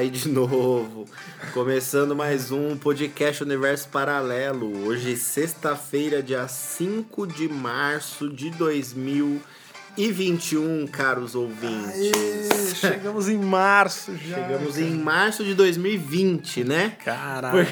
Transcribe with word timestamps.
Aí 0.00 0.08
de 0.08 0.30
novo. 0.30 1.04
Começando 1.52 2.16
mais 2.16 2.50
um 2.50 2.74
podcast 2.74 3.44
Universo 3.44 3.86
Paralelo. 3.90 4.86
Hoje, 4.86 5.14
sexta-feira, 5.14 6.22
dia 6.22 6.48
5 6.48 7.26
de 7.26 7.46
março 7.50 8.30
de 8.30 8.48
2021, 8.48 10.86
caros 10.86 11.34
ouvintes. 11.34 11.92
Aê, 11.92 12.74
chegamos 12.76 13.28
em 13.28 13.36
março 13.36 14.16
já. 14.16 14.36
Chegamos 14.36 14.78
em 14.78 14.92
março 14.92 15.44
de 15.44 15.52
2020, 15.52 16.64
né? 16.64 16.96
Caralho. 17.04 17.66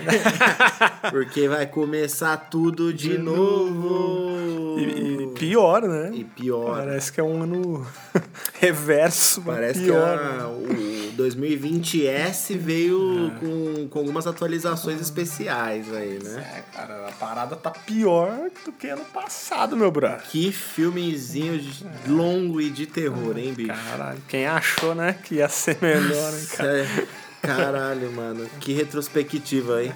Porque 1.11 1.49
vai 1.49 1.67
começar 1.67 2.37
tudo 2.37 2.93
de, 2.93 3.09
De 3.09 3.17
novo. 3.17 4.79
E, 4.79 5.23
e 5.23 5.27
pior, 5.29 5.81
né? 5.81 6.11
E 6.13 6.25
pior. 6.25 6.77
Parece 6.77 7.11
que 7.11 7.21
é 7.21 7.25
um 7.25 7.43
ano 7.43 7.87
reverso, 8.61 9.41
Parece 9.41 9.81
pior. 9.81 10.19
que 10.19 10.25
né? 10.25 10.41
a, 10.43 10.49
o 10.49 10.98
2020S 11.19 12.57
veio 12.57 13.33
com, 13.41 13.89
com 13.89 13.99
algumas 13.99 14.27
atualizações 14.27 15.01
especiais 15.01 15.93
aí, 15.93 16.19
né? 16.23 16.47
É, 16.57 16.77
cara, 16.77 17.09
a 17.09 17.13
parada 17.13 17.57
tá 17.57 17.71
pior 17.71 18.49
do 18.65 18.73
que 18.73 18.87
ano 18.89 19.05
passado, 19.07 19.77
meu 19.77 19.91
brother. 19.91 20.23
Que 20.29 20.53
filmezinho 20.53 21.59
de- 21.59 21.85
longo 22.07 22.61
e 22.61 22.71
de 22.71 22.87
terror, 22.87 23.37
hein, 23.37 23.53
bicho? 23.53 23.69
Caralho, 23.73 24.19
quem 24.29 24.47
achou, 24.47 24.95
né, 24.95 25.13
que 25.25 25.37
ia 25.37 25.49
ser 25.49 25.77
melhor, 25.83 26.33
hein, 26.35 26.47
cara? 26.57 26.79
É, 26.79 27.07
Caralho, 27.41 28.11
mano. 28.13 28.47
Que 28.61 28.73
retrospectiva, 28.73 29.85
hein? 29.85 29.93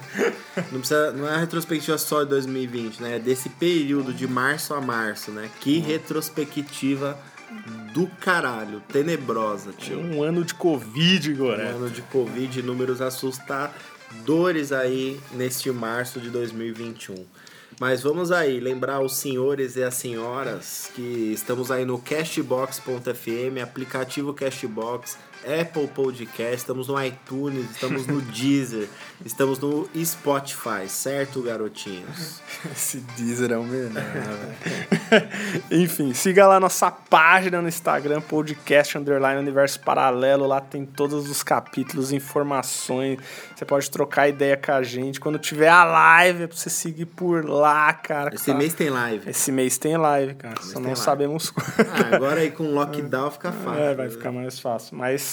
Não, 0.71 0.79
precisa, 0.79 1.11
não 1.11 1.29
é 1.29 1.37
retrospectiva 1.41 1.99
só 1.99 2.23
de 2.23 2.31
2020, 2.31 3.03
né? 3.03 3.17
É 3.17 3.19
desse 3.19 3.49
período 3.49 4.13
de 4.15 4.29
março 4.29 4.73
a 4.75 4.81
março, 4.81 5.33
né? 5.33 5.51
Que 5.61 5.79
retrospectiva 5.81 7.19
do 7.93 8.07
caralho. 8.21 8.81
Tenebrosa, 8.93 9.73
tio. 9.73 9.99
Um 9.99 10.23
ano 10.23 10.45
de 10.45 10.55
Covid, 10.55 11.33
Um 11.33 11.37
Goré. 11.37 11.69
ano 11.69 11.91
de 11.91 12.03
Covid, 12.03 12.63
números 12.63 13.01
assustadores 13.01 14.73
aí 14.73 15.21
neste 15.33 15.71
março 15.71 16.21
de 16.21 16.31
2021. 16.31 17.25
Mas 17.81 18.03
vamos 18.03 18.31
aí 18.31 18.61
lembrar 18.61 19.01
os 19.01 19.17
senhores 19.17 19.77
e 19.77 19.83
as 19.83 19.95
senhoras 19.95 20.91
que 20.95 21.33
estamos 21.33 21.71
aí 21.71 21.85
no 21.85 21.99
Cashbox.fm, 21.99 23.61
aplicativo 23.63 24.33
Cashbox, 24.35 25.17
Apple 25.45 25.89
Podcast, 25.89 26.57
estamos 26.57 26.89
no 26.89 27.03
iTunes, 27.03 27.71
estamos 27.71 28.07
no 28.07 28.21
Deezer, 28.33 28.89
estamos 29.25 29.59
no 29.59 29.89
Spotify, 30.05 30.89
certo, 30.89 31.43
garotinhos? 31.43 32.41
Esse 32.71 32.99
Deezer 33.17 33.53
é 33.53 33.59
o 33.59 33.65
melhor, 33.65 33.91
né, 33.91 34.01
velho? 35.11 35.29
Enfim, 35.83 36.15
siga 36.15 36.47
lá 36.47 36.59
nossa 36.61 36.91
página 36.91 37.61
no 37.61 37.69
Instagram, 37.69 38.21
podcast 38.21 38.97
underline 38.97 39.41
universo 39.41 39.81
paralelo. 39.81 40.47
Lá 40.47 40.61
tem 40.61 40.85
todos 40.87 41.29
os 41.29 41.43
capítulos, 41.43 42.13
informações. 42.13 43.19
Você 43.55 43.65
pode 43.65 43.91
trocar 43.91 44.29
ideia 44.29 44.57
com 44.57 44.73
a 44.73 44.83
gente. 44.83 45.21
Quando 45.21 45.39
tiver 45.39 45.69
a 45.69 45.85
live, 45.85 46.45
é 46.45 46.47
pra 46.47 46.57
você 46.57 46.71
seguir 46.71 47.07
por 47.07 47.45
lá, 47.45 47.93
cara. 47.93 48.35
Esse 48.35 48.47
tá- 48.53 48.55
mês 48.59 48.75
tem 48.75 48.91
live. 48.91 49.29
Esse 49.31 49.53
mês 49.53 49.77
tem 49.79 49.97
live, 49.97 50.35
cara. 50.35 50.57
Só 50.61 50.75
tem 50.75 50.83
não 50.83 50.91
live. 50.91 51.01
sabemos 51.01 51.51
quando. 51.51 51.73
Ah, 51.91 52.17
agora 52.17 52.41
aí 52.41 52.51
com 52.51 52.73
lockdown 52.73 53.31
fica 53.31 53.53
fácil. 53.53 53.81
É, 53.83 53.95
vai 53.95 54.09
ficar 54.09 54.33
mais 54.33 54.59
fácil. 54.59 54.97
Mas 54.97 55.32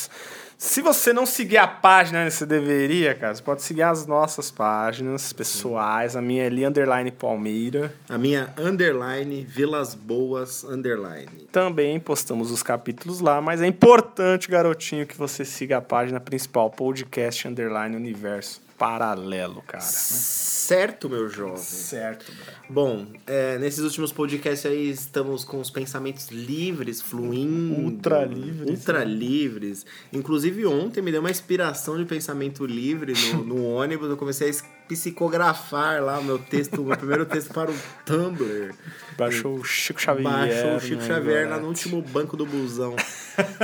se 0.62 0.82
você 0.82 1.14
não 1.14 1.26
seguir 1.26 1.58
a 1.58 1.66
página, 1.66 2.30
você 2.30 2.46
deveria, 2.46 3.16
cara. 3.16 3.34
Você 3.34 3.42
pode 3.42 3.62
seguir 3.62 3.84
as 3.84 4.06
nossas 4.06 4.52
páginas 4.52 5.32
pessoais. 5.32 6.18
A 6.18 6.22
minha 6.22 6.44
é 6.44 6.48
ali, 6.48 6.66
underline 6.66 7.12
Palmeira. 7.12 7.96
A 8.10 8.18
minha 8.18 8.54
underline, 8.58 9.46
Vilas 9.46 9.96
Boas 9.96 10.66
underline. 10.66 11.48
Também 11.50 11.98
postamos 11.98 12.52
os 12.52 12.62
capítulos 12.62 13.22
lá, 13.22 13.40
mas 13.40 13.62
é 13.62 13.68
importante, 13.68 14.50
garotinho, 14.50 15.08
que 15.08 15.18
você 15.18 15.46
siga 15.46 15.78
a 15.78 15.82
página 15.82 16.20
principal, 16.20 16.70
podcast 16.70 17.48
underline 17.48 17.96
universo 17.96 18.69
paralelo, 18.80 19.62
cara. 19.68 19.84
Certo, 19.84 21.10
meu 21.10 21.28
jovem. 21.28 21.58
Certo, 21.58 22.32
bro. 22.32 22.54
Bom, 22.70 23.08
é, 23.28 23.58
nesses 23.58 23.80
últimos 23.80 24.12
podcasts 24.14 24.66
aí 24.66 24.90
estamos 24.90 25.44
com 25.44 25.60
os 25.60 25.70
pensamentos 25.70 26.30
livres, 26.30 27.02
fluindo. 27.02 27.82
Ultra 27.82 28.24
livres, 28.24 28.70
Ultra 28.70 29.00
né? 29.00 29.06
livres. 29.06 29.86
Inclusive 30.14 30.66
ontem 30.66 31.02
me 31.02 31.12
deu 31.12 31.20
uma 31.20 31.30
inspiração 31.32 31.98
de 31.98 32.06
pensamento 32.06 32.66
livre 32.66 33.14
no, 33.34 33.44
no 33.56 33.66
ônibus. 33.66 34.10
Eu 34.10 34.16
comecei 34.18 34.50
a 34.50 34.54
psicografar 34.88 36.02
lá 36.02 36.20
o 36.20 36.24
meu 36.24 36.40
texto, 36.40 36.82
o 36.82 36.86
meu 36.86 36.98
primeiro 36.98 37.26
texto 37.26 37.54
para 37.54 37.70
o 37.70 37.76
Tumblr. 38.06 38.74
Baixou 39.18 39.56
o 39.56 39.64
Chico 39.64 40.00
Xavier. 40.00 40.24
Baixou 40.24 40.76
o 40.76 40.80
Chico 40.80 41.02
Xavier 41.04 41.50
lá 41.50 41.58
no 41.58 41.68
último 41.68 42.02
banco 42.02 42.38
do 42.38 42.46
busão. 42.46 42.96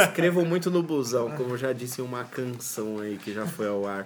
Escrevo 0.09 0.45
muito 0.45 0.69
no 0.69 0.81
busão, 0.81 1.31
como 1.31 1.57
já 1.57 1.73
disse 1.73 2.01
em 2.01 2.03
uma 2.03 2.23
canção 2.23 2.99
aí 2.99 3.17
que 3.17 3.33
já 3.33 3.45
foi 3.45 3.67
ao 3.67 3.85
ar. 3.85 4.05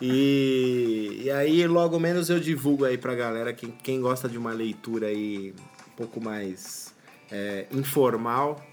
E, 0.00 1.22
e 1.24 1.30
aí, 1.30 1.66
logo 1.66 1.98
menos 1.98 2.30
eu 2.30 2.40
divulgo 2.40 2.84
aí 2.84 2.98
pra 2.98 3.14
galera, 3.14 3.52
quem, 3.52 3.70
quem 3.70 4.00
gosta 4.00 4.28
de 4.28 4.38
uma 4.38 4.52
leitura 4.52 5.06
aí 5.06 5.54
um 5.88 5.96
pouco 5.96 6.22
mais 6.22 6.94
é, 7.30 7.66
informal, 7.72 8.64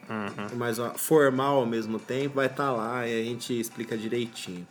mas 0.56 0.80
ó, 0.80 0.94
formal 0.96 1.58
ao 1.58 1.66
mesmo 1.66 2.00
tempo, 2.00 2.36
vai 2.36 2.48
estar 2.48 2.72
lá 2.72 3.08
e 3.08 3.22
a 3.22 3.24
gente 3.24 3.60
explica 3.60 3.98
direitinho. 3.98 4.68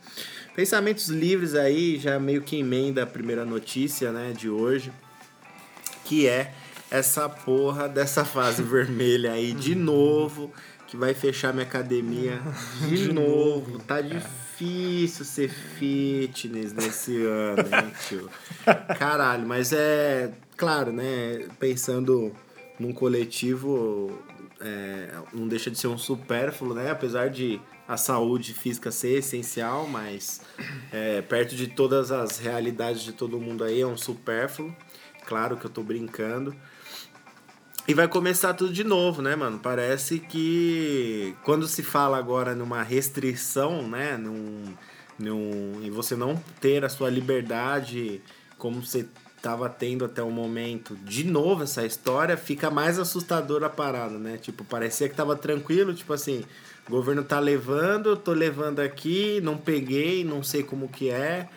Pensamentos 0.55 1.09
livres 1.09 1.55
aí, 1.55 1.99
já 1.99 2.19
meio 2.19 2.43
que 2.43 2.59
emenda 2.59 3.03
a 3.03 3.07
primeira 3.07 3.45
notícia 3.45 4.13
né, 4.13 4.33
de 4.37 4.49
hoje 4.49 4.93
que 6.05 6.27
é 6.29 6.53
essa 6.91 7.29
porra 7.29 7.89
dessa 7.89 8.25
fase 8.25 8.61
vermelha 8.63 9.33
aí 9.33 9.53
de 9.53 9.75
novo, 9.75 10.53
que 10.93 10.97
vai 10.99 11.15
fechar 11.15 11.55
minha 11.55 11.65
academia 11.65 12.39
de, 12.87 13.11
novo. 13.11 13.79
Tá 13.79 14.03
difícil 14.03 15.25
ser 15.25 15.49
fitness 15.49 16.75
nesse 16.75 17.17
ano, 17.25 17.63
hein, 17.63 17.93
tio? 18.07 18.29
Caralho, 18.99 19.49
mas 19.49 19.73
é 19.73 20.31
claro, 20.55 20.93
né? 20.93 21.49
Pensando 21.59 22.31
num 22.79 22.93
coletivo, 22.93 24.23
é, 24.61 25.09
não 25.33 25.49
deixa 25.49 25.71
de 25.71 25.79
ser 25.79 25.87
um 25.87 25.97
supérfluo, 25.97 26.75
né? 26.75 26.91
Apesar 26.91 27.31
de 27.31 27.59
a 27.89 27.97
saúde 27.97 28.53
física 28.53 28.91
ser 28.91 29.21
essencial, 29.21 29.89
mas 29.89 30.43
é, 30.93 31.23
perto 31.23 31.57
de 31.57 31.69
todas 31.69 32.13
as 32.13 32.39
realidades 32.39 33.01
de 33.01 33.15
todo 33.15 33.41
mundo 33.41 33.65
aí 33.65 33.81
é 33.81 33.87
um 33.87 33.97
supérfluo. 33.97 34.77
Claro 35.25 35.57
que 35.57 35.65
eu 35.65 35.71
tô 35.71 35.83
brincando. 35.83 36.55
E 37.87 37.95
vai 37.95 38.07
começar 38.07 38.55
tudo 38.55 38.73
de 38.73 38.85
novo, 38.85 39.21
né, 39.21 39.35
mano? 39.35 39.59
Parece 39.59 40.21
que 40.21 41.35
quando 41.43 41.67
se 41.67 41.83
fala 41.83 42.17
agora 42.17 42.55
numa 42.55 42.81
restrição, 42.81 43.89
né, 43.89 44.17
num, 44.17 44.73
num, 45.19 45.83
em 45.83 45.91
você 45.91 46.15
não 46.15 46.37
ter 46.61 46.85
a 46.85 46.89
sua 46.89 47.11
liberdade 47.11 48.23
como 48.57 48.85
você 48.85 49.05
tava 49.43 49.69
tendo 49.69 50.05
até 50.05 50.23
o 50.23 50.31
momento, 50.31 50.95
de 51.03 51.25
novo 51.25 51.65
essa 51.65 51.85
história, 51.85 52.37
fica 52.37 52.71
mais 52.71 53.01
assustadora 53.01 53.67
a 53.67 53.71
parada, 53.71 54.17
né? 54.17 54.39
Tipo, 54.39 54.65
parecia 54.65 55.09
que 55.09 55.17
tava 55.17 55.35
tranquilo, 55.35 55.93
tipo 55.93 56.13
assim, 56.13 56.45
o 56.89 56.91
governo 56.91 57.23
tá 57.23 57.39
levando, 57.39 58.17
tô 58.17 58.33
levando 58.33 58.81
aqui, 58.81 59.41
não 59.43 59.57
peguei, 59.57 60.25
não 60.25 60.43
sei 60.43 60.63
como 60.63 60.89
que 60.89 61.11
é, 61.11 61.49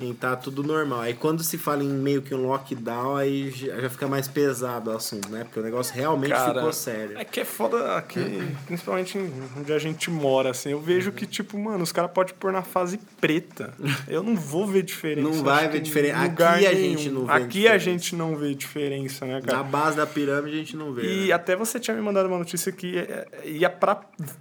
e 0.00 0.14
tá 0.14 0.34
tudo 0.36 0.62
normal. 0.62 1.00
Aí 1.02 1.14
quando 1.14 1.42
se 1.42 1.58
fala 1.58 1.84
em 1.84 1.88
meio 1.88 2.22
que 2.22 2.34
um 2.34 2.46
lockdown, 2.46 3.16
aí 3.16 3.50
já 3.50 3.90
fica 3.90 4.08
mais 4.08 4.26
pesado 4.26 4.90
o 4.90 4.96
assunto, 4.96 5.28
né? 5.28 5.44
Porque 5.44 5.60
o 5.60 5.62
negócio 5.62 5.94
realmente 5.94 6.30
Cara, 6.30 6.54
ficou 6.54 6.72
sério. 6.72 7.18
É 7.18 7.24
que 7.24 7.40
é 7.40 7.44
foda 7.44 7.96
aqui, 7.96 8.20
principalmente 8.66 9.18
em- 9.18 9.30
onde 9.58 9.72
a 9.72 9.78
gente 9.78 10.10
mora, 10.10 10.50
assim. 10.50 10.70
Eu 10.70 10.80
vejo 10.80 11.12
que, 11.12 11.26
tipo, 11.26 11.58
mano, 11.58 11.82
os 11.84 11.92
caras 11.92 12.10
podem 12.10 12.34
pôr 12.34 12.50
na 12.52 12.62
fase 12.62 12.98
preta. 13.20 13.74
Eu 14.08 14.22
não 14.22 14.34
vou 14.34 14.66
ver 14.66 14.82
diferença. 14.82 15.28
Não 15.28 15.44
vai 15.44 15.68
ver 15.68 15.80
diferença. 15.80 16.18
Aqui 16.22 16.42
a 16.66 16.74
gente 16.74 17.10
não 17.10 17.26
vê 17.26 17.32
Aqui 17.32 17.42
a 17.42 17.76
diferença. 17.76 17.78
gente 17.80 18.16
não 18.16 18.36
vê 18.36 18.54
diferença, 18.54 19.26
né, 19.26 19.34
Na 19.34 19.40
cara? 19.42 19.62
base 19.62 19.96
da 19.98 20.06
pirâmide 20.06 20.56
a 20.56 20.58
gente 20.58 20.76
não 20.76 20.92
vê. 20.92 21.02
E 21.02 21.26
né? 21.28 21.32
até 21.34 21.54
você 21.54 21.78
tinha 21.78 21.94
me 21.94 22.02
mandado 22.02 22.26
uma 22.26 22.38
notícia 22.38 22.72
que 22.72 22.96
é- 22.98 23.26
ia 23.44 23.68
pra 23.68 24.00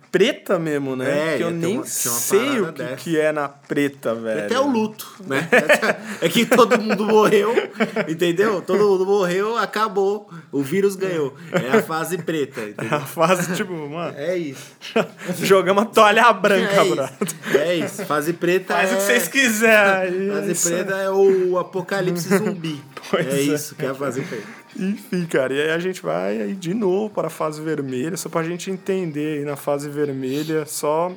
preta 0.09 0.28
mesmo, 0.59 0.95
né? 0.95 1.33
É, 1.33 1.37
que 1.37 1.43
eu 1.43 1.51
nem 1.51 1.77
uma- 1.77 1.85
sei 1.85 2.61
o 2.61 2.73
que, 2.73 2.95
que 2.97 3.19
é 3.19 3.31
na 3.31 3.47
preta, 3.49 4.13
velho. 4.15 4.45
Até 4.45 4.59
o 4.59 4.67
luto, 4.67 5.07
né? 5.25 5.47
É 6.21 6.27
que 6.27 6.45
todo 6.45 6.79
mundo 6.81 7.05
morreu, 7.05 7.53
entendeu? 8.07 8.61
Todo 8.61 8.79
mundo 8.87 9.05
morreu, 9.05 9.57
acabou. 9.57 10.29
O 10.51 10.61
vírus 10.61 10.95
ganhou. 10.95 11.35
É 11.51 11.77
a 11.77 11.81
fase 11.83 12.17
preta, 12.17 12.61
entendeu? 12.67 12.97
A 12.97 13.01
fase, 13.01 13.53
tipo, 13.55 13.73
mano, 13.73 14.17
É 14.17 14.37
isso. 14.37 14.63
jogamos 15.43 15.83
a 15.83 15.85
toalha 15.85 16.31
branca, 16.33 16.81
é. 17.53 17.57
É 17.57 17.75
isso. 17.75 18.05
Fase 18.05 18.33
preta 18.33 18.73
Faz 18.73 18.91
é... 18.91 18.93
o 18.93 18.97
que 18.97 19.03
vocês 19.03 19.27
quiserem. 19.27 20.29
Fase 20.29 20.49
É 20.49 20.51
isso. 20.51 20.69
preta 20.69 20.95
é 20.95 21.09
o 21.09 21.57
apocalipse 21.57 22.37
zumbi. 22.37 22.81
Pois 23.09 23.25
é 23.27 23.39
é. 23.39 23.41
isso 23.41 23.75
que 23.75 23.85
é 23.85 23.89
a 23.89 23.95
fase 23.95 24.21
preta. 24.21 24.59
Enfim, 24.77 25.25
cara, 25.25 25.53
e 25.53 25.61
aí 25.61 25.71
a 25.71 25.79
gente 25.79 26.01
vai 26.01 26.41
aí 26.41 26.55
de 26.55 26.73
novo 26.73 27.09
para 27.13 27.27
a 27.27 27.31
fase 27.31 27.61
vermelha, 27.61 28.15
só 28.17 28.29
pra 28.29 28.43
gente 28.43 28.69
entender 28.69 29.39
aí 29.39 29.45
na 29.45 29.55
fase 29.55 29.89
vermelha, 29.89 30.65
só 30.65 31.11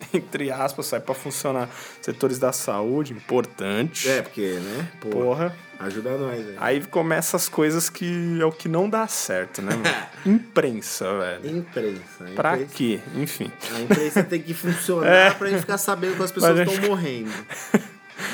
entre 0.14 0.50
aspas, 0.50 0.86
sai 0.86 1.00
pra 1.00 1.14
funcionar 1.14 1.68
setores 2.00 2.38
da 2.38 2.52
saúde, 2.52 3.12
importante. 3.12 4.08
É, 4.08 4.22
porque, 4.22 4.52
né? 4.60 4.88
Porra. 5.00 5.14
Porra. 5.24 5.56
Ajuda 5.80 6.18
nós 6.18 6.34
aí. 6.40 6.54
Aí 6.58 6.84
começa 6.86 7.36
as 7.36 7.48
coisas 7.48 7.88
que 7.88 8.38
é 8.40 8.44
o 8.44 8.50
que 8.50 8.68
não 8.68 8.90
dá 8.90 9.06
certo, 9.06 9.62
né, 9.62 9.70
mano? 9.76 9.96
Imprensa, 10.26 11.06
velho. 11.18 11.58
Imprensa. 11.58 12.24
a 12.24 12.30
Pra 12.34 12.54
imprensa- 12.54 12.74
quê? 12.74 13.00
Enfim. 13.14 13.50
A 13.76 13.80
imprensa 13.82 14.24
tem 14.24 14.42
que 14.42 14.54
funcionar 14.54 15.06
É. 15.08 15.30
pra 15.30 15.48
gente 15.48 15.60
ficar 15.60 15.78
sabendo 15.78 16.16
que 16.16 16.22
as 16.24 16.32
pessoas 16.32 16.58
a 16.58 16.64
estão 16.64 16.88
morrendo. 16.88 17.30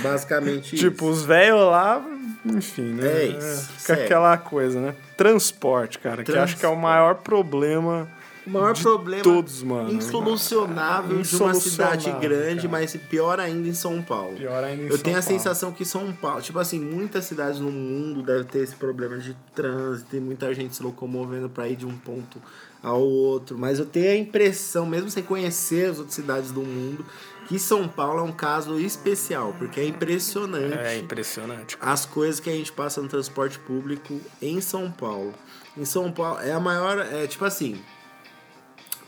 Basicamente 0.02 0.76
Tipo, 0.76 1.04
isso. 1.06 1.12
os 1.20 1.24
velhos 1.24 1.60
lá, 1.60 2.04
enfim, 2.44 2.82
né? 2.94 3.06
É 3.06 3.24
isso, 3.26 3.66
Fica 3.68 3.80
sério. 3.80 4.04
aquela 4.04 4.36
coisa, 4.38 4.80
né? 4.80 4.94
Transporte, 5.16 5.98
cara, 5.98 6.22
que 6.24 6.30
eu 6.30 6.40
acho 6.40 6.56
que 6.56 6.64
é 6.64 6.68
o 6.68 6.72
Transporte. 6.72 6.82
maior 6.82 7.14
problema. 7.16 8.08
O 8.46 8.50
maior 8.50 8.74
de 8.74 8.82
problema 8.82 9.22
todos, 9.22 9.62
mano. 9.62 9.90
insolucionável 9.90 11.22
de 11.22 11.34
uma 11.36 11.54
cidade 11.54 12.10
Insolucionável, 12.10 12.20
grande, 12.20 12.56
cara. 12.56 12.68
mas 12.68 12.94
pior 13.08 13.40
ainda 13.40 13.66
em 13.68 13.72
São 13.72 14.02
Paulo. 14.02 14.36
Pior 14.36 14.62
ainda 14.62 14.82
em 14.82 14.86
Eu 14.86 14.92
São 14.96 14.98
tenho 15.02 15.16
a 15.16 15.22
Paulo. 15.22 15.38
sensação 15.38 15.72
que 15.72 15.84
São 15.84 16.12
Paulo, 16.12 16.42
tipo 16.42 16.58
assim, 16.58 16.78
muitas 16.78 17.24
cidades 17.24 17.58
no 17.58 17.70
mundo 17.70 18.22
devem 18.22 18.44
ter 18.44 18.58
esse 18.58 18.74
problema 18.74 19.16
de 19.16 19.34
trânsito, 19.54 20.10
tem 20.10 20.20
muita 20.20 20.52
gente 20.52 20.76
se 20.76 20.82
locomovendo 20.82 21.48
pra 21.48 21.66
ir 21.68 21.76
de 21.76 21.86
um 21.86 21.96
ponto 21.96 22.38
ao 22.82 23.00
outro, 23.00 23.56
mas 23.56 23.78
eu 23.78 23.86
tenho 23.86 24.10
a 24.10 24.16
impressão, 24.16 24.84
mesmo 24.84 25.08
sem 25.08 25.22
conhecer 25.22 25.88
as 25.90 25.96
outras 25.98 26.14
cidades 26.14 26.50
do 26.50 26.60
mundo, 26.60 27.02
que 27.46 27.58
São 27.58 27.86
Paulo 27.88 28.20
é 28.20 28.22
um 28.22 28.32
caso 28.32 28.78
especial, 28.78 29.54
porque 29.58 29.80
é 29.80 29.86
impressionante 29.86 30.76
É 30.78 30.98
impressionante. 30.98 31.76
as 31.80 32.06
coisas 32.06 32.40
que 32.40 32.48
a 32.50 32.52
gente 32.52 32.72
passa 32.72 33.00
no 33.02 33.08
transporte 33.08 33.58
público 33.58 34.20
em 34.40 34.60
São 34.60 34.90
Paulo. 34.90 35.34
Em 35.76 35.84
São 35.84 36.10
Paulo 36.12 36.40
é 36.40 36.52
a 36.52 36.60
maior, 36.60 36.98
é 36.98 37.26
tipo 37.26 37.44
assim, 37.44 37.80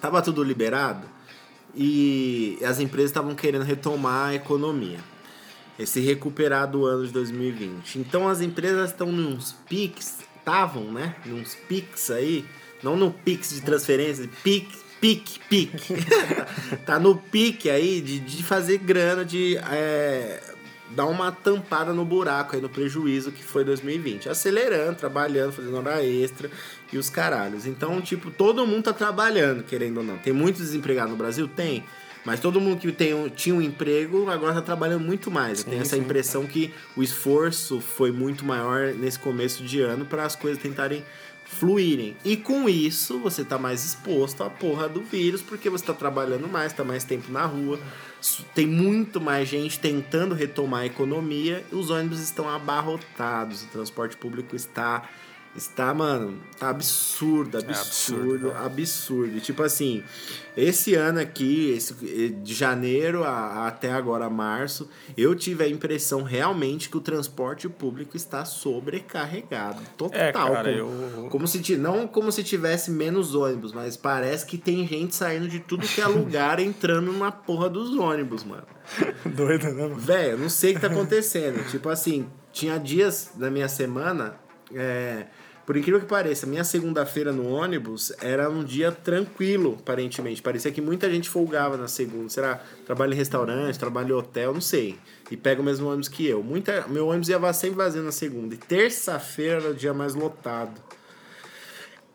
tava 0.00 0.20
tudo 0.22 0.42
liberado 0.42 1.06
e 1.74 2.58
as 2.64 2.80
empresas 2.80 3.10
estavam 3.10 3.34
querendo 3.34 3.64
retomar 3.64 4.28
a 4.30 4.34
economia. 4.34 4.98
Esse 5.78 6.00
recuperar 6.00 6.70
do 6.70 6.86
ano 6.86 7.06
de 7.06 7.12
2020. 7.12 7.98
Então 7.98 8.26
as 8.28 8.40
empresas 8.40 8.90
estão 8.90 9.12
nos 9.12 9.52
piques, 9.68 10.20
estavam, 10.38 10.90
né? 10.90 11.16
Nos 11.26 11.54
piques 11.54 12.10
aí, 12.10 12.46
não 12.82 12.96
no 12.96 13.10
pix 13.12 13.50
de 13.50 13.60
transferência, 13.60 14.28
pique, 14.42 14.78
pique, 15.00 15.38
pique. 15.48 15.94
tá 16.84 16.98
no 16.98 17.16
pique 17.16 17.68
aí 17.70 18.00
de, 18.00 18.18
de 18.20 18.42
fazer 18.42 18.78
grana, 18.78 19.24
de 19.24 19.56
é, 19.58 20.40
dar 20.90 21.06
uma 21.06 21.30
tampada 21.32 21.92
no 21.92 22.04
buraco 22.04 22.56
aí 22.56 22.62
no 22.62 22.68
prejuízo 22.68 23.32
que 23.32 23.42
foi 23.42 23.64
2020. 23.64 24.28
Acelerando, 24.28 24.96
trabalhando, 24.96 25.52
fazendo 25.52 25.76
hora 25.76 26.04
extra 26.04 26.50
e 26.92 26.98
os 26.98 27.10
caralhos. 27.10 27.66
Então, 27.66 28.00
tipo, 28.00 28.30
todo 28.30 28.66
mundo 28.66 28.84
tá 28.84 28.92
trabalhando, 28.92 29.62
querendo 29.62 29.98
ou 29.98 30.04
não. 30.04 30.16
Tem 30.18 30.32
muitos 30.32 30.60
desempregados 30.62 31.10
no 31.10 31.16
Brasil? 31.16 31.48
Tem. 31.48 31.84
Mas 32.24 32.40
todo 32.40 32.60
mundo 32.60 32.80
que 32.80 32.90
tem, 32.90 33.14
um- 33.14 33.28
tinha 33.28 33.54
um 33.54 33.62
emprego 33.62 34.28
agora 34.28 34.54
tá 34.54 34.60
trabalhando 34.62 35.04
muito 35.04 35.30
mais. 35.30 35.60
Eu 35.60 35.66
tenho 35.66 35.82
essa 35.82 35.96
impressão 35.96 36.44
que 36.44 36.74
o 36.96 37.02
esforço 37.02 37.80
foi 37.80 38.10
muito 38.10 38.44
maior 38.44 38.92
nesse 38.94 39.16
começo 39.16 39.62
de 39.62 39.80
ano 39.80 40.04
para 40.04 40.24
as 40.24 40.34
coisas 40.34 40.60
tentarem 40.60 41.04
fluírem. 41.46 42.16
E 42.24 42.36
com 42.36 42.68
isso, 42.68 43.18
você 43.18 43.44
tá 43.44 43.58
mais 43.58 43.84
exposto 43.84 44.42
à 44.42 44.50
porra 44.50 44.88
do 44.88 45.00
vírus, 45.02 45.40
porque 45.40 45.70
você 45.70 45.84
tá 45.84 45.94
trabalhando 45.94 46.48
mais, 46.48 46.72
tá 46.72 46.84
mais 46.84 47.04
tempo 47.04 47.30
na 47.30 47.46
rua. 47.46 47.78
Tem 48.54 48.66
muito 48.66 49.20
mais 49.20 49.48
gente 49.48 49.78
tentando 49.78 50.34
retomar 50.34 50.80
a 50.80 50.86
economia. 50.86 51.64
Os 51.70 51.90
ônibus 51.90 52.20
estão 52.20 52.48
abarrotados, 52.48 53.62
o 53.62 53.66
transporte 53.68 54.16
público 54.16 54.56
está 54.56 55.08
está, 55.56 55.92
mano, 55.94 56.38
tá 56.58 56.68
absurdo, 56.70 57.58
absurdo, 57.58 58.50
absurdo, 58.50 58.52
absurdo. 58.56 59.36
E, 59.36 59.40
Tipo 59.40 59.62
assim, 59.62 60.02
esse 60.56 60.94
ano 60.94 61.18
aqui, 61.20 61.70
esse, 61.70 61.94
de 62.42 62.54
janeiro 62.54 63.24
a- 63.24 63.66
até 63.66 63.90
agora 63.92 64.28
março, 64.30 64.88
eu 65.16 65.34
tive 65.34 65.64
a 65.64 65.68
impressão 65.68 66.22
realmente 66.22 66.88
que 66.88 66.96
o 66.96 67.00
transporte 67.00 67.68
público 67.68 68.16
está 68.16 68.44
sobrecarregado. 68.44 69.80
Total. 69.96 70.20
É, 70.20 70.32
cara, 70.32 70.54
como, 70.56 70.68
eu- 70.68 71.28
como 71.30 71.46
se 71.48 71.76
não 71.76 72.06
como 72.06 72.30
se 72.32 72.42
tivesse 72.42 72.90
menos 72.90 73.34
ônibus, 73.34 73.72
mas 73.72 73.96
parece 73.96 74.46
que 74.46 74.56
tem 74.58 74.86
gente 74.86 75.14
saindo 75.14 75.48
de 75.48 75.60
tudo 75.60 75.86
que 75.86 76.00
é 76.00 76.06
lugar 76.06 76.58
entrando 76.60 77.12
na 77.12 77.30
porra 77.32 77.68
dos 77.68 77.96
ônibus, 77.96 78.44
mano. 78.44 78.64
Doido, 79.26 79.64
né, 79.72 79.82
mano? 79.88 79.96
Velho, 79.96 80.32
eu 80.32 80.38
não 80.38 80.48
sei 80.48 80.72
o 80.72 80.74
que 80.74 80.80
tá 80.80 80.86
acontecendo. 80.86 81.66
tipo 81.70 81.88
assim, 81.88 82.26
tinha 82.52 82.78
dias 82.78 83.30
da 83.34 83.50
minha 83.50 83.68
semana. 83.68 84.36
é, 84.74 85.26
por 85.66 85.76
incrível 85.76 85.98
que 85.98 86.06
pareça, 86.06 86.46
minha 86.46 86.62
segunda-feira 86.62 87.32
no 87.32 87.48
ônibus 87.48 88.12
era 88.20 88.48
um 88.48 88.62
dia 88.62 88.92
tranquilo, 88.92 89.76
aparentemente. 89.80 90.40
Parecia 90.40 90.70
que 90.70 90.80
muita 90.80 91.10
gente 91.10 91.28
folgava 91.28 91.76
na 91.76 91.88
segunda. 91.88 92.28
Será? 92.28 92.60
Trabalha 92.86 93.12
em 93.12 93.16
restaurante, 93.16 93.76
trabalha 93.76 94.10
em 94.10 94.12
hotel, 94.12 94.54
não 94.54 94.60
sei. 94.60 94.96
E 95.28 95.36
pega 95.36 95.60
o 95.60 95.64
mesmo 95.64 95.88
ônibus 95.88 96.06
que 96.06 96.24
eu. 96.24 96.40
Muita, 96.40 96.86
meu 96.86 97.08
ônibus 97.08 97.28
ia 97.28 97.52
sempre 97.52 97.78
vazio 97.78 98.04
na 98.04 98.12
segunda. 98.12 98.54
E 98.54 98.58
terça-feira 98.58 99.56
era 99.56 99.70
o 99.70 99.74
dia 99.74 99.92
mais 99.92 100.14
lotado. 100.14 100.80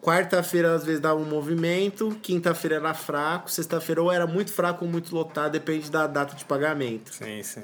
Quarta-feira 0.01 0.73
às 0.73 0.85
vezes 0.85 1.01
dava 1.01 1.19
um 1.19 1.25
movimento, 1.25 2.17
quinta-feira 2.21 2.77
era 2.77 2.93
fraco, 2.93 3.51
sexta-feira 3.51 4.01
ou 4.01 4.09
era 4.09 4.25
muito 4.25 4.51
fraco 4.53 4.85
ou 4.85 4.89
muito 4.89 5.13
lotado, 5.13 5.51
depende 5.51 5.91
da 5.91 6.07
data 6.07 6.35
de 6.35 6.45
pagamento. 6.45 7.13
Sim, 7.13 7.43
sim. 7.43 7.63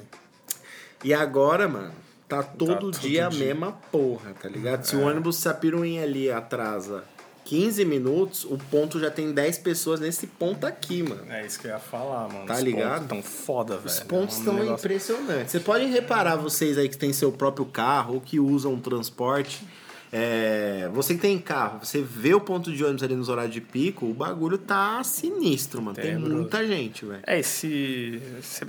E 1.02 1.14
agora, 1.14 1.66
mano, 1.66 1.92
tá 2.28 2.42
todo, 2.42 2.76
todo 2.76 2.98
dia 2.98 3.26
a 3.26 3.28
dia. 3.30 3.46
mesma 3.46 3.72
porra, 3.90 4.32
tá 4.40 4.48
ligado? 4.48 4.84
Se 4.84 4.94
o 4.96 5.00
ônibus 5.00 5.36
se 5.36 5.48
a 5.48 5.54
piruinha 5.54 6.02
ali 6.02 6.30
atrasa 6.30 7.02
15 7.44 7.82
minutos, 7.86 8.44
o 8.44 8.58
ponto 8.70 9.00
já 9.00 9.10
tem 9.10 9.32
10 9.32 9.56
pessoas 9.58 9.98
nesse 10.00 10.26
ponto 10.26 10.66
aqui, 10.66 11.02
mano. 11.02 11.22
É 11.30 11.46
isso 11.46 11.58
que 11.58 11.66
eu 11.66 11.70
ia 11.70 11.78
falar, 11.78 12.28
mano. 12.30 12.44
Tá 12.46 12.54
Os 12.56 12.60
ligado? 12.60 13.08
Pontos 13.08 13.08
tão 13.08 13.22
foda, 13.22 13.76
velho. 13.78 13.86
Os 13.86 14.00
pontos 14.00 14.34
É 14.34 14.38
um 14.38 14.40
estão 14.40 14.54
negócio- 14.54 14.74
impressionantes. 14.86 15.52
Você 15.52 15.60
pode 15.60 15.86
reparar, 15.86 16.36
vocês 16.36 16.76
aí 16.76 16.88
que 16.90 16.98
têm 16.98 17.10
seu 17.12 17.32
próprio 17.32 17.64
carro 17.64 18.14
ou 18.16 18.20
que 18.20 18.38
usam 18.38 18.78
transporte. 18.78 19.66
É, 20.12 20.88
você 20.92 21.14
que 21.14 21.20
tem 21.20 21.38
carro, 21.38 21.80
você 21.84 22.00
vê 22.00 22.34
o 22.34 22.40
ponto 22.40 22.72
de 22.72 22.82
ônibus 22.84 23.02
ali 23.02 23.14
nos 23.14 23.28
horários 23.28 23.52
de 23.54 23.60
pico, 23.60 24.06
o 24.06 24.14
bagulho 24.14 24.56
tá 24.58 25.02
sinistro, 25.04 25.82
mano. 25.82 25.94
Tem 25.94 26.04
Tenebroso. 26.06 26.34
muita 26.34 26.66
gente, 26.66 27.04
velho. 27.04 27.20
É, 27.26 27.38
esse, 27.38 28.20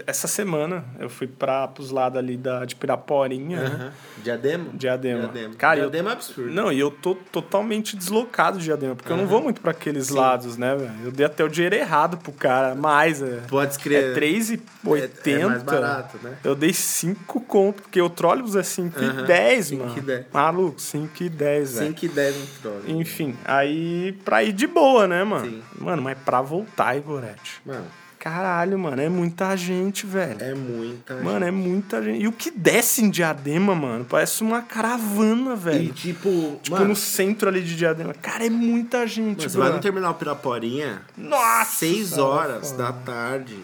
essa 0.05 0.27
semana 0.27 0.84
eu 1.00 1.10
fui 1.10 1.27
pra, 1.27 1.67
pros 1.67 1.91
lados 1.91 2.17
ali 2.17 2.36
da, 2.38 2.65
de 2.65 2.75
Piraporinha, 2.75 3.60
né? 3.62 3.65
Aham. 3.67 3.91
Diadema? 4.24 4.65
Diadema. 4.74 5.22
Diadema. 5.29 5.55
Cara, 5.55 5.79
eu- 5.79 5.89
Diadema 5.89 6.10
é 6.10 6.13
absurdo. 6.13 6.51
Não, 6.51 6.72
e 6.72 6.79
eu 6.79 6.91
tô 6.91 7.15
totalmente 7.15 7.96
deslocado 7.96 8.58
de 8.58 8.65
Diadema, 8.65 8.96
porque 8.96 9.12
eu 9.12 9.17
não 9.17 9.27
vou 9.27 9.41
muito 9.41 9.62
pra 9.62 9.72
aqueles 9.72 10.10
lados, 10.10 10.58
né, 10.58 10.75
velho? 10.75 10.91
Eu 11.05 11.12
dei 11.12 11.25
até 11.25 11.43
o 11.43 11.48
dinheiro 11.50 11.75
errado 11.75 12.17
pro 12.17 12.31
cara, 12.31 12.75
mais, 12.75 13.22
é. 13.22 13.38
Pode 13.48 13.67
É 13.67 13.72
escrever. 13.72 14.15
3,80. 14.15 15.27
É- 15.27 15.31
é 15.41 15.46
mais 15.46 15.63
barato, 15.63 16.17
né? 16.22 16.38
Eu 16.43 16.55
dei 16.55 16.74
5 16.74 17.39
conto, 17.41 17.81
porque 17.84 18.01
o 18.01 18.10
trólebus 18.10 18.55
é 18.55 18.63
5,10, 18.63 19.10
Aham, 19.10 19.25
10, 19.25 19.65
5 19.67 19.84
mano. 19.86 19.98
e 19.98 20.01
10. 20.01 20.25
Maluco, 20.34 20.79
5,10, 20.81 21.28
velho. 21.29 21.88
5 21.88 22.05
e 22.05 22.07
10 22.09 22.36
no 22.38 22.45
trolley. 22.62 22.91
Enfim, 23.01 23.36
aí 23.45 24.12
pra 24.25 24.43
ir 24.43 24.51
de 24.53 24.67
boa, 24.67 25.07
né, 25.07 25.24
mano? 25.24 25.50
Sim. 25.50 25.62
Mano, 25.79 26.01
mas 26.01 26.17
pra 26.19 26.41
voltar, 26.41 26.95
Igorete. 26.98 27.62
Mano, 27.65 27.86
Caralho, 28.19 28.77
mano, 28.77 29.01
é 29.01 29.07
muita 29.07 29.55
gente, 29.55 30.05
velho. 30.05 30.36
é 30.43 30.53
muita 30.53 31.15
Mano, 31.21 31.45
é 31.45 31.51
muita 31.51 32.03
gente. 32.03 32.21
E 32.21 32.27
o 32.27 32.33
que 32.33 32.51
desce 32.51 33.01
em 33.01 33.09
Diadema, 33.09 33.74
mano, 33.74 34.03
parece 34.03 34.43
uma 34.43 34.62
caravana, 34.62 35.53
E 35.53 35.55
velho. 35.55 35.93
tipo, 35.93 36.59
Tipo, 36.62 36.75
mano, 36.75 36.89
no 36.89 36.95
centro 36.98 37.48
ali 37.48 37.62
de 37.62 37.77
Diadema. 37.77 38.13
Cara, 38.13 38.45
é 38.45 38.50
muita 38.50 39.07
gente, 39.07 39.50
você 39.50 39.57
vai 39.57 39.71
no 39.71 39.79
terminal 39.79 40.15
Piraporinha, 40.15 41.01
Nossa! 41.17 41.77
6 41.77 42.09
senhora, 42.09 42.55
horas 42.55 42.71
da 42.74 42.91
tarde. 42.91 43.57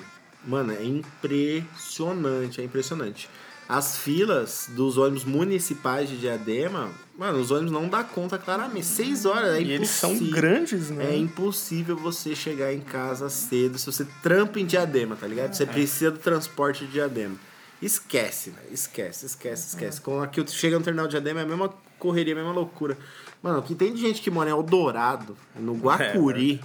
Mano, 0.48 0.72
é 0.72 0.82
impressionante, 0.86 2.62
é 2.62 2.64
impressionante. 2.64 3.30
As 3.68 3.98
filas 3.98 4.70
dos 4.70 4.98
ônibus 4.98 5.26
municipais 5.26 6.08
de 6.08 6.18
Diadema, 6.18 6.90
mano, 7.18 7.40
os 7.40 7.52
ônibus 7.52 7.72
não 7.72 7.88
dá 7.88 8.04
conta 8.04 8.38
claramente. 8.38 8.86
6 8.86 9.26
horas, 9.26 9.56
é 9.56 9.62
E 9.62 9.72
eles 9.72 9.90
são 9.90 10.12
impossível. 10.12 10.36
grandes, 10.36 10.90
né? 10.90 11.14
É 11.14 11.18
impossível 11.18 11.96
você 11.98 12.36
chegar 12.36 12.74
em 12.74 12.82
casa 12.82 13.30
cedo 13.30 13.78
se 13.78 13.86
você 13.86 14.06
trampa 14.22 14.60
em 14.60 14.66
Diadema, 14.66 15.16
tá 15.16 15.28
ligado? 15.28 15.52
É. 15.52 15.54
Você 15.54 15.66
precisa 15.66 16.12
do 16.12 16.20
transporte 16.20 16.86
de 16.86 16.94
Diadema. 16.94 17.36
Esquece, 17.82 18.52
velho. 18.52 18.68
Esquece, 18.74 19.26
esquece, 19.26 19.68
esquece. 19.70 20.02
Quando 20.02 20.24
aqui 20.24 20.40
eu 20.40 20.48
chego 20.48 20.78
no 20.78 20.84
terminal 20.84 21.08
de 21.08 21.12
Diadema 21.12 21.42
é 21.42 21.44
a 21.44 21.48
mesma 21.48 21.74
correria, 22.00 22.34
a 22.34 22.38
mesma 22.38 22.52
loucura. 22.52 22.98
Mano, 23.44 23.60
o 23.60 23.62
que 23.62 23.76
tem 23.76 23.94
de 23.94 24.02
gente 24.02 24.22
que 24.22 24.32
mora 24.32 24.50
em 24.50 24.54
Eldorado, 24.54 25.38
no 25.60 25.76
Guacuri. 25.76 26.62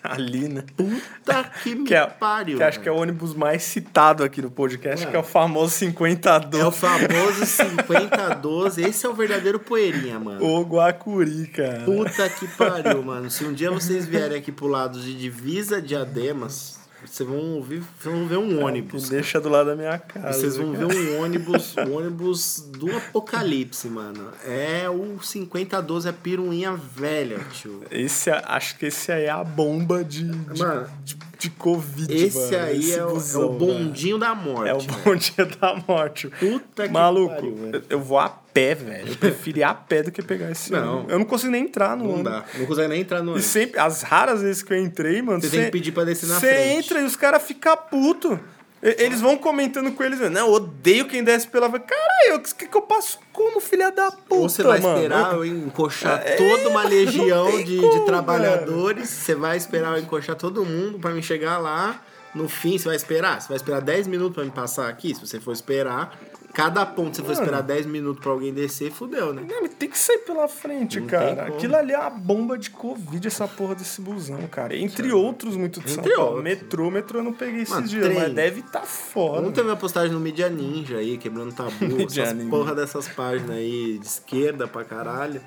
ali, 0.04 0.48
né? 0.48 0.64
Puta 0.76 1.44
que 1.62 1.76
Que, 1.84 1.94
é, 1.94 2.06
pariu. 2.06 2.56
que 2.56 2.62
acho 2.62 2.80
que 2.80 2.88
é 2.88 2.92
o 2.92 2.96
ônibus 2.96 3.34
mais 3.34 3.62
citado 3.62 4.24
aqui 4.24 4.40
no 4.42 4.50
podcast, 4.50 5.00
Mano. 5.00 5.10
que 5.10 5.16
é 5.16 5.20
o 5.20 5.22
famoso 5.22 5.72
5012. 5.74 6.62
É 6.64 6.66
o 6.66 6.70
famoso 6.72 7.46
5012. 7.46 8.82
Esse 8.82 9.06
é 9.06 9.08
o 9.08 9.14
verdadeiro 9.14 9.58
poeirinha, 9.60 10.18
mano. 10.18 10.44
O 10.44 10.62
Guacuri, 10.62 11.46
cara. 11.48 11.84
Puta 11.84 12.28
que 12.30 12.48
pariu, 12.48 13.02
mano. 13.02 13.30
Se 13.30 13.44
um 13.44 13.52
dia 13.52 13.70
vocês 13.70 14.06
vierem 14.06 14.38
aqui 14.38 14.50
pro 14.50 14.66
lado 14.66 14.98
de 15.00 15.14
divisa 15.16 15.80
de 15.80 15.94
Ademas, 15.94 16.79
vocês 17.04 17.28
vão, 17.28 17.38
ouvir, 17.54 17.82
vocês 17.98 18.14
vão 18.14 18.26
ver 18.26 18.36
um 18.36 18.64
ônibus. 18.64 19.04
Que 19.04 19.10
deixa 19.10 19.40
do 19.40 19.48
lado 19.48 19.66
da 19.66 19.76
minha 19.76 19.98
casa. 19.98 20.32
Vocês 20.32 20.56
vão 20.56 20.72
ver 20.72 20.86
cara. 20.86 20.98
um 20.98 21.20
ônibus, 21.22 21.76
um 21.76 21.96
ônibus 21.96 22.68
do 22.78 22.96
apocalipse, 22.96 23.88
mano. 23.88 24.32
É 24.44 24.88
o 24.88 25.18
5012, 25.20 26.08
é 26.08 26.12
piruinha 26.12 26.72
velha, 26.74 27.38
tio. 27.52 27.82
Esse, 27.90 28.30
acho 28.30 28.78
que 28.78 28.86
esse 28.86 29.10
aí 29.10 29.24
é 29.24 29.30
a 29.30 29.42
bomba 29.42 30.04
de, 30.04 30.24
de, 30.28 30.60
Mano, 30.60 30.88
de 31.04 31.16
de 31.40 31.50
Covid, 31.50 32.12
Esse 32.14 32.38
mano, 32.38 32.64
aí 32.66 32.78
esse 32.78 32.92
é, 32.98 33.04
o, 33.04 33.08
é 33.08 33.12
busão, 33.12 33.46
o 33.46 33.52
bondinho 33.58 34.18
da 34.18 34.34
morte. 34.34 34.68
É 34.68 35.08
o 35.10 35.14
dia 35.16 35.46
da 35.46 35.82
morte. 35.88 36.28
Puta 36.28 36.86
que 36.86 36.92
Maluco, 36.92 37.34
pariu, 37.34 37.54
velho. 37.56 37.74
eu, 37.76 37.82
eu 37.88 38.00
vou 38.00 38.18
a 38.18 38.28
pé, 38.28 38.74
velho. 38.74 39.08
Eu 39.08 39.16
prefiro 39.16 39.58
ir 39.58 39.62
a 39.62 39.72
pé 39.72 40.02
do 40.02 40.12
que 40.12 40.20
pegar 40.22 40.50
esse 40.50 40.70
Não. 40.70 41.06
Eu 41.08 41.18
não 41.18 41.24
consigo 41.24 41.50
nem 41.50 41.64
entrar 41.64 41.96
no 41.96 42.16
Não 42.16 42.22
dá. 42.22 42.44
Não 42.58 42.66
consegue 42.66 42.88
nem 42.88 43.00
entrar 43.00 43.22
no 43.22 43.38
E 43.38 43.42
sempre, 43.42 43.80
as 43.80 44.02
raras 44.02 44.42
vezes 44.42 44.62
que 44.62 44.72
eu 44.72 44.76
entrei, 44.84 45.22
mano, 45.22 45.40
Você 45.40 45.48
tem 45.48 45.64
que 45.64 45.70
pedir 45.70 45.92
pra 45.92 46.04
descer 46.04 46.28
na 46.28 46.38
Você 46.38 46.48
frente. 46.52 46.84
entra 46.84 47.00
e 47.00 47.04
os 47.04 47.16
caras 47.16 47.42
ficam 47.42 47.74
putos. 47.90 48.38
Eles 48.82 49.20
vão 49.20 49.36
comentando 49.36 49.92
com 49.92 50.02
eles, 50.02 50.18
não, 50.30 50.46
eu 50.48 50.52
odeio 50.54 51.06
quem 51.06 51.22
desce 51.22 51.46
pela. 51.46 51.68
Caralho, 51.68 52.36
o 52.36 52.40
que, 52.40 52.66
que 52.66 52.74
eu 52.76 52.80
passo 52.80 53.18
como 53.30 53.60
filha 53.60 53.90
da 53.90 54.10
puta, 54.10 54.34
Ou 54.34 54.48
você 54.48 54.62
vai 54.62 54.80
mano? 54.80 54.96
esperar 54.96 55.34
eu 55.34 55.44
encoxar 55.44 56.22
É, 56.24 56.36
toda 56.36 56.70
uma 56.70 56.82
legião 56.84 57.44
não 57.44 57.52
tem 57.52 57.64
de, 57.64 57.76
como, 57.76 57.92
de 57.92 58.06
trabalhadores. 58.06 59.08
Você 59.10 59.34
vai 59.34 59.58
esperar 59.58 59.96
eu 59.98 60.02
encoxar 60.02 60.34
todo 60.34 60.64
mundo 60.64 60.98
pra 60.98 61.10
me 61.10 61.22
chegar 61.22 61.58
lá. 61.58 62.00
No 62.34 62.48
fim, 62.48 62.78
você 62.78 62.86
vai 62.86 62.96
esperar? 62.96 63.42
Você 63.42 63.48
vai 63.48 63.56
esperar 63.56 63.80
10 63.82 64.06
minutos 64.06 64.34
pra 64.36 64.44
me 64.44 64.50
passar 64.52 64.88
aqui? 64.88 65.14
Se 65.14 65.20
você 65.26 65.40
for 65.40 65.52
esperar, 65.52 66.16
cada 66.52 66.84
ponto 66.84 67.16
você 67.16 67.22
for 67.22 67.32
esperar 67.32 67.62
10 67.62 67.86
minutos 67.86 68.22
pra 68.22 68.32
alguém 68.32 68.52
descer, 68.52 68.90
fudeu, 68.90 69.32
né? 69.32 69.42
Não, 69.48 69.62
mas 69.62 69.74
tem 69.74 69.88
que 69.88 69.98
sair 69.98 70.18
pela 70.18 70.48
frente, 70.48 71.00
Não 71.00 71.06
tem 71.06 71.18
cara. 71.18 71.44
como. 71.44 71.56
Aquilo 71.56 71.76
ali 71.76 71.92
é 71.92 71.98
uma 71.98 72.10
bomba 72.10 72.58
de 72.58 72.70
Covid, 72.70 73.26
essa 73.26 73.46
porra 73.48 73.74
desse 73.74 74.00
busão, 74.00 74.46
cara. 74.48 74.76
Entre 74.76 75.12
outros, 75.12 75.56
muito 75.56 75.80
de 75.80 75.90
São 75.90 76.00
Entre 76.02 76.14
Paulo. 76.14 76.36
outros. 76.36 76.44
Metrô, 76.44 76.90
metrô 76.90 77.18
eu 77.20 77.24
não 77.24 77.32
peguei 77.32 77.62
esses 77.62 77.88
dias, 77.90 78.04
trem. 78.04 78.18
mas 78.18 78.32
deve 78.34 78.60
estar 78.60 78.80
tá 78.80 78.86
foda. 78.86 79.46
Ontem 79.46 79.60
eu 79.60 79.64
vi 79.64 79.70
uma 79.70 79.76
postagem 79.76 80.12
no 80.12 80.20
Media 80.20 80.48
Ninja 80.48 80.96
aí, 80.98 81.16
quebrando 81.18 81.52
tabu, 81.54 81.70
Media 81.80 82.22
essas 82.24 82.34
Ninja. 82.36 82.50
porra 82.50 82.74
dessas 82.74 83.08
páginas 83.08 83.56
aí 83.56 83.98
de 83.98 84.06
esquerda 84.06 84.66
pra 84.66 84.84
caralho. 84.84 85.40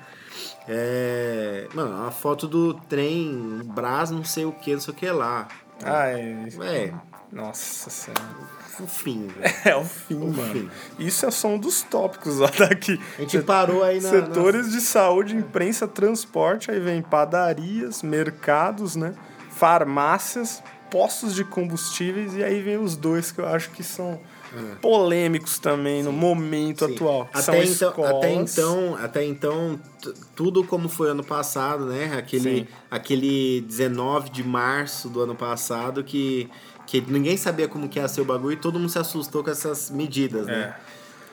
É. 0.66 1.68
Mano, 1.74 1.94
uma 1.96 2.10
foto 2.10 2.46
do 2.48 2.74
trem, 2.74 3.60
Brás, 3.64 4.10
não 4.10 4.24
sei 4.24 4.44
o 4.44 4.52
que, 4.52 4.72
não 4.72 4.80
sei 4.80 4.94
o 4.94 4.96
que 4.96 5.10
lá. 5.10 5.48
Ai, 5.82 6.48
É, 6.62 6.92
nossa 7.34 7.90
senhora. 7.90 8.22
o 8.80 8.86
fim, 8.86 9.26
velho. 9.26 9.54
É 9.64 9.76
o 9.76 9.84
fim, 9.84 10.14
mano. 10.14 10.52
fim. 10.52 10.70
Isso 10.98 11.26
é 11.26 11.30
só 11.30 11.48
um 11.48 11.58
dos 11.58 11.82
tópicos 11.82 12.40
ó, 12.42 12.46
daqui. 12.46 13.00
A 13.18 13.20
gente 13.22 13.38
parou 13.42 13.82
aí 13.82 14.00
na. 14.00 14.10
na- 14.12 14.26
Setores 14.26 14.70
de 14.70 14.80
saúde, 14.80 15.34
imprensa, 15.36 15.86
transporte, 15.88 16.70
aí 16.70 16.80
vem 16.80 17.02
padarias, 17.02 18.02
mercados, 18.02 18.96
né? 18.96 19.14
Farmácias, 19.50 20.62
postos 20.90 21.34
de 21.34 21.44
combustíveis, 21.44 22.34
e 22.36 22.42
aí 22.44 22.60
vem 22.62 22.76
os 22.76 22.96
dois 22.96 23.32
que 23.32 23.40
eu 23.40 23.46
acho 23.46 23.70
que 23.70 23.82
são 23.82 24.20
polêmicos 24.80 25.58
também 25.58 26.02
no 26.02 26.12
momento 26.12 26.84
É. 26.84 26.88
Sim. 26.88 26.94
atual. 26.94 27.28
Até 27.32 27.64
então, 27.64 27.88
escolas. 27.88 28.10
até 28.16 28.32
então, 28.32 28.96
até 29.02 29.24
então, 29.24 29.80
tudo 30.36 30.62
como 30.62 30.88
foi 30.88 31.10
ano 31.10 31.24
passado, 31.24 31.86
né? 31.86 32.14
Aquele, 32.16 32.60
Sim. 32.60 32.66
aquele 32.90 33.62
19 33.62 34.30
de 34.30 34.44
março 34.44 35.08
do 35.08 35.20
ano 35.22 35.34
passado 35.34 36.04
que, 36.04 36.48
que 36.86 37.00
ninguém 37.00 37.36
sabia 37.36 37.68
como 37.68 37.88
que 37.88 37.98
ia 37.98 38.08
ser 38.08 38.20
o 38.20 38.24
bagulho 38.24 38.52
e 38.52 38.56
todo 38.56 38.78
mundo 38.78 38.90
se 38.90 38.98
assustou 38.98 39.42
com 39.42 39.50
essas 39.50 39.90
medidas, 39.90 40.46
né? 40.46 40.54
É, 40.54 40.74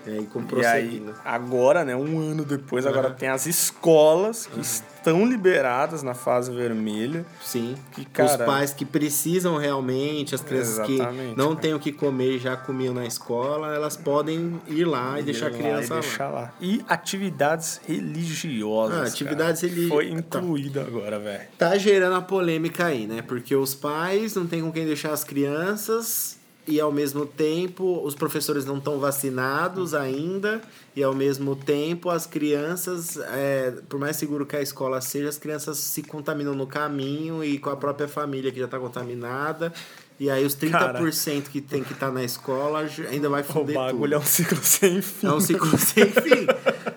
e 0.05 0.25
com 0.25 0.43
E 0.60 0.65
aí, 0.65 1.03
agora, 1.24 1.84
né, 1.86 1.96
um 1.96 2.20
ano 2.20 2.43
depois, 2.46 2.86
agora 2.86 3.08
Aham. 3.10 3.15
tem 3.15 3.29
as 3.29 3.46
escolas 3.46 4.46
que 4.48 4.60
estão 4.60 5.25
liberadas 5.25 6.03
na 6.03 6.13
fase 6.13 6.51
vermelha. 6.51 7.25
Sim. 7.41 7.75
Que, 7.91 8.01
Os 8.01 8.08
cara, 8.12 8.46
pais 8.46 8.74
que 8.74 8.86
precisam 8.86 9.58
realmente, 9.58 10.34
as 10.36 10.41
crianças 10.41 10.79
Exatamente, 10.79 11.31
que 11.34 11.38
não 11.38 11.50
cara. 11.50 11.60
têm 11.62 11.74
o 11.74 11.79
que 11.79 11.91
comer 11.91 12.36
e 12.36 12.39
já 12.39 12.55
comiam 12.58 12.93
na 12.93 13.05
escola, 13.05 13.74
elas 13.75 13.96
podem 13.98 14.60
ir 14.67 14.86
lá 14.86 15.20
e 15.20 15.24
deixar 15.24 15.48
a 15.48 15.51
criança 15.51 15.93
e 15.93 15.96
lá. 15.96 16.00
deixar 16.01 16.29
lá. 16.29 16.53
E 16.62 16.84
atividades 16.88 17.79
religiosas. 17.88 18.98
Ah, 19.00 19.03
atividades 19.08 19.62
religi- 19.62 19.88
Foi 19.89 20.10
tá. 20.22 20.39
incluída 20.39 20.81
agora, 20.81 21.20
velho. 21.20 21.48
Tá 21.58 21.77
gerando 21.77 22.15
a 22.15 22.22
polêmica 22.22 22.86
aí, 22.86 23.08
né? 23.08 23.22
Porque 23.22 23.55
os 23.55 23.74
pais 23.75 24.36
não 24.36 24.46
têm 24.48 24.62
com 24.62 24.72
quem 24.72 24.86
deixar 24.86 25.12
as 25.13 25.24
crianças 25.24 26.38
e 26.68 26.80
ao 26.80 26.91
mesmo 26.91 27.25
tempo 27.25 28.01
os 28.06 28.13
professores 28.13 28.65
não 28.65 28.77
estão 28.77 29.00
vacinados 29.00 29.94
ainda 29.94 30.62
e 30.96 31.01
ao 31.03 31.13
mesmo 31.13 31.56
tempo 31.56 32.10
as 32.10 32.25
crianças, 32.25 33.18
é, 33.18 33.74
por 33.89 34.00
mais 34.00 34.15
seguro 34.18 34.46
que 34.46 34.56
a 34.56 34.62
escola 34.62 35.01
seja, 35.01 35.30
as 35.30 35.38
crianças 35.38 35.77
se 35.77 36.03
contaminam 36.03 36.53
no 36.53 36.68
caminho 36.68 37.44
e 37.44 37.58
com 37.58 37.70
a 37.70 37.75
própria 37.75 38.08
família 38.08 38.51
que 38.51 38.60
já 38.60 38.65
está 38.65 38.80
contaminada. 38.80 39.74
E 40.20 40.30
aí 40.30 40.46
os 40.46 40.56
30% 40.56 41.46
que 41.50 41.60
tem 41.62 41.84
que 41.84 41.94
estar 41.94 42.12
na 42.12 42.24
escola 42.24 42.88
ainda 43.10 43.27
vai 43.27 43.41
O 43.41 43.44
foder 43.44 43.74
bagulho 43.75 44.13
é 44.13 44.18
tudo. 44.18 44.24
um 44.24 44.30
ciclo 44.30 44.60
sem 44.62 45.01
fim. 45.01 45.25
É 45.25 45.32
um 45.32 45.39
ciclo 45.39 45.77
sem 45.80 46.06
fim. 46.12 46.46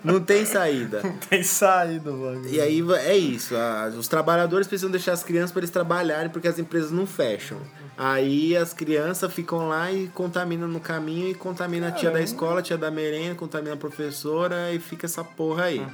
Não 0.05 0.21
tem 0.21 0.45
saída. 0.45 1.01
Tem 1.31 1.43
saído, 1.43 2.13
mano. 2.13 2.47
E 2.47 2.61
aí 2.61 2.85
é 2.99 3.17
isso, 3.17 3.55
os 3.99 4.09
trabalhadores 4.09 4.67
precisam 4.67 4.91
deixar 4.91 5.15
as 5.15 5.23
crianças 5.23 5.53
para 5.53 5.61
eles 5.61 5.71
trabalharem 5.71 6.29
porque 6.29 6.47
as 6.49 6.59
empresas 6.59 6.91
não 6.91 7.07
fecham. 7.07 7.59
Aí 7.97 8.57
as 8.57 8.73
crianças 8.73 9.33
ficam 9.33 9.69
lá 9.69 9.91
e 9.93 10.09
contaminam 10.09 10.67
no 10.67 10.81
caminho 10.81 11.29
e 11.29 11.35
contamina 11.35 11.89
a 11.89 11.93
tia 11.93 12.11
da 12.11 12.21
escola, 12.21 12.61
a 12.61 12.63
tia 12.63 12.77
da 12.77 12.91
merenda, 12.91 13.35
contamina 13.37 13.75
a 13.75 13.77
professora 13.77 14.73
e 14.73 14.79
fica 14.81 15.07
essa 15.07 15.23
porra 15.23 15.65
aí. 15.65 15.87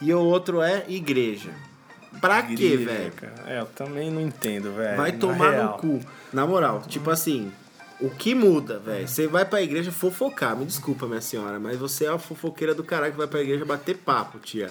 E 0.00 0.14
o 0.14 0.20
outro 0.20 0.62
é 0.62 0.84
igreja. 0.88 1.50
Pra 2.20 2.42
quê, 2.42 2.52
Igreja, 2.52 2.84
velho? 2.84 3.12
cara. 3.12 3.34
É, 3.46 3.60
eu 3.60 3.66
também 3.66 4.10
não 4.10 4.20
entendo, 4.20 4.74
velho. 4.74 4.96
Vai 4.96 5.12
tomar 5.12 5.50
real. 5.50 5.72
no 5.72 5.78
cu. 5.78 6.00
Na 6.32 6.46
moral, 6.46 6.82
tipo 6.88 7.08
assim, 7.10 7.52
o 8.00 8.10
que 8.10 8.34
muda, 8.34 8.78
velho? 8.78 9.06
Você 9.06 9.26
vai 9.26 9.44
pra 9.44 9.62
igreja 9.62 9.92
fofocar, 9.92 10.56
me 10.56 10.64
desculpa, 10.64 11.06
minha 11.06 11.20
senhora, 11.20 11.60
mas 11.60 11.78
você 11.78 12.06
é 12.06 12.08
a 12.08 12.18
fofoqueira 12.18 12.74
do 12.74 12.82
caralho 12.82 13.12
que 13.12 13.18
vai 13.18 13.26
pra 13.28 13.40
igreja 13.40 13.64
bater 13.64 13.96
papo, 13.98 14.38
tia. 14.38 14.70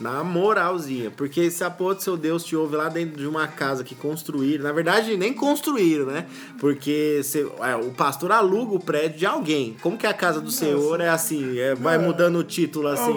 Na 0.00 0.22
moralzinha. 0.22 1.10
Porque 1.10 1.50
se 1.50 1.64
a 1.64 1.70
porra 1.70 1.96
do 1.96 2.02
seu 2.02 2.16
Deus 2.16 2.44
te 2.44 2.54
ouve 2.54 2.76
lá 2.76 2.88
dentro 2.88 3.16
de 3.18 3.26
uma 3.26 3.48
casa 3.48 3.82
que 3.82 3.94
construíram, 3.96 4.62
na 4.64 4.72
verdade 4.72 5.16
nem 5.16 5.32
construíram, 5.32 6.06
né? 6.06 6.26
Porque 6.60 7.20
você- 7.22 7.46
é, 7.60 7.74
o 7.74 7.90
pastor 7.90 8.30
aluga 8.30 8.74
o 8.74 8.80
prédio 8.80 9.18
de 9.18 9.26
alguém. 9.26 9.76
Como 9.82 9.98
que 9.98 10.06
a 10.06 10.14
casa 10.14 10.40
do 10.40 10.50
senhor 10.50 11.00
é 11.00 11.08
assim? 11.08 11.58
é, 11.58 11.74
vai 11.74 11.98
mudando 11.98 12.36
o 12.38 12.44
título 12.44 12.88
assim? 12.88 13.14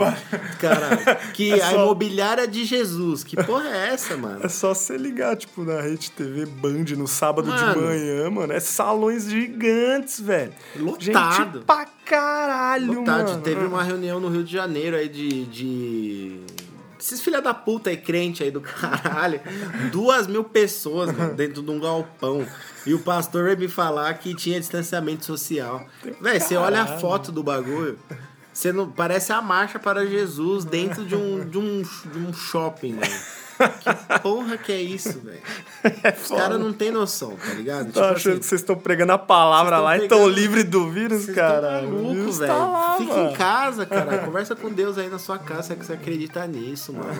Caralho. 0.60 1.02
Que 1.34 1.52
É 1.54 1.62
a 1.64 1.70
só- 1.70 1.84
imobiliária 1.84 2.48
de 2.48 2.66
Jesus. 2.66 3.24
Que 3.24 3.36
porra 3.44 3.70
é 3.70 3.94
essa, 3.94 4.18
mano? 4.18 4.40
É 4.44 4.50
só 4.50 4.74
você 4.74 4.98
ligar, 4.98 5.36
tipo, 5.36 5.64
na 5.64 5.82
Rede 5.82 6.10
TV 6.12 6.46
Band 6.46 6.86
no 6.98 7.08
sábado 7.08 7.48
Mano. 7.48 7.74
de 7.74 7.80
manhã, 7.88 8.30
mano. 8.30 8.54
É 8.54 8.60
salões 8.60 9.30
gigantes, 9.30 10.20
velho. 10.20 10.52
Lotado. 10.76 11.04
Gente 11.54 11.66
pra 11.66 11.86
caralho, 12.06 12.94
Lotado. 12.94 13.30
mano. 13.30 13.42
Teve 13.42 13.66
uma 13.66 13.84
reunião 13.84 14.20
no 14.20 14.30
Rio 14.30 14.44
de 14.44 14.52
Janeiro 14.52 14.96
aí 14.96 15.08
de. 15.08 15.46
de... 15.46 16.40
Esses 17.02 17.20
filha 17.20 17.42
da 17.42 17.52
puta 17.52 17.90
aí, 17.90 17.98
crente 17.98 18.44
aí 18.44 18.52
do 18.52 18.62
caralho. 18.62 19.42
Duas 19.92 20.28
mil 20.28 20.44
pessoas 20.44 21.12
mano, 21.12 21.34
dentro 21.36 21.64
de 21.64 21.72
um 21.72 21.80
galpão. 21.80 22.46
E 22.86 22.94
o 22.94 23.00
pastor 23.00 23.46
veio 23.46 23.58
me 23.58 23.68
falar 23.68 24.14
que 24.20 24.36
tinha 24.36 24.60
distanciamento 24.60 25.26
social. 25.26 25.84
Véi, 26.22 26.40
você 26.40 26.56
olha 26.56 26.84
a 26.84 27.00
foto 27.00 27.32
do 27.32 27.42
bagulho. 27.42 27.98
Você 28.54 28.72
não, 28.72 28.88
parece 28.88 29.34
a 29.34 29.42
marcha 29.42 29.80
para 29.80 30.06
Jesus 30.06 30.64
dentro 30.64 31.04
de 31.04 31.16
um, 31.16 31.44
de 31.44 31.58
um, 31.58 31.82
de 31.82 32.20
um 32.20 32.32
shopping, 32.32 32.96
velho. 32.98 33.41
Que 33.70 34.20
porra 34.22 34.58
que 34.58 34.72
é 34.72 34.82
isso, 34.82 35.20
velho? 35.20 35.40
É 36.04 36.12
Os 36.12 36.28
caras 36.28 36.60
não 36.60 36.72
tem 36.72 36.92
noção, 36.92 37.36
tá 37.36 37.54
ligado? 37.56 37.92
Tô 37.92 38.04
achando 38.04 38.40
que 38.40 38.46
vocês 38.46 38.62
estão 38.62 38.76
pregando 38.76 39.14
a 39.14 39.18
palavra 39.18 39.80
lá 39.80 39.98
e 39.98 40.04
estão 40.04 40.28
livres 40.30 40.64
do 40.64 40.92
vírus, 40.92 41.26
cara. 41.28 41.82
maluco, 41.82 42.30
Isso 42.30 42.40
velho. 42.40 42.54
tá 42.54 42.96
Fica 43.00 43.14
mano. 43.16 43.30
em 43.32 43.34
casa, 43.34 43.86
cara. 43.88 44.18
Conversa 44.26 44.56
com 44.56 44.70
Deus 44.72 45.00
aí 45.00 45.10
na 45.10 45.18
sua 45.18 45.40
casa, 45.40 45.70
se 45.70 45.76
você 45.76 45.94
acredita 45.94 46.46
nisso, 46.46 46.94
mano. 46.94 47.20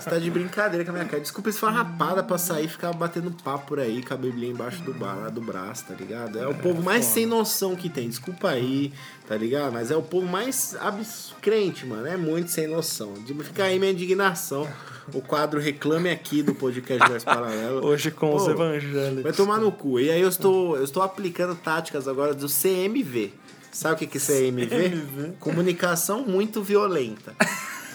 Você 0.00 0.08
tá 0.08 0.18
de 0.18 0.30
brincadeira 0.30 0.84
com 0.86 0.90
a 0.90 0.94
minha 0.94 1.04
cara. 1.04 1.20
Desculpa 1.20 1.50
esse 1.50 1.58
farrapada 1.58 2.22
pra 2.22 2.38
sair 2.38 2.64
e 2.64 2.68
ficar 2.68 2.92
batendo 2.94 3.30
papo 3.44 3.66
por 3.66 3.78
aí 3.78 4.02
com 4.02 4.14
a 4.14 4.16
Bíblia 4.16 4.48
embaixo 4.48 4.82
do, 4.82 4.94
bar, 4.94 5.30
do 5.30 5.42
braço, 5.42 5.84
tá 5.84 5.94
ligado? 5.94 6.38
É 6.38 6.46
o 6.48 6.54
povo 6.54 6.82
mais 6.82 7.04
sem 7.04 7.26
noção 7.26 7.76
que 7.76 7.90
tem. 7.90 8.08
Desculpa 8.08 8.48
aí, 8.48 8.90
tá 9.28 9.36
ligado? 9.36 9.70
Mas 9.72 9.90
é 9.90 9.96
o 9.96 10.02
povo 10.02 10.26
mais 10.26 10.74
abs... 10.80 11.34
crente, 11.42 11.84
mano. 11.84 12.06
É 12.06 12.16
muito 12.16 12.50
sem 12.50 12.66
noção. 12.66 13.12
De- 13.14 13.34
Fica 13.44 13.64
aí 13.64 13.78
minha 13.78 13.92
indignação. 13.92 14.66
O 15.12 15.20
quadro 15.20 15.60
Reclame 15.60 16.10
Aqui 16.10 16.42
do 16.42 16.54
podcast 16.54 17.08
Verso 17.08 17.26
Paralelo. 17.26 17.84
Hoje 17.84 18.10
com 18.10 18.34
os 18.34 18.44
Pô, 18.44 18.50
evangélicos. 18.50 19.22
Vai 19.22 19.32
tomar 19.32 19.58
no 19.58 19.72
cu. 19.72 19.98
E 19.98 20.10
aí 20.10 20.20
eu 20.20 20.28
estou, 20.28 20.76
eu 20.76 20.84
estou 20.84 21.02
aplicando 21.02 21.54
táticas 21.54 22.06
agora 22.06 22.34
do 22.34 22.46
CMV. 22.46 23.32
Sabe 23.72 23.94
o 23.94 23.98
que 23.98 24.06
que 24.06 24.18
é 24.18 24.20
CMV? 24.20 24.66
CMV? 24.66 25.32
Comunicação 25.40 26.24
muito 26.24 26.62
violenta. 26.62 27.34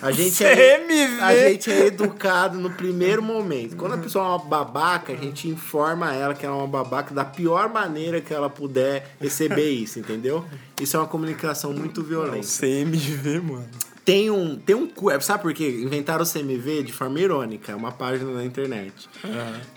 A 0.01 0.11
gente, 0.11 0.43
é, 0.43 0.77
CMV? 0.77 1.21
a 1.21 1.49
gente 1.49 1.71
é 1.71 1.87
educado 1.87 2.59
no 2.59 2.69
primeiro 2.69 3.21
momento. 3.21 3.75
Quando 3.75 3.93
a 3.93 3.97
pessoa 3.97 4.25
é 4.25 4.27
uma 4.29 4.39
babaca, 4.39 5.13
a 5.13 5.15
gente 5.15 5.47
informa 5.47 6.13
ela 6.13 6.35
que 6.35 6.45
ela 6.45 6.55
é 6.55 6.59
uma 6.59 6.67
babaca 6.67 7.15
da 7.15 7.25
pior 7.25 7.69
maneira 7.69 8.21
que 8.21 8.33
ela 8.33 8.49
puder 8.49 9.15
receber 9.19 9.69
isso, 9.69 9.97
entendeu? 9.97 10.45
Isso 10.79 10.95
é 10.95 10.99
uma 10.99 11.07
comunicação 11.07 11.73
muito 11.73 12.03
violenta. 12.03 12.45
CMV, 12.45 13.39
mano. 13.39 13.69
Tem 14.07 14.31
um, 14.31 14.55
tem 14.55 14.73
um. 14.73 14.87
cu- 14.87 15.09
Sabe 15.21 15.41
por 15.43 15.53
quê? 15.53 15.67
Inventaram 15.83 16.23
o 16.23 16.25
CMV 16.25 16.81
de 16.83 16.93
forma 16.93 17.19
irônica, 17.19 17.73
é 17.73 17.75
uma 17.75 17.91
página 17.91 18.31
na 18.31 18.45
internet. 18.45 18.93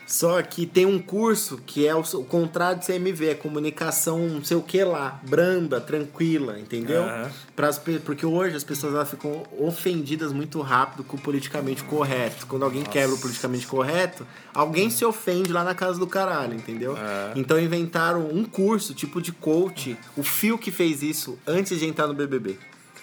Só 0.06 0.40
que 0.40 0.66
tem 0.66 0.86
um 0.86 1.00
curso 1.00 1.60
que 1.66 1.84
é 1.84 1.92
o, 1.96 1.98
o 2.00 2.24
contrário 2.24 2.78
de 2.78 2.86
CMV, 2.86 3.30
é 3.30 3.34
comunicação 3.34 4.20
não 4.28 4.44
sei 4.44 4.56
o 4.56 4.62
que 4.62 4.84
lá, 4.84 5.20
branda, 5.28 5.80
tranquila, 5.80 6.60
entendeu? 6.60 7.02
Aham. 7.02 7.28
Pras 7.56 7.76
porque 8.04 8.24
hoje 8.24 8.54
as 8.54 8.62
pessoas 8.62 8.94
elas 8.94 9.10
ficam 9.10 9.42
ofendidas 9.58 10.32
muito 10.32 10.60
rápido 10.60 11.02
com 11.02 11.16
o 11.16 11.20
politicamente 11.20 11.82
correto. 11.82 12.46
Quando 12.46 12.64
alguém 12.64 12.84
quebra 12.84 13.16
o 13.16 13.18
politicamente 13.18 13.66
correto, 13.66 14.24
alguém 14.54 14.90
se 14.90 15.04
ofende 15.04 15.52
lá 15.52 15.64
na 15.64 15.74
casa 15.74 15.98
do 15.98 16.06
caralho, 16.06 16.54
entendeu? 16.54 16.96
É. 16.96 17.32
Então 17.34 17.58
inventaram 17.58 18.28
um 18.32 18.44
curso, 18.44 18.94
tipo 18.94 19.20
de 19.20 19.32
coach. 19.32 19.96
O 20.16 20.22
Fio 20.22 20.56
que 20.56 20.70
fez 20.70 21.02
isso 21.02 21.36
antes 21.44 21.80
de 21.80 21.84
entrar 21.86 22.06
no 22.06 22.14
BBB. 22.14 22.56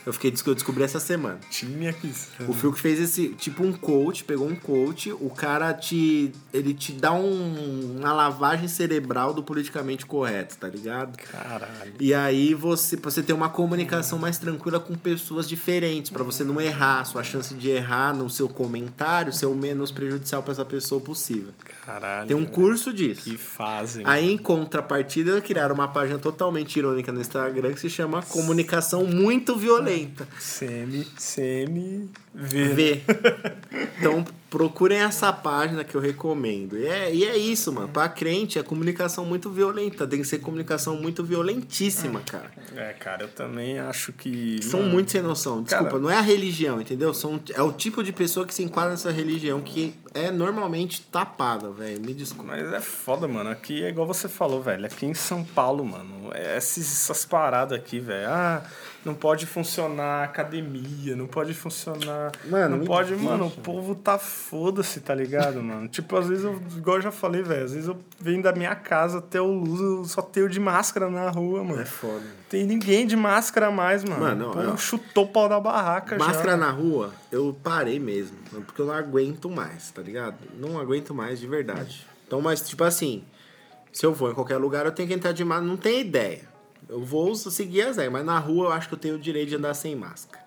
Eu 0.07 0.13
fiquei 0.13 0.33
eu 0.45 0.55
descobri 0.55 0.83
essa 0.83 1.01
semana. 1.01 1.37
Tinha 1.49 1.91
que 1.91 2.09
O 2.47 2.53
Phil 2.53 2.71
que 2.71 2.79
fez 2.79 2.97
esse, 2.97 3.27
tipo 3.29 3.61
um 3.61 3.73
coach, 3.73 4.23
pegou 4.23 4.47
um 4.47 4.55
coach, 4.55 5.11
o 5.11 5.29
cara 5.29 5.73
te. 5.73 6.31
Ele 6.53 6.73
te 6.73 6.93
dá 6.93 7.11
um- 7.11 7.97
uma 7.99 8.13
lavagem 8.13 8.69
cerebral 8.69 9.33
do 9.33 9.43
politicamente 9.43 10.05
correto, 10.05 10.55
tá 10.57 10.69
ligado? 10.69 11.17
Caralho. 11.17 11.93
E 11.99 12.13
aí 12.13 12.53
você, 12.53 12.95
você 12.95 13.21
ter 13.21 13.33
uma 13.33 13.49
comunicação 13.49 14.17
mais 14.17 14.37
tranquila 14.37 14.79
com 14.79 14.95
pessoas 14.95 15.45
diferentes, 15.45 16.09
pra 16.09 16.23
você 16.23 16.41
não 16.45 16.61
errar, 16.61 17.03
sua 17.03 17.21
chance 17.21 17.53
de 17.53 17.69
errar 17.69 18.15
no 18.15 18.29
seu 18.29 18.47
comentário 18.47 19.33
ser 19.33 19.47
o 19.47 19.53
menos 19.55 19.91
prejudicial 19.91 20.41
pra 20.41 20.53
essa 20.53 20.63
pessoa 20.63 21.01
possível. 21.01 21.51
Caralho. 21.85 22.27
Tem 22.29 22.37
um 22.37 22.45
curso 22.45 22.93
disso. 22.93 23.23
Que 23.23 23.37
fazem. 23.37 24.03
Aí, 24.07 24.31
em 24.31 24.37
contrapartida, 24.37 25.41
criaram 25.41 25.75
uma 25.75 25.89
página 25.89 26.17
totalmente 26.17 26.77
irônica 26.79 27.11
no 27.11 27.19
Instagram 27.19 27.73
que 27.73 27.81
se 27.81 27.89
chama 27.89 28.21
Comunicação 28.23 29.03
Muito 29.05 29.53
Violenta. 29.57 29.96
Semi, 30.39 31.07
semi, 31.17 32.09
V. 32.33 32.73
Vê. 32.73 33.01
Então 33.99 34.23
procurem 34.49 34.99
essa 34.99 35.31
página 35.33 35.83
que 35.83 35.95
eu 35.95 36.01
recomendo. 36.01 36.77
E 36.77 36.85
é, 36.85 37.13
e 37.13 37.25
é 37.25 37.37
isso, 37.37 37.71
mano. 37.71 37.87
Pra 37.89 38.07
crente 38.07 38.57
é 38.57 38.63
comunicação 38.63 39.25
muito 39.25 39.49
violenta. 39.49 40.07
Tem 40.07 40.19
que 40.21 40.27
ser 40.27 40.39
comunicação 40.39 40.95
muito 40.95 41.23
violentíssima, 41.23 42.21
cara. 42.21 42.51
É, 42.75 42.93
cara, 42.93 43.23
eu 43.23 43.27
também 43.29 43.79
acho 43.79 44.13
que. 44.13 44.61
São 44.63 44.79
mano, 44.81 44.93
muito 44.93 45.11
sem 45.11 45.21
noção. 45.21 45.61
Desculpa, 45.61 45.91
Cara- 45.91 46.01
não 46.01 46.09
é 46.09 46.17
a 46.17 46.21
religião, 46.21 46.79
entendeu? 46.79 47.13
São, 47.13 47.39
é 47.53 47.61
o 47.61 47.71
tipo 47.71 48.03
de 48.03 48.11
pessoa 48.13 48.45
que 48.45 48.53
se 48.53 48.63
enquadra 48.63 48.91
nessa 48.91 49.11
religião 49.11 49.61
que 49.61 49.93
é 50.13 50.31
normalmente 50.31 51.01
tapada, 51.01 51.69
velho. 51.69 51.99
Me 52.01 52.13
desculpa. 52.13 52.51
Mas 52.51 52.71
é 52.73 52.79
foda, 52.79 53.27
mano. 53.27 53.49
Aqui 53.49 53.83
é 53.83 53.89
igual 53.89 54.07
você 54.07 54.27
falou, 54.29 54.61
velho. 54.61 54.85
Aqui 54.85 55.05
em 55.05 55.13
São 55.13 55.43
Paulo, 55.43 55.83
mano, 55.85 56.31
é 56.33 56.57
esses, 56.57 56.85
essas 56.91 57.25
paradas 57.25 57.77
aqui, 57.77 57.99
velho. 57.99 58.27
Ah, 58.29 58.63
não 59.05 59.13
pode 59.13 59.45
funcionar 59.45 60.23
academia, 60.23 61.15
não 61.15 61.27
pode 61.27 61.53
funcionar. 61.53 62.31
Mano, 62.45 62.77
não 62.77 62.85
pode, 62.85 63.09
deixa. 63.11 63.23
mano. 63.23 63.47
O 63.47 63.51
povo 63.51 63.95
tá 63.95 64.19
foda-se, 64.37 65.01
tá 65.01 65.13
ligado, 65.13 65.61
mano? 65.61 65.87
tipo, 65.87 66.15
às 66.15 66.27
vezes 66.27 66.43
eu, 66.45 66.61
igual 66.77 66.97
eu 66.97 67.01
já 67.01 67.11
falei, 67.11 67.41
velho. 67.41 67.65
Às 67.65 67.73
vezes 67.73 67.87
eu 67.87 67.97
venho 68.19 68.41
da 68.41 68.53
minha 68.53 68.75
casa 68.75 69.17
até 69.17 69.41
o 69.41 69.51
luz, 69.51 69.81
eu 69.81 70.05
só 70.05 70.21
tenho 70.21 70.47
de 70.47 70.59
máscara 70.59 71.09
na 71.09 71.29
rua, 71.29 71.63
mano. 71.63 71.81
É 71.81 71.85
foda. 71.85 72.23
Tem 72.49 72.65
ninguém 72.65 73.05
de 73.05 73.15
máscara 73.15 73.69
mais, 73.69 74.03
mano. 74.03 74.21
Mano, 74.21 74.51
povo 74.51 74.71
ó. 74.71 74.77
chutou 74.77 75.25
o 75.25 75.27
pau 75.27 75.49
da 75.49 75.59
barraca 75.59 76.17
Máscara 76.17 76.51
já. 76.51 76.57
na 76.57 76.69
rua, 76.71 77.13
eu 77.31 77.57
parei 77.61 77.99
mesmo. 77.99 78.37
Porque 78.65 78.81
eu 78.81 78.85
não 78.85 78.93
aguento 78.93 79.49
mais, 79.49 79.91
tá 79.91 80.01
ligado? 80.01 80.37
Não 80.57 80.79
aguento 80.79 81.13
mais 81.13 81.39
de 81.39 81.47
verdade. 81.47 82.05
Então, 82.25 82.39
mas 82.39 82.61
tipo 82.61 82.83
assim, 82.83 83.23
se 83.91 84.05
eu 84.05 84.13
vou 84.13 84.31
em 84.31 84.33
qualquer 84.33 84.57
lugar, 84.57 84.85
eu 84.85 84.91
tenho 84.91 85.07
que 85.07 85.13
entrar 85.13 85.31
de 85.31 85.43
máscara. 85.43 85.67
Não 85.67 85.77
tem 85.77 86.01
ideia. 86.01 86.47
Eu 86.87 87.03
vou 87.03 87.35
seguir 87.35 87.81
as 87.81 87.97
regras, 87.97 88.13
mas 88.13 88.25
na 88.25 88.39
rua 88.39 88.67
eu 88.67 88.71
acho 88.71 88.87
que 88.87 88.93
eu 88.93 88.99
tenho 88.99 89.15
o 89.15 89.19
direito 89.19 89.49
de 89.49 89.55
andar 89.55 89.73
sem 89.73 89.95
máscara. 89.95 90.46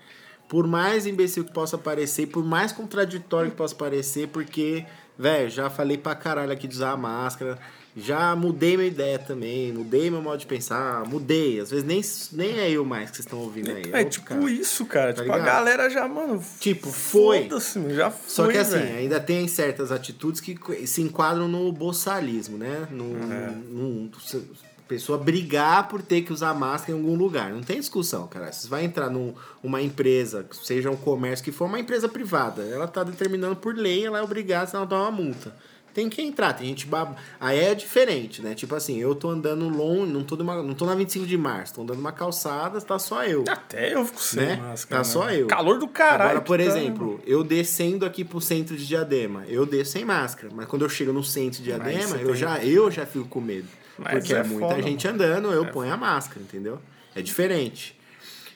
Por 0.50 0.66
mais 0.66 1.06
imbecil 1.06 1.44
que 1.44 1.52
possa 1.52 1.78
parecer, 1.78 2.26
por 2.26 2.44
mais 2.44 2.72
contraditório 2.72 3.52
que 3.52 3.56
possa 3.56 3.72
parecer, 3.74 4.26
porque, 4.28 4.84
velho, 5.16 5.48
já 5.48 5.70
falei 5.70 5.96
pra 5.96 6.12
caralho 6.16 6.50
aqui 6.52 6.66
de 6.66 6.74
usar 6.74 6.90
a 6.90 6.96
máscara. 6.96 7.56
Já 7.96 8.36
mudei 8.36 8.76
minha 8.76 8.88
ideia 8.88 9.18
também, 9.18 9.72
mudei 9.72 10.08
meu 10.10 10.22
modo 10.22 10.38
de 10.38 10.46
pensar, 10.46 11.04
mudei. 11.06 11.58
Às 11.60 11.70
vezes 11.72 11.84
nem, 11.84 12.00
nem 12.32 12.60
é 12.60 12.70
eu 12.70 12.84
mais 12.84 13.10
que 13.10 13.16
vocês 13.16 13.26
estão 13.26 13.40
ouvindo 13.40 13.68
aí. 13.70 13.82
É 13.92 13.98
outro 13.98 14.10
tipo 14.10 14.26
cara. 14.26 14.50
isso, 14.50 14.86
cara. 14.86 15.12
Tá 15.14 15.22
tipo, 15.22 15.32
a 15.34 15.38
ligado? 15.38 15.54
galera 15.54 15.90
já, 15.90 16.06
mano. 16.08 16.40
Tipo, 16.60 16.88
foi. 16.88 17.48
Já 17.90 18.10
foi. 18.12 18.28
Só 18.28 18.46
que 18.48 18.58
assim, 18.58 18.76
ainda 18.76 19.18
tem 19.20 19.46
certas 19.48 19.90
atitudes 19.90 20.40
que 20.40 20.56
se 20.86 21.02
enquadram 21.02 21.48
no 21.48 21.70
boçalismo, 21.72 22.56
né? 22.58 22.86
No, 22.92 23.16
É. 23.32 23.50
num- 23.70 24.08
se- 24.24 24.46
pessoa 24.90 25.16
brigar 25.16 25.86
por 25.86 26.02
ter 26.02 26.22
que 26.22 26.32
usar 26.32 26.52
máscara 26.52 26.98
em 26.98 27.00
algum 27.00 27.14
lugar. 27.14 27.50
Não 27.52 27.62
tem 27.62 27.78
discussão, 27.78 28.26
cara. 28.26 28.50
Você 28.50 28.66
vai 28.66 28.84
entrar 28.84 29.08
numa 29.08 29.80
empresa, 29.80 30.44
seja 30.64 30.90
um 30.90 30.96
comércio 30.96 31.44
que 31.44 31.52
for, 31.52 31.66
uma 31.66 31.78
empresa 31.78 32.08
privada. 32.08 32.62
Ela 32.62 32.88
tá 32.88 33.04
determinando 33.04 33.54
por 33.54 33.72
lei, 33.72 34.04
ela 34.04 34.18
é 34.18 34.22
obrigada, 34.22 34.66
senão 34.66 34.80
ela 34.80 34.90
dá 34.90 34.96
uma 35.02 35.12
multa. 35.12 35.54
Tem 35.94 36.08
que 36.08 36.20
entrar, 36.22 36.52
tem 36.54 36.68
gente 36.68 36.86
bab... 36.86 37.16
Aí 37.40 37.58
é 37.58 37.74
diferente, 37.74 38.42
né? 38.42 38.54
Tipo 38.54 38.74
assim, 38.74 38.98
eu 38.98 39.14
tô 39.14 39.28
andando 39.30 39.68
longe, 39.68 40.12
não 40.12 40.22
tô, 40.24 40.36
numa, 40.36 40.60
não 40.62 40.74
tô 40.74 40.86
na 40.86 40.94
25 40.94 41.26
de 41.26 41.36
março, 41.36 41.74
tô 41.74 41.82
andando 41.82 41.96
numa 41.98 42.12
calçada, 42.12 42.80
tá 42.80 42.98
só 42.98 43.24
eu. 43.24 43.44
Até 43.48 43.94
eu 43.94 44.04
fico 44.04 44.20
sem 44.20 44.40
Né? 44.40 44.56
máscara. 44.56 45.02
Tá 45.02 45.08
né? 45.08 45.12
só 45.12 45.30
eu. 45.30 45.46
Calor 45.46 45.78
do 45.78 45.88
caralho. 45.88 46.30
Agora, 46.30 46.40
por 46.44 46.58
tá, 46.58 46.64
exemplo, 46.64 47.20
eu 47.26 47.42
descendo 47.44 48.04
aqui 48.06 48.24
pro 48.24 48.40
centro 48.40 48.76
de 48.76 48.86
Diadema, 48.86 49.44
eu 49.48 49.64
desço 49.66 49.92
sem 49.92 50.04
máscara. 50.04 50.52
Mas 50.54 50.66
quando 50.66 50.82
eu 50.82 50.88
chego 50.88 51.12
no 51.12 51.22
centro 51.24 51.58
de 51.58 51.64
Diadema, 51.64 52.16
eu, 52.16 52.26
tem- 52.26 52.36
já, 52.36 52.64
eu 52.64 52.90
já 52.90 53.04
fico 53.06 53.26
com 53.26 53.40
medo. 53.40 53.68
Mas 54.02 54.14
porque 54.14 54.34
é, 54.34 54.38
é 54.38 54.42
muita 54.44 54.68
foda, 54.68 54.82
gente 54.82 55.06
andando, 55.06 55.52
eu 55.52 55.66
ponho 55.66 55.92
a 55.92 55.96
máscara, 55.96 56.40
entendeu? 56.40 56.78
É 57.14 57.20
diferente. 57.22 57.98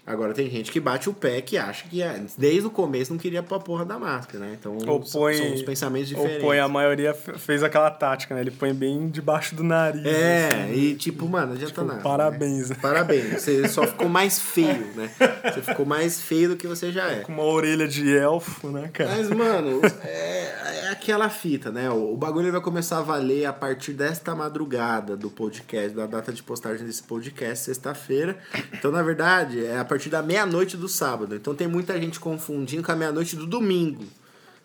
Agora 0.07 0.35
tem 0.35 0.51
gente 0.51 0.71
que 0.71 0.79
bate 0.79 1.09
o 1.09 1.15
pé 1.15 1.41
que 1.41 1.57
acha 1.57 1.89
que 1.89 2.03
é- 2.03 2.23
desde 2.37 2.67
o 2.67 2.71
começo 2.71 3.11
não 3.11 3.19
queria 3.19 3.43
pôr 3.43 3.55
a 3.55 3.59
porra 3.59 3.87
da 3.87 3.99
máscara, 3.99 4.45
né? 4.45 4.57
Então 4.61 4.77
Ou 4.87 5.03
são- 5.03 5.23
põe, 5.23 5.35
são 5.35 5.55
os 5.55 5.63
pensamentos 5.63 6.11
ou 6.13 6.17
diferentes. 6.19 6.43
põe, 6.45 6.59
a 6.59 6.69
maioria 6.69 7.15
fez 7.15 7.63
aquela 7.63 7.91
tática, 7.91 8.35
né? 8.35 8.43
Ele 8.43 8.51
põe 8.51 8.75
bem 8.75 9.09
debaixo 9.09 9.55
do 9.55 9.65
nariz. 9.65 10.05
É, 10.05 10.49
assim. 10.49 10.73
e 10.75 10.95
tipo, 10.95 11.27
mano, 11.27 11.47
não 11.47 11.55
adianta 11.55 11.83
nada. 11.83 12.03
parabéns, 12.03 12.69
Né? 12.69 12.77
né? 12.77 12.83
Parabéns. 12.83 13.25
Você 13.41 13.67
só 13.67 13.87
ficou 13.87 14.07
mais 14.11 14.39
feio, 14.39 14.87
né? 14.95 15.11
Você 15.43 15.63
ficou 15.63 15.87
mais 15.87 16.21
feio 16.21 16.51
do 16.51 16.57
que 16.57 16.67
você 16.67 16.93
já 16.93 17.11
é. 17.11 17.21
Com 17.21 17.33
uma 17.33 17.45
orelha 17.45 17.89
de 17.89 18.15
elfo, 18.15 18.69
né, 18.69 18.91
cara? 18.93 19.09
Mas, 19.09 19.31
mano, 19.31 19.81
é, 20.05 20.83
é 20.84 20.84
aquela 20.95 21.29
fita, 21.29 21.71
né? 21.71 21.91
O, 21.91 22.17
bagulho 22.17 22.51
vai 22.51 22.61
começar 22.61 22.99
a 22.99 23.03
valer 23.03 23.45
a 23.45 23.53
partir 23.53 23.93
desta 23.93 24.35
madrugada 24.35 25.17
do 25.17 25.29
podcast, 25.29 25.95
da 25.95 26.07
data 26.07 26.33
de 26.33 26.43
postagem 26.43 26.87
desse 26.87 27.03
podcast, 27.03 27.65
sexta-feira. 27.65 28.39
Então, 28.73 28.91
na 28.91 29.03
verdade, 29.03 29.65
é 29.65 29.79
a 29.79 29.85
partir 29.85 30.09
da 30.09 30.23
meia-noite 30.23 30.77
do 30.77 30.89
sábado. 30.89 31.35
Então, 31.35 31.55
tem 31.55 31.67
muita 31.69 32.01
gente 32.01 32.19
confundindo 32.19 32.83
com 32.83 32.93
a 32.93 32.97
meia-noite 32.97 33.37
do 33.37 33.47
domingo. 33.47 34.05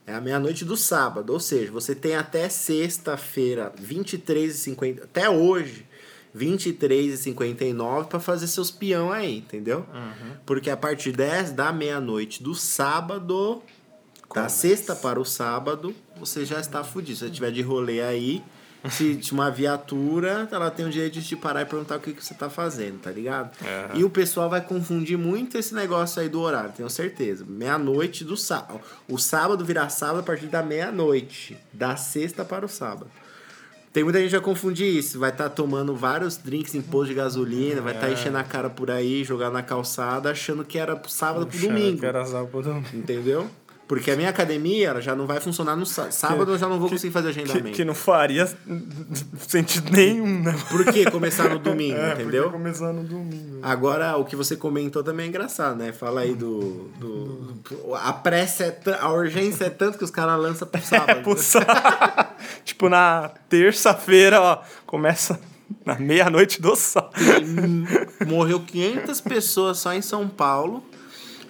É 0.05 0.13
a 0.13 0.21
meia-noite 0.21 0.63
do 0.63 0.77
sábado. 0.77 1.33
Ou 1.33 1.39
seja, 1.39 1.71
você 1.71 1.93
tem 1.93 2.15
até 2.15 2.47
sexta-feira, 2.47 3.73
23h50, 3.81 5.03
até 5.03 5.29
hoje, 5.29 5.85
23h59 6.35 8.07
para 8.07 8.19
fazer 8.19 8.47
seus 8.47 8.69
peão 8.69 9.11
aí, 9.11 9.37
entendeu? 9.37 9.85
Porque 10.45 10.69
a 10.69 10.77
partir 10.77 11.11
10 11.11 11.51
da 11.51 11.73
meia-noite 11.73 12.41
do 12.43 12.53
sábado, 12.53 13.63
da 14.33 14.47
sexta 14.49 14.95
para 14.95 15.19
o 15.19 15.25
sábado, 15.25 15.93
você 16.19 16.45
já 16.45 16.59
está 16.59 16.83
fudido. 16.83 17.17
Se 17.17 17.25
você 17.25 17.31
tiver 17.31 17.51
de 17.51 17.61
rolê 17.61 18.01
aí, 18.01 18.43
se 18.89 19.21
se 19.21 19.31
uma 19.33 19.49
viatura, 19.51 20.47
ela 20.51 20.69
tem 20.71 20.85
o 20.85 20.89
direito 20.89 21.13
de 21.19 21.27
te 21.27 21.35
parar 21.35 21.63
e 21.63 21.65
perguntar 21.65 21.97
o 21.97 21.99
que, 21.99 22.13
que 22.13 22.23
você 22.23 22.33
tá 22.33 22.49
fazendo, 22.49 22.99
tá 22.99 23.11
ligado? 23.11 23.51
Aham. 23.61 23.97
E 23.99 24.03
o 24.03 24.09
pessoal 24.09 24.49
vai 24.49 24.61
confundir 24.61 25.17
muito 25.17 25.57
esse 25.57 25.73
negócio 25.75 26.21
aí 26.21 26.29
do 26.29 26.39
horário, 26.39 26.71
tenho 26.75 26.89
certeza. 26.89 27.45
Meia-noite 27.47 28.23
do 28.23 28.37
sábado. 28.37 28.79
O 29.07 29.17
sábado 29.17 29.65
virá 29.65 29.89
sábado 29.89 30.19
a 30.19 30.23
partir 30.23 30.45
da 30.47 30.63
meia-noite, 30.63 31.57
da 31.73 31.95
sexta 31.97 32.45
para 32.45 32.65
o 32.65 32.69
sábado. 32.69 33.07
Tem 33.91 34.03
muita 34.03 34.19
gente 34.19 34.29
que 34.29 34.35
vai 34.35 34.45
confundir 34.45 34.85
isso. 34.85 35.17
Vai 35.17 35.31
estar 35.31 35.49
tomando 35.49 35.95
vários 35.95 36.37
drinks 36.37 36.75
em 36.75 36.81
posto 36.81 37.07
de 37.09 37.15
gasolina, 37.15 37.81
vai 37.81 37.95
estar 37.95 38.07
É. 38.07 38.13
enchendo 38.13 38.37
a 38.37 38.43
cara 38.43 38.69
por 38.69 38.91
aí, 38.91 39.23
jogar 39.23 39.49
na 39.49 39.63
calçada, 39.63 40.29
achando 40.29 40.63
que 40.63 40.77
era 40.77 41.01
sábado 41.07 41.47
pro 41.47 41.59
domingo. 41.59 41.97
Que 41.99 42.05
era 42.05 42.23
sábado 42.23 42.49
pro 42.49 42.61
domingo. 42.61 42.87
Entendeu? 42.93 43.49
Porque 43.89 44.11
a 44.11 44.15
minha 44.15 44.29
academia 44.29 44.89
ela 44.89 45.01
já 45.01 45.15
não 45.15 45.25
vai 45.25 45.39
funcionar 45.39 45.75
no 45.75 45.83
sá- 45.83 46.11
sábado, 46.11 46.51
eu 46.51 46.57
já 46.59 46.69
não 46.69 46.79
vou 46.79 46.87
conseguir 46.91 47.11
fazer 47.11 47.33
Que, 47.33 47.39
agendamento. 47.41 47.75
que 47.75 47.83
não 47.83 47.95
faria 47.95 48.47
sentido 49.47 49.91
nenhum, 49.91 50.43
né? 50.43 50.55
Por 50.69 50.85
que 50.85 51.09
começar 51.09 51.49
no 51.49 51.57
domingo, 51.57 51.97
É, 51.97 52.13
entendeu? 52.13 52.43
porque 52.43 52.57
começar 52.59 52.93
no 52.93 53.03
domingo. 53.03 53.59
Agora, 53.63 54.15
o 54.15 54.23
que 54.25 54.35
você 54.35 54.55
comentou 54.55 55.03
também 55.03 55.25
é 55.25 55.29
engraçado, 55.29 55.75
né? 55.75 55.91
Fala 55.91 56.21
aí 56.21 56.35
do. 56.35 56.89
do, 56.99 57.25
do- 57.67 57.95
a 57.95 58.13
pressa 58.13 58.63
é 58.65 58.79
a 59.01 59.09
urgência 59.11 59.65
é 59.65 59.69
tanto 59.71 59.97
que 59.97 60.03
os 60.03 60.11
caras 60.11 60.39
lançam 60.39 60.67
pro 60.67 60.81
sábado. 60.85 61.21
Pro 61.23 61.35
sábado. 61.37 62.27
tipo, 62.63 62.89
na 62.89 63.29
terça-feira, 63.49 64.39
ó, 64.39 64.59
começa 64.85 65.39
na 65.85 65.95
meia-noite 65.95 66.61
do 66.61 66.75
sábado. 66.75 67.15
Morreu 68.27 68.59
500 68.59 69.21
pessoas 69.21 69.79
só 69.79 69.93
em 69.93 70.01
São 70.01 70.27
Paulo. 70.27 70.83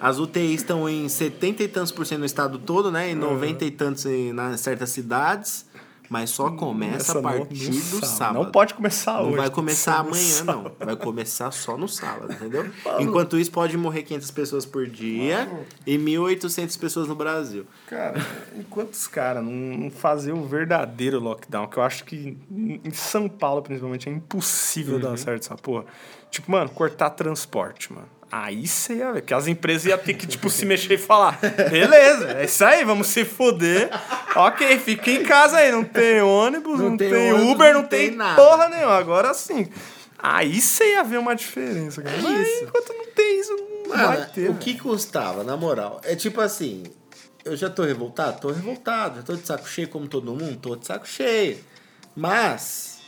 As 0.00 0.18
UTIs 0.18 0.60
estão 0.62 0.88
em 0.88 1.08
70 1.08 1.62
e 1.62 1.68
tantos 1.68 1.92
por 1.92 2.06
cento 2.06 2.20
no 2.20 2.24
estado 2.26 2.58
todo, 2.58 2.90
né? 2.90 3.10
Em 3.10 3.14
90 3.14 3.64
e 3.64 3.70
tantos 3.70 4.06
em 4.06 4.32
nas 4.32 4.60
certas 4.60 4.90
cidades. 4.90 5.68
Mas 6.08 6.30
só 6.30 6.50
começa 6.50 7.12
a 7.12 7.14
Começa 7.14 7.14
no- 7.14 7.22
partir 7.46 7.70
no 7.70 8.00
do 8.00 8.04
sábado. 8.04 8.34
Não 8.42 8.50
pode 8.50 8.74
começar 8.74 9.12
Não 9.12 9.26
hoje. 9.28 9.30
vai 9.36 9.38
tem 9.42 9.50
que 9.50 9.54
começar 9.54 9.96
amanhã, 9.98 10.42
não. 10.44 10.72
Vai 10.80 10.96
começar 10.96 11.52
só 11.52 11.76
no 11.76 11.86
sábado, 11.86 12.32
entendeu? 12.32 12.68
Enquanto 12.98 13.38
isso, 13.38 13.52
pode 13.52 13.76
morrer 13.76 14.02
500 14.02 14.28
pessoas 14.32 14.66
por 14.66 14.88
dia 14.88 15.48
e 15.86 15.96
1.800 15.96 16.76
pessoas 16.80 17.06
no 17.06 17.14
Brasil. 17.14 17.64
Cara, 17.86 18.20
enquanto 18.58 18.92
os 18.94 19.06
caras 19.06 19.44
não, 19.44 19.52
não 19.52 19.88
fazer 19.88 20.32
o 20.32 20.44
verdadeiro 20.44 21.20
lockdown, 21.20 21.68
que 21.68 21.76
eu 21.76 21.82
acho 21.84 22.02
que 22.04 22.36
em 22.50 22.80
em 22.84 22.90
São 22.90 23.28
Paulo, 23.28 23.62
principalmente, 23.62 24.08
é 24.08 24.12
impossível 24.12 24.94
Uhum. 24.96 25.00
dar 25.02 25.16
certo 25.16 25.44
essa 25.44 25.54
porra. 25.54 25.84
Tipo, 26.28 26.50
mano, 26.50 26.70
cortar 26.70 27.10
transporte, 27.10 27.92
mano. 27.92 28.08
Aí 28.32 28.66
você 28.66 28.94
ia 28.94 29.12
ver, 29.12 29.22
que 29.22 29.34
as 29.34 29.48
empresas 29.48 29.86
iam 29.86 29.98
ter 29.98 30.14
que, 30.14 30.26
tipo, 30.26 30.48
se 30.48 30.64
mexer 30.64 30.94
e 30.94 30.98
falar: 30.98 31.38
beleza, 31.70 32.32
é 32.38 32.44
isso 32.44 32.64
aí, 32.64 32.84
vamos 32.84 33.08
se 33.08 33.24
foder. 33.24 33.90
Ok, 34.36 34.78
fica 34.78 35.10
em 35.10 35.24
casa 35.24 35.56
aí, 35.56 35.72
não 35.72 35.82
tem 35.82 36.22
ônibus, 36.22 36.78
não, 36.78 36.90
Não 36.90 36.96
tem, 36.96 37.10
tem 37.10 37.32
ônibus, 37.32 37.52
Uber, 37.54 37.74
não, 37.74 37.82
não 37.82 37.88
tem, 37.88 38.08
tem 38.10 38.16
nada. 38.16 38.40
porra 38.40 38.68
nenhuma. 38.68 38.96
Agora 38.96 39.34
sim. 39.34 39.68
Aí 40.16 40.60
você 40.60 40.92
ia 40.92 41.02
ver 41.02 41.18
uma 41.18 41.34
diferença, 41.34 42.02
cara. 42.02 42.16
Mas 42.22 42.46
isso. 42.46 42.64
enquanto 42.64 42.92
não 42.92 43.06
tem 43.06 43.40
isso, 43.40 43.56
não 43.56 43.88
vai 43.96 44.06
Mano, 44.18 44.26
ter. 44.32 44.50
o 44.50 44.54
que 44.54 44.78
custava, 44.78 45.42
na 45.42 45.56
moral? 45.56 46.00
É 46.04 46.14
tipo 46.14 46.40
assim, 46.40 46.84
eu 47.44 47.56
já 47.56 47.68
tô 47.68 47.82
revoltado? 47.82 48.40
Tô 48.40 48.52
revoltado. 48.52 49.16
Já 49.16 49.22
tô 49.22 49.34
de 49.34 49.46
saco 49.46 49.68
cheio 49.68 49.88
como 49.88 50.06
todo 50.06 50.30
mundo? 50.32 50.56
Tô 50.60 50.76
de 50.76 50.86
saco 50.86 51.08
cheio. 51.08 51.58
Mas, 52.14 52.98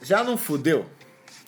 já 0.00 0.24
não 0.24 0.36
fudeu? 0.36 0.86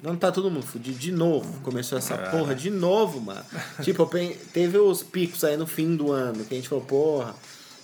Não 0.04 0.16
tá 0.16 0.30
todo 0.30 0.50
mundo 0.50 0.66
fudido 0.66 0.98
de 0.98 1.10
novo. 1.10 1.60
Começou 1.62 1.96
essa 1.96 2.18
porra 2.18 2.54
de 2.54 2.68
novo, 2.68 3.22
mano. 3.22 3.42
tipo, 3.82 4.06
teve 4.52 4.76
os 4.76 5.02
picos 5.02 5.42
aí 5.42 5.56
no 5.56 5.66
fim 5.66 5.96
do 5.96 6.12
ano, 6.12 6.44
que 6.44 6.52
a 6.52 6.56
gente 6.58 6.68
falou, 6.68 6.84
porra. 6.84 7.34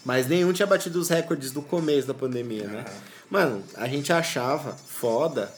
Mas 0.04 0.26
nenhum 0.26 0.52
tinha 0.52 0.66
batido 0.66 1.00
os 1.00 1.08
recordes 1.08 1.50
do 1.50 1.62
começo 1.62 2.06
da 2.06 2.12
pandemia, 2.12 2.66
né? 2.66 2.84
Mano, 3.30 3.64
a 3.74 3.88
gente 3.88 4.12
achava 4.12 4.74
foda. 4.74 5.50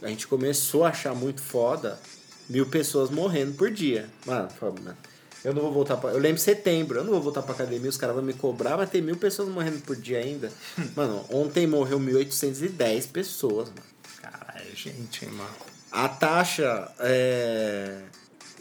A 0.00 0.08
gente 0.08 0.26
começou 0.26 0.82
a 0.84 0.88
achar 0.88 1.14
muito 1.14 1.42
foda 1.42 2.00
mil 2.48 2.64
pessoas 2.64 3.10
morrendo 3.10 3.52
por 3.52 3.70
dia. 3.70 4.08
Mano, 4.24 4.48
mano, 4.62 4.96
eu 5.44 5.52
não 5.52 5.60
vou 5.60 5.72
voltar 5.72 5.98
pra. 5.98 6.12
Eu 6.12 6.18
lembro 6.18 6.40
setembro, 6.40 7.00
eu 7.00 7.04
não 7.04 7.12
vou 7.12 7.20
voltar 7.20 7.42
pra 7.42 7.52
academia, 7.52 7.90
os 7.90 7.98
caras 7.98 8.14
vão 8.14 8.24
me 8.24 8.32
cobrar, 8.32 8.78
mas 8.78 8.88
tem 8.88 9.02
mil 9.02 9.18
pessoas 9.18 9.50
morrendo 9.50 9.82
por 9.82 9.94
dia 9.94 10.20
ainda. 10.20 10.50
Mano, 10.96 11.22
ontem 11.30 11.66
morreu 11.66 12.00
1.810 12.00 13.08
pessoas, 13.08 13.68
mano. 13.68 13.82
Caralho, 14.22 14.74
gente, 14.74 15.26
hein, 15.26 15.32
mano. 15.32 15.71
A 15.92 16.08
taxa 16.08 16.90
é, 17.00 18.00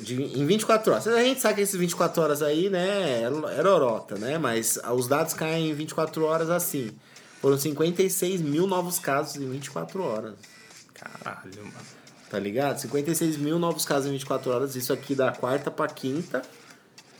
de, 0.01 0.21
em 0.21 0.45
24 0.45 0.91
horas. 0.91 1.07
A 1.07 1.23
gente 1.23 1.39
sabe 1.39 1.55
que 1.55 1.61
esses 1.61 1.79
24 1.79 2.21
horas 2.21 2.41
aí, 2.41 2.69
né, 2.69 3.21
é 3.21 3.61
lorota, 3.61 4.15
né? 4.17 4.37
Mas 4.37 4.77
os 4.93 5.07
dados 5.07 5.33
caem 5.33 5.69
em 5.69 5.73
24 5.73 6.25
horas 6.25 6.49
assim. 6.49 6.91
Foram 7.41 7.57
56 7.57 8.41
mil 8.41 8.67
novos 8.67 8.99
casos 8.99 9.35
em 9.37 9.49
24 9.49 10.03
horas. 10.03 10.33
Caralho, 10.93 11.57
mano. 11.57 12.01
Tá 12.29 12.39
ligado? 12.39 12.79
56 12.79 13.37
mil 13.37 13.57
novos 13.59 13.83
casos 13.83 14.07
em 14.07 14.11
24 14.11 14.51
horas. 14.51 14.75
Isso 14.75 14.93
aqui 14.93 15.15
da 15.15 15.31
quarta 15.31 15.71
pra 15.71 15.87
quinta. 15.87 16.41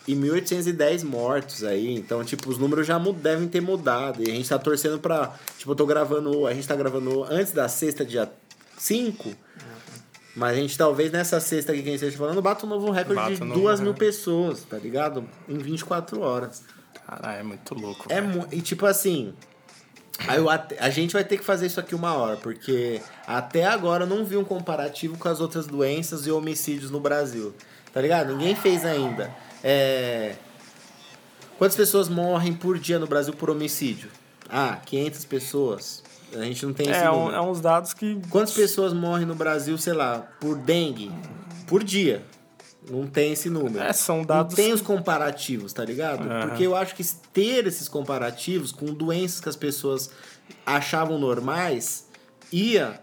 E 0.08 0.16
1.810 0.16 1.04
mortos 1.04 1.64
aí. 1.64 1.96
Então, 1.96 2.24
tipo, 2.24 2.50
os 2.50 2.58
números 2.58 2.88
já 2.88 2.98
devem 3.00 3.48
ter 3.48 3.62
mudado. 3.62 4.22
E 4.24 4.32
a 4.32 4.34
gente 4.34 4.48
tá 4.48 4.58
torcendo 4.58 5.00
pra. 5.00 5.36
Tipo, 5.58 5.72
eu 5.72 5.76
tô 5.76 5.86
gravando. 5.86 6.46
A 6.48 6.54
gente 6.54 6.68
tá 6.68 6.76
gravando 6.76 7.24
antes 7.24 7.52
da 7.52 7.68
sexta, 7.68 8.06
dia 8.06 8.32
5. 8.78 9.36
Mas 10.36 10.52
a 10.54 10.56
gente 10.62 10.78
talvez 10.78 11.12
nessa 11.12 11.40
sexta 11.40 11.72
aqui 11.74 11.82
que 11.82 11.90
a 11.90 11.92
gente 11.92 12.02
esteja 12.04 12.18
falando 12.18 12.42
bata 12.42 12.66
um 12.66 12.70
novo 12.70 12.90
recorde 12.90 13.36
de 13.36 13.44
um 13.44 13.50
2 13.50 13.80
mil 13.82 13.94
pessoas, 13.94 14.64
tá 14.64 14.78
ligado? 14.78 15.28
Em 15.48 15.58
24 15.58 16.22
horas. 16.22 16.64
Caralho, 17.06 17.40
é 17.40 17.44
muito 17.44 17.76
louco. 17.76 18.06
É 18.10 18.22
mu- 18.22 18.48
E 18.52 18.62
tipo 18.62 18.86
assim. 18.86 19.34
A 20.80 20.90
gente 20.90 21.14
vai 21.14 21.24
ter 21.24 21.38
que 21.38 21.44
fazer 21.44 21.66
isso 21.66 21.80
aqui 21.80 21.96
uma 21.96 22.14
hora, 22.14 22.38
porque 22.38 23.02
até 23.26 23.66
agora 23.66 24.04
eu 24.04 24.08
não 24.08 24.24
vi 24.24 24.38
um 24.38 24.44
comparativo 24.44 25.18
com 25.18 25.28
as 25.28 25.40
outras 25.42 25.66
doenças 25.66 26.28
e 26.28 26.32
homicídios 26.32 26.92
no 26.92 27.00
Brasil. 27.00 27.54
Tá 27.92 28.00
ligado? 28.00 28.36
Ninguém 28.36 28.56
fez 28.56 28.86
ainda. 28.86 29.34
É... 29.64 30.36
Quantas 31.58 31.76
pessoas 31.76 32.08
morrem 32.08 32.54
por 32.54 32.78
dia 32.80 33.00
no 33.00 33.08
Brasil 33.08 33.34
por 33.34 33.50
homicídio? 33.50 34.10
Ah, 34.50 34.80
500 34.86 35.26
pessoas. 35.26 36.01
A 36.34 36.44
gente 36.44 36.66
não 36.66 36.74
tem 36.74 36.90
esse 36.90 37.00
É, 37.00 37.12
um- 37.12 37.20
número. 37.26 37.36
é 37.38 37.42
uns 37.42 37.60
dados 37.62 37.94
que. 37.94 38.20
Quantas 38.30 38.54
pessoas 38.54 38.94
morrem 38.94 39.26
no 39.26 39.36
Brasil, 39.36 39.78
sei 39.78 39.94
lá, 39.94 40.20
por 40.40 40.56
dengue? 40.58 41.12
Por 41.68 41.84
dia. 41.84 42.24
Não 42.90 43.06
tem 43.06 43.34
esse 43.34 43.50
número. 43.50 43.80
É, 43.80 43.94
são 43.94 44.24
dados. 44.26 44.56
Não 44.58 44.64
tem 44.64 44.74
os 44.74 44.82
comparativos, 44.82 45.72
tá 45.72 45.86
ligado? 45.86 46.24
Aham. 46.28 46.48
Porque 46.48 46.64
eu 46.66 46.76
acho 46.76 46.96
que 46.96 47.04
ter 47.32 47.68
esses 47.68 47.88
comparativos 47.88 48.72
com 48.72 48.88
doenças 48.88 49.40
que 49.40 49.48
as 49.50 49.56
pessoas 49.56 50.10
achavam 50.66 51.20
normais 51.20 52.08
ia 52.52 53.00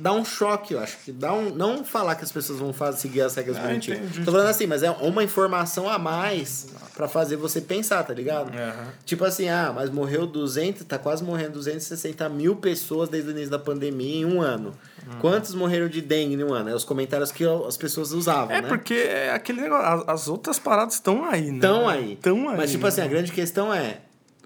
dar 0.00 0.12
um 0.12 0.24
choque, 0.24 0.74
eu 0.74 0.80
acho. 0.80 0.96
que 1.04 1.12
dá 1.12 1.32
um, 1.32 1.50
Não 1.54 1.84
falar 1.84 2.14
que 2.14 2.24
as 2.24 2.32
pessoas 2.32 2.58
vão 2.58 2.72
fazer, 2.72 2.98
seguir 2.98 3.20
as 3.22 3.34
regras 3.34 3.56
Ah, 3.56 3.62
bonitinhas. 3.62 4.00
Tô 4.24 4.30
falando 4.32 4.48
assim, 4.48 4.66
mas 4.66 4.82
é 4.82 4.90
uma 4.90 5.22
informação 5.24 5.88
a 5.88 5.98
mais 5.98 6.68
pra 6.94 7.06
fazer 7.08 7.36
você 7.36 7.60
pensar, 7.60 8.02
tá 8.04 8.14
ligado? 8.14 8.50
Aham. 8.56 8.88
Tipo 9.04 9.24
assim, 9.24 9.48
ah, 9.48 9.72
mas 9.74 9.90
morreu 9.90 10.26
200, 10.26 10.84
tá 10.84 10.98
quase 10.98 11.22
morrendo 11.22 11.52
260 11.52 12.28
mil 12.28 12.56
pessoas 12.56 13.08
desde 13.08 13.30
o 13.30 13.32
início 13.32 13.50
da 13.50 13.58
pandemia 13.58 14.16
em 14.20 14.24
um 14.24 14.40
ano. 14.40 14.72
Uhum. 15.06 15.18
Quantos 15.20 15.54
morreram 15.54 15.88
de 15.88 16.00
dengue 16.00 16.34
em 16.34 16.42
um 16.44 16.52
ano? 16.52 16.70
É 16.70 16.74
os 16.74 16.84
comentários 16.84 17.30
que 17.30 17.44
as 17.44 17.76
pessoas 17.76 18.12
usavam, 18.12 18.54
É 18.54 18.60
né? 18.62 18.68
porque 18.68 18.94
é 18.94 19.30
aquele 19.32 19.60
negócio. 19.60 19.86
As, 19.86 20.08
as 20.22 20.28
outras 20.28 20.58
paradas 20.58 20.94
estão 20.94 21.24
aí, 21.24 21.50
né? 21.50 21.54
Estão 21.56 21.88
aí. 21.88 22.12
Estão 22.14 22.48
aí. 22.48 22.56
Mas, 22.56 22.70
tipo 22.70 22.82
né? 22.84 22.88
assim, 22.88 23.00
a 23.02 23.06
grande 23.06 23.30
questão 23.32 23.72
é 23.72 23.98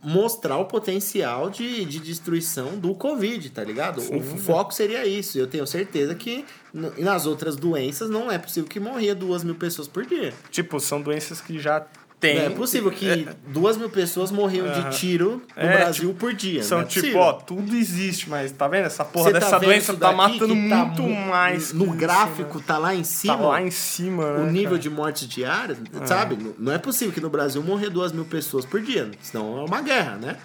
mostrar 0.02 0.56
o 0.56 0.64
potencial 0.64 1.50
de, 1.50 1.84
de 1.84 1.98
destruição 1.98 2.78
do 2.78 2.94
Covid, 2.94 3.50
tá 3.50 3.62
ligado? 3.62 4.00
o 4.00 4.22
foco 4.38 4.72
seria 4.72 5.06
isso. 5.06 5.38
Eu 5.38 5.46
tenho 5.46 5.66
certeza 5.66 6.14
que 6.14 6.44
nas 6.72 7.26
outras 7.26 7.56
doenças 7.56 8.08
não 8.08 8.30
é 8.30 8.38
possível 8.38 8.68
que 8.68 8.80
morria 8.80 9.14
duas 9.14 9.44
mil 9.44 9.54
pessoas 9.54 9.86
por 9.86 10.06
dia. 10.06 10.32
Tipo, 10.50 10.80
são 10.80 11.02
doenças 11.02 11.40
que 11.40 11.58
já 11.58 11.86
tem. 12.20 12.36
Não 12.36 12.42
é 12.46 12.50
possível 12.50 12.90
que 12.90 13.26
duas 13.48 13.76
mil 13.76 13.88
pessoas 13.88 14.30
morriam 14.30 14.66
Aham. 14.66 14.90
de 14.90 14.98
tiro 14.98 15.42
no 15.56 15.62
É, 15.62 15.76
Brasil 15.78 16.14
por 16.14 16.34
dia. 16.34 16.62
São 16.62 16.80
é 16.80 16.84
tipo, 16.84 17.16
ó, 17.18 17.32
tudo 17.32 17.74
existe, 17.74 18.28
mas 18.28 18.52
tá 18.52 18.68
vendo? 18.68 18.84
Essa 18.86 19.04
porra 19.04 19.26
Você 19.26 19.32
tá 19.32 19.38
dessa 19.40 19.58
vendo 19.58 19.68
doença 19.70 19.94
tá 19.96 20.12
matando 20.12 20.48
tá 20.48 20.84
muito 20.84 21.02
mu- 21.02 21.26
mais. 21.28 21.72
No 21.72 21.84
que 21.86 21.90
isso, 21.90 21.98
gráfico 21.98 22.58
né? 22.58 22.64
tá 22.66 22.78
lá 22.78 22.94
em 22.94 23.02
cima. 23.04 23.36
Tá 23.36 23.42
lá 23.42 23.62
em 23.62 23.70
cima, 23.70 24.32
né? 24.38 24.44
o 24.48 24.52
nível 24.52 24.70
cara? 24.70 24.78
de 24.80 24.90
mortes 24.90 25.26
diárias, 25.28 25.78
sabe? 26.04 26.34
N- 26.34 26.54
Não 26.58 26.72
é 26.72 26.78
possível 26.78 27.12
que 27.14 27.20
no 27.20 27.30
Brasil 27.30 27.62
morrer 27.62 27.88
duas 27.90 28.12
mil 28.12 28.24
pessoas 28.24 28.64
por 28.66 28.80
dia, 28.80 29.10
senão 29.22 29.58
é 29.58 29.64
uma 29.64 29.80
guerra, 29.80 30.16
né? 30.16 30.36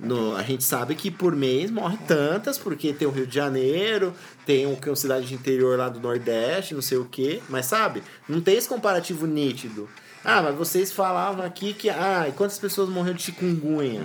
No, 0.00 0.34
a 0.36 0.42
gente 0.42 0.64
sabe 0.64 0.94
que 0.94 1.10
por 1.10 1.34
mês 1.36 1.70
morre 1.70 1.98
tantas, 2.08 2.58
porque 2.58 2.92
tem 2.92 3.06
o 3.06 3.10
Rio 3.10 3.26
de 3.26 3.34
Janeiro, 3.34 4.14
tem 4.46 4.66
um, 4.66 4.74
que 4.74 4.88
é 4.88 4.90
uma 4.90 4.96
cidade 4.96 5.26
de 5.26 5.34
interior 5.34 5.78
lá 5.78 5.88
do 5.88 6.00
Nordeste, 6.00 6.74
não 6.74 6.82
sei 6.82 6.98
o 6.98 7.04
quê, 7.04 7.40
mas 7.48 7.66
sabe? 7.66 8.02
Não 8.28 8.40
tem 8.40 8.56
esse 8.56 8.68
comparativo 8.68 9.26
nítido. 9.26 9.88
Ah, 10.24 10.40
mas 10.42 10.54
vocês 10.56 10.90
falavam 10.92 11.44
aqui 11.44 11.74
que. 11.74 11.90
Ah, 11.90 12.26
e 12.28 12.32
quantas 12.32 12.58
pessoas 12.58 12.88
morreram 12.88 13.16
de 13.16 13.22
chikungunya? 13.24 14.02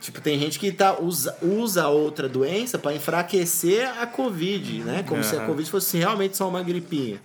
Tipo, 0.00 0.20
tem 0.20 0.38
gente 0.38 0.58
que 0.58 0.72
tá, 0.72 0.98
usa, 0.98 1.36
usa 1.42 1.86
outra 1.88 2.28
doença 2.28 2.76
pra 2.78 2.92
enfraquecer 2.92 3.88
a 4.00 4.06
Covid, 4.06 4.80
né? 4.82 5.04
Como 5.06 5.22
se 5.22 5.36
a. 5.36 5.40
Covid 5.46 5.70
fosse 5.70 5.96
realmente 5.98 6.36
só 6.36 6.48
uma 6.48 6.62
gripinha. 6.62 7.20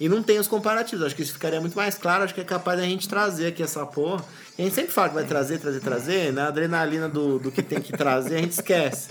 E 0.00 0.08
não 0.08 0.20
tem 0.22 0.38
os 0.38 0.48
comparativos. 0.48 1.04
Acho 1.04 1.14
que 1.14 1.22
isso 1.22 1.34
ficaria 1.34 1.60
muito 1.60 1.76
mais 1.76 1.96
claro. 1.96 2.24
Acho 2.24 2.34
que 2.34 2.40
é 2.40 2.44
capaz 2.44 2.78
da 2.80 2.84
gente 2.84 3.08
trazer 3.08 3.46
aqui 3.48 3.62
essa 3.62 3.84
porra. 3.86 4.24
A 4.58 4.62
gente 4.62 4.74
sempre 4.74 4.90
fala 4.90 5.10
que 5.10 5.14
vai 5.14 5.24
trazer, 5.24 5.58
trazer, 5.58 5.80
trazer. 5.80 6.32
Na 6.32 6.48
adrenalina 6.48 7.08
do, 7.08 7.38
do 7.38 7.52
que 7.52 7.62
tem 7.62 7.80
que 7.80 7.92
trazer, 7.96 8.36
a 8.36 8.38
gente 8.38 8.52
esquece. 8.52 9.08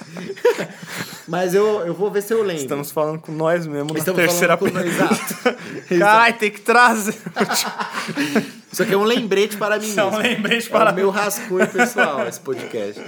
Mas 1.28 1.54
eu, 1.54 1.86
eu 1.86 1.94
vou 1.94 2.12
ver 2.12 2.22
se 2.24 2.34
eu 2.34 2.42
lembro. 2.44 2.64
Estamos 2.64 2.92
falando 2.92 3.20
com 3.20 3.32
nós 3.32 3.66
mesmo 3.66 3.94
na 3.94 4.00
Estamos 4.00 4.20
terceira 4.20 4.58
falando 4.58 4.74
com- 4.74 4.82
pessoa. 4.82 5.10
Exato. 5.12 5.58
Caralho, 6.00 6.38
tem 6.38 6.52
que 6.52 6.62
trazer. 6.62 7.16
Isso 8.72 8.84
aqui 8.84 8.94
é 8.94 8.98
um 8.98 9.04
lembrete 9.04 9.58
para 9.58 9.78
mim 9.78 9.86
Isso 9.88 10.00
é 10.00 10.04
um 10.06 10.12
mesmo. 10.12 10.22
lembrete 10.24 10.68
É 10.68 10.70
para 10.70 10.92
o 10.92 10.96
meu 10.96 11.10
rascunho 11.10 11.68
pessoal, 11.68 12.26
esse 12.28 12.40
podcast. 12.40 13.02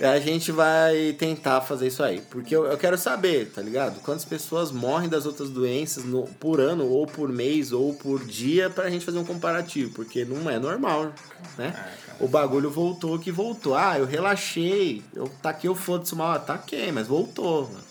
A 0.00 0.20
gente 0.20 0.52
vai 0.52 1.12
tentar 1.18 1.60
fazer 1.62 1.88
isso 1.88 2.02
aí. 2.04 2.20
Porque 2.30 2.54
eu, 2.54 2.66
eu 2.66 2.76
quero 2.78 2.96
saber, 2.96 3.50
tá 3.50 3.60
ligado? 3.60 4.00
Quantas 4.00 4.24
pessoas 4.24 4.70
morrem 4.70 5.08
das 5.08 5.26
outras 5.26 5.48
doenças 5.50 6.04
no- 6.04 6.24
por 6.38 6.60
ano, 6.60 6.86
ou 6.86 7.04
por 7.06 7.28
mês, 7.30 7.72
ou 7.72 7.94
por 7.94 8.24
dia, 8.24 8.70
pra 8.70 8.88
gente 8.90 9.04
fazer 9.04 9.18
um 9.18 9.24
comparativo. 9.24 9.92
Porque 9.94 10.24
não 10.24 10.48
é 10.48 10.58
normal, 10.58 11.12
né? 11.56 11.74
O 12.20 12.28
bagulho 12.28 12.70
voltou 12.70 13.18
que 13.18 13.32
voltou. 13.32 13.74
Ah, 13.74 13.98
eu 13.98 14.04
relaxei. 14.06 15.02
Eu 15.14 15.28
taquei 15.42 15.68
o 15.70 15.74
foda-se 15.74 16.14
mal. 16.14 16.32
Ah, 16.32 16.38
Taquei, 16.38 16.92
mas 16.92 17.06
voltou, 17.08 17.62
mano. 17.64 17.88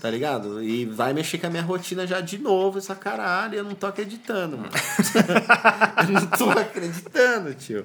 Tá 0.00 0.10
ligado? 0.10 0.62
E 0.62 0.84
vai 0.84 1.12
mexer 1.12 1.38
com 1.38 1.46
a 1.46 1.50
minha 1.50 1.62
rotina 1.62 2.06
já 2.06 2.20
de 2.20 2.38
novo, 2.38 2.78
essa 2.78 2.94
caralho. 2.94 3.54
Eu 3.56 3.64
não 3.64 3.74
tô 3.74 3.86
acreditando, 3.86 4.56
mano. 4.58 4.70
eu 6.06 6.12
não 6.14 6.26
tô 6.26 6.50
acreditando, 6.50 7.54
tio. 7.54 7.84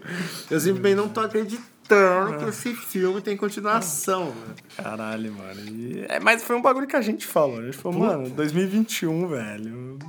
Eu 0.49 0.59
simplesmente 0.59 0.95
não 0.95 1.09
tô 1.09 1.21
acreditando 1.21 1.69
que 2.39 2.45
esse 2.49 2.73
filme 2.73 3.21
tem 3.21 3.37
continuação, 3.37 4.25
mano. 4.25 4.55
Caralho, 4.75 5.31
mano. 5.33 5.59
E- 5.69 6.05
É, 6.09 6.19
mas 6.19 6.43
foi 6.43 6.55
um 6.55 6.61
bagulho 6.61 6.87
que 6.87 6.95
a 6.95 7.01
gente 7.01 7.25
falou. 7.27 7.59
A 7.59 7.63
gente 7.63 7.77
falou, 7.77 7.99
mano, 7.99 8.29
2021, 8.29 9.27
velho. 9.27 9.99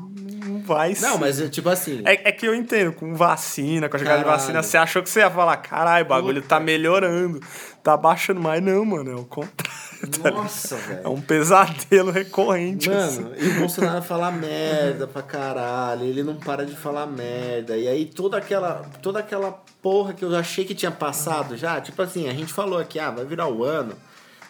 Não 0.47 0.61
vai 0.61 0.95
ser. 0.95 1.07
Não, 1.07 1.19
mas 1.19 1.39
tipo 1.51 1.69
assim. 1.69 2.01
É, 2.05 2.29
é 2.29 2.33
que 2.33 2.47
eu 2.47 2.55
entendo, 2.55 2.93
com 2.93 3.15
vacina, 3.15 3.89
com 3.89 3.97
a 3.97 3.99
chegada 3.99 4.19
de 4.19 4.25
vacina, 4.25 4.63
você 4.63 4.77
achou 4.79 5.03
que 5.03 5.11
você 5.11 5.21
ia 5.21 5.31
falar, 5.31 5.57
caralho, 5.59 6.05
o 6.07 6.09
bagulho 6.09 6.41
tá 6.41 6.59
melhorando, 6.61 7.41
tá 7.83 7.97
baixando, 7.97 8.41
mas 8.41 8.63
não, 8.63 8.85
mano, 8.85 9.11
é 9.11 9.15
o 9.15 9.25
contrário. 9.25 9.66
Nossa, 10.33 10.77
velho. 10.77 11.01
É 11.05 11.09
um 11.09 11.21
pesadelo 11.21 12.11
recorrente. 12.11 12.91
assim. 12.91 13.23
Mano, 13.23 13.35
e 13.39 13.49
o 13.49 13.55
Bolsonaro 13.61 14.03
fala 14.03 14.31
merda 14.31 15.07
pra 15.07 15.23
caralho, 15.23 16.05
ele 16.05 16.23
não 16.23 16.37
para 16.37 16.65
de 16.65 16.77
falar 16.77 17.07
merda. 17.07 17.77
E 17.77 17.89
aí 17.89 18.07
toda 18.07 18.37
aquela, 18.37 18.83
toda 19.03 19.21
aquela 19.21 19.53
porra 19.83 20.13
que 20.13 20.25
eu 20.25 20.35
achei 20.37 20.65
que 20.65 20.75
tinha 20.75 20.91
passado 20.91 21.57
já, 21.57 21.81
tipo 21.81 22.01
assim, 22.03 22.29
a 22.29 22.33
gente 22.33 22.53
falou 22.53 22.79
aqui, 22.79 22.99
ah, 22.99 23.11
vai 23.11 23.25
virar 23.25 23.49
o 23.49 23.65
ano. 23.65 23.95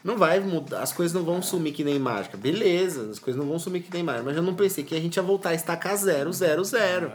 Não 0.03 0.17
vai 0.17 0.39
mudar, 0.39 0.83
as 0.83 0.93
coisas 0.93 1.13
não 1.13 1.25
vão 1.25 1.43
sumir 1.43 1.73
que 1.73 1.83
nem 1.83 1.99
mágica. 1.99 2.37
Beleza, 2.37 3.11
as 3.11 3.19
coisas 3.19 3.41
não 3.41 3.49
vão 3.49 3.59
sumir 3.59 3.83
que 3.83 3.93
nem 3.93 4.05
mágica. 4.05 4.25
Mas 4.25 4.37
eu 4.37 4.43
não 4.43 4.55
pensei 4.55 4.85
que 4.85 4.95
a 4.95 5.01
gente 5.01 5.17
ia 5.17 5.23
voltar 5.23 5.51
a 5.51 5.55
estacar 5.55 5.97
zero, 5.97 6.33
zero, 6.33 6.65
zero. 6.65 7.13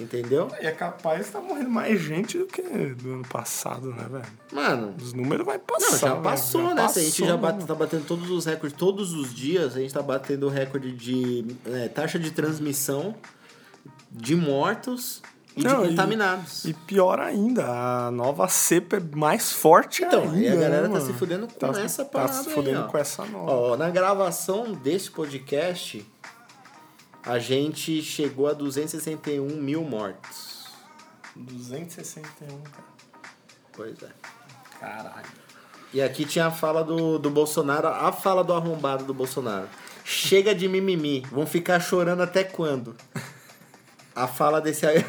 Entendeu? 0.00 0.48
E 0.60 0.66
é 0.66 0.70
capaz 0.70 1.20
de 1.20 1.26
estar 1.26 1.40
morrendo 1.40 1.70
mais 1.70 2.00
gente 2.00 2.38
do 2.38 2.46
que 2.46 2.62
do 2.62 3.14
ano 3.14 3.26
passado, 3.28 3.90
né, 3.90 4.06
velho? 4.08 4.24
Mano, 4.52 4.94
Os 5.00 5.12
números 5.12 5.44
vai 5.44 5.58
passar. 5.58 5.90
Não, 5.90 5.98
já 5.98 6.08
velho. 6.12 6.22
passou, 6.22 6.62
Já 6.68 6.74
né? 6.74 6.88
Se 6.88 6.98
a 6.98 7.02
gente 7.02 7.10
passou, 7.12 7.26
já 7.26 7.36
bate, 7.36 7.66
tá 7.66 7.74
batendo 7.74 8.04
todos 8.06 8.30
os 8.30 8.44
recordes, 8.44 8.78
todos 8.78 9.12
os 9.12 9.34
dias, 9.34 9.76
a 9.76 9.80
gente 9.80 9.92
tá 9.92 10.00
batendo 10.02 10.46
o 10.46 10.48
recorde 10.48 10.92
de 10.92 11.44
é, 11.66 11.88
taxa 11.88 12.16
de 12.18 12.30
transmissão, 12.30 13.14
de 14.10 14.36
mortos 14.36 15.20
e 15.56 15.64
Não, 15.64 15.80
de 15.82 15.86
e- 15.86 15.90
contaminados. 15.90 16.64
E 16.64 16.72
pior 16.74 17.18
ainda, 17.18 17.66
a 17.66 18.10
nova 18.12 18.46
cepa 18.46 18.98
é 18.98 19.00
mais 19.00 19.50
forte 19.52 20.04
Então, 20.04 20.22
ainda. 20.22 20.36
e 20.38 20.48
a 20.48 20.54
galera 20.54 20.86
né, 20.88 20.94
tá 21.00 21.04
se 21.04 21.12
fudendo 21.12 21.48
com 21.48 21.54
Tá- 21.58 21.80
essa 21.80 22.04
Tá 22.04 22.10
parada 22.10 22.32
se 22.34 22.48
aí, 22.48 22.54
fudendo 22.54 22.80
ó. 22.82 22.84
com 22.84 22.96
essa 22.98 23.24
nova. 23.24 23.50
Ó, 23.50 23.76
na 23.76 23.90
gravação 23.90 24.72
desse 24.74 25.10
podcast, 25.10 26.06
a 27.28 27.38
gente 27.38 28.00
chegou 28.00 28.48
a 28.48 28.54
261 28.54 29.46
mil 29.60 29.84
mortos. 29.84 30.64
261, 31.36 32.46
cara. 32.62 32.84
Pois 33.74 34.02
é. 34.02 34.08
Caralho. 34.80 35.26
E 35.92 36.00
aqui 36.00 36.24
tinha 36.24 36.46
a 36.46 36.50
fala 36.50 36.82
do, 36.82 37.18
do 37.18 37.28
Bolsonaro, 37.28 37.86
a 37.86 38.10
fala 38.12 38.42
do 38.42 38.54
arrombado 38.54 39.04
do 39.04 39.12
Bolsonaro. 39.12 39.68
Chega 40.06 40.54
de 40.54 40.66
mimimi, 40.68 41.20
vão 41.30 41.46
ficar 41.46 41.80
chorando 41.80 42.22
até 42.22 42.42
quando? 42.42 42.96
A 44.16 44.26
fala 44.26 44.58
desse 44.58 44.86
aí. 44.86 45.04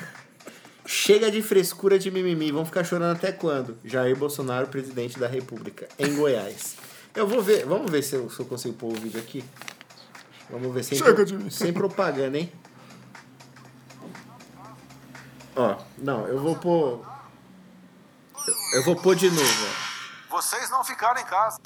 Chega 0.86 1.32
de 1.32 1.42
frescura 1.42 1.98
de 1.98 2.12
mimimi, 2.12 2.52
vão 2.52 2.66
ficar 2.66 2.84
chorando 2.84 3.16
até 3.16 3.32
quando? 3.32 3.78
Jair 3.86 4.16
Bolsonaro, 4.18 4.68
presidente 4.68 5.18
da 5.18 5.28
República, 5.28 5.88
em 5.98 6.16
Goiás. 6.16 6.76
Eu 7.16 7.26
vou 7.26 7.42
ver, 7.42 7.66
vamos 7.66 7.90
ver 7.90 8.04
se 8.04 8.16
eu, 8.16 8.30
se 8.30 8.42
eu 8.42 8.46
consigo 8.46 8.76
pôr 8.76 8.92
o 8.92 9.00
vídeo 9.00 9.22
aqui. 9.22 9.42
Vamos 10.50 10.74
ver 10.74 10.84
sem, 10.84 10.98
Chega 10.98 11.24
de 11.26 11.38
mim. 11.38 11.50
sem 11.50 11.72
propaganda, 11.72 12.38
hein? 12.38 12.52
Ó, 15.56 15.78
não, 15.98 16.28
eu 16.28 16.40
vou 16.42 16.56
pôr. 16.56 17.06
Eu 18.74 18.84
vou 18.84 18.96
pôr 18.96 19.16
de 19.16 19.30
novo, 19.30 19.68
ó. 19.68 20.38
Vocês 20.38 20.70
não 20.70 20.84
ficaram 20.84 21.20
em 21.20 21.26
casa. 21.26 21.60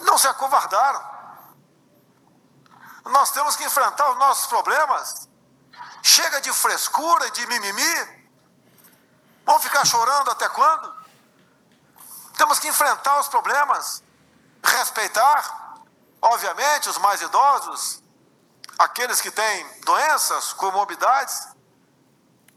Não 0.00 0.16
se 0.16 0.26
acovardaram. 0.26 1.02
Nós 3.06 3.30
temos 3.32 3.56
que 3.56 3.64
enfrentar 3.64 4.10
os 4.12 4.18
nossos 4.18 4.46
problemas. 4.46 5.28
Chega 6.02 6.40
de 6.40 6.52
frescura, 6.52 7.30
de 7.30 7.46
mimimi. 7.46 8.24
Vão 9.44 9.58
ficar 9.58 9.84
chorando 9.84 10.30
até 10.30 10.48
quando? 10.48 10.94
Temos 12.36 12.58
que 12.58 12.68
enfrentar 12.68 13.20
os 13.20 13.28
problemas. 13.28 14.02
Respeitar, 14.62 15.63
obviamente, 16.24 16.88
os 16.88 16.98
mais 16.98 17.20
idosos, 17.20 18.02
aqueles 18.78 19.20
que 19.20 19.30
têm 19.30 19.66
doenças, 19.84 20.52
comorbidades. 20.54 21.48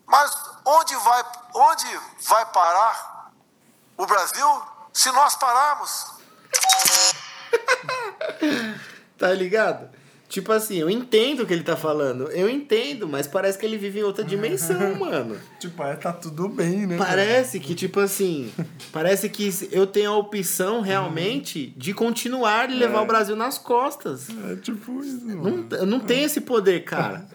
Mas 0.06 0.34
onde 0.66 0.96
vai, 0.96 1.24
onde 1.54 2.00
vai 2.22 2.46
parar 2.46 3.32
o 3.98 4.06
Brasil 4.06 4.64
se 4.94 5.12
nós 5.12 5.36
pararmos? 5.36 6.14
Tá 9.18 9.34
ligado? 9.34 9.90
Tipo 10.30 10.52
assim, 10.52 10.76
eu 10.76 10.90
entendo 10.90 11.44
o 11.44 11.46
que 11.46 11.54
ele 11.54 11.64
tá 11.64 11.78
falando. 11.78 12.30
Eu 12.32 12.50
entendo, 12.50 13.08
mas 13.08 13.28
parece 13.28 13.58
que 13.58 13.66
ele 13.66 13.78
vive 13.78 14.00
em 14.00 14.04
outra 14.04 14.26
dimensão, 14.26 14.94
mano. 15.00 15.38
Tipo, 15.58 15.82
é, 15.84 15.96
tá 15.96 16.12
tudo 16.12 16.50
bem, 16.50 16.86
né? 16.86 16.98
Parece 16.98 17.62
que, 17.62 17.74
tipo 17.74 18.02
assim, 18.02 18.52
parece 18.92 19.30
que 19.30 19.50
eu 19.72 19.88
tenho 19.88 20.12
a 20.12 20.18
opção 20.18 20.82
realmente 20.82 21.74
de 21.78 21.94
continuar 21.94 22.70
e 22.70 22.76
levar 22.76 23.02
o 23.02 23.06
Brasil 23.06 23.38
nas 23.38 23.58
costas. 23.58 24.28
É 24.52 24.58
tipo 24.58 25.02
isso, 25.02 25.26
mano. 25.26 25.66
Não, 25.70 25.78
eu 25.78 25.86
não 25.86 26.00
tenho 26.02 26.26
esse 26.26 26.42
poder, 26.42 26.84
cara. 26.84 27.26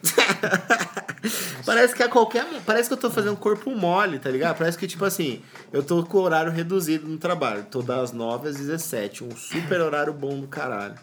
parece 1.64 1.94
que 1.94 2.02
a 2.02 2.08
qualquer. 2.10 2.46
Parece 2.66 2.90
que 2.90 2.92
eu 2.92 2.98
tô 2.98 3.10
fazendo 3.10 3.36
corpo 3.38 3.70
mole, 3.70 4.18
tá 4.18 4.28
ligado? 4.28 4.58
Parece 4.58 4.76
que, 4.76 4.86
tipo 4.86 5.06
assim, 5.06 5.40
eu 5.72 5.82
tô 5.82 6.04
com 6.04 6.18
o 6.18 6.20
horário 6.20 6.52
reduzido 6.52 7.08
no 7.08 7.16
trabalho. 7.16 7.64
Tô 7.70 7.80
das 7.80 8.12
9 8.12 8.50
às 8.50 8.56
17. 8.56 9.24
Um 9.24 9.34
super 9.34 9.80
horário 9.80 10.12
bom 10.12 10.38
do 10.38 10.46
caralho. 10.46 10.94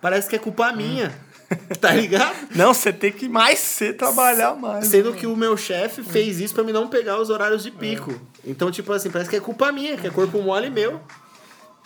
Parece 0.00 0.28
que 0.28 0.36
é 0.36 0.38
culpa 0.38 0.72
minha. 0.72 1.12
Tá 1.80 1.92
ligado? 1.92 2.34
Não, 2.56 2.74
você 2.74 2.92
tem 2.92 3.12
que 3.12 3.28
mais 3.28 3.58
cedo 3.60 3.98
trabalhar 3.98 4.54
mais. 4.56 4.86
Sendo 4.86 5.12
né? 5.12 5.16
que 5.16 5.26
o 5.26 5.36
meu 5.36 5.56
chefe 5.56 6.02
fez 6.02 6.40
isso 6.40 6.54
pra 6.54 6.64
me 6.64 6.72
não 6.72 6.88
pegar 6.88 7.20
os 7.20 7.30
horários 7.30 7.62
de 7.62 7.70
pico. 7.70 8.12
Então, 8.44 8.70
tipo 8.70 8.92
assim, 8.92 9.10
parece 9.10 9.30
que 9.30 9.36
é 9.36 9.40
culpa 9.40 9.70
minha, 9.70 9.96
que 9.96 10.06
é 10.06 10.10
corpo 10.10 10.40
mole 10.42 10.70
meu, 10.70 11.00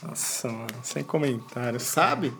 Nossa, 0.02 0.48
mano, 0.48 0.66
sem 0.82 1.02
comentários. 1.04 1.82
sabe? 1.82 2.32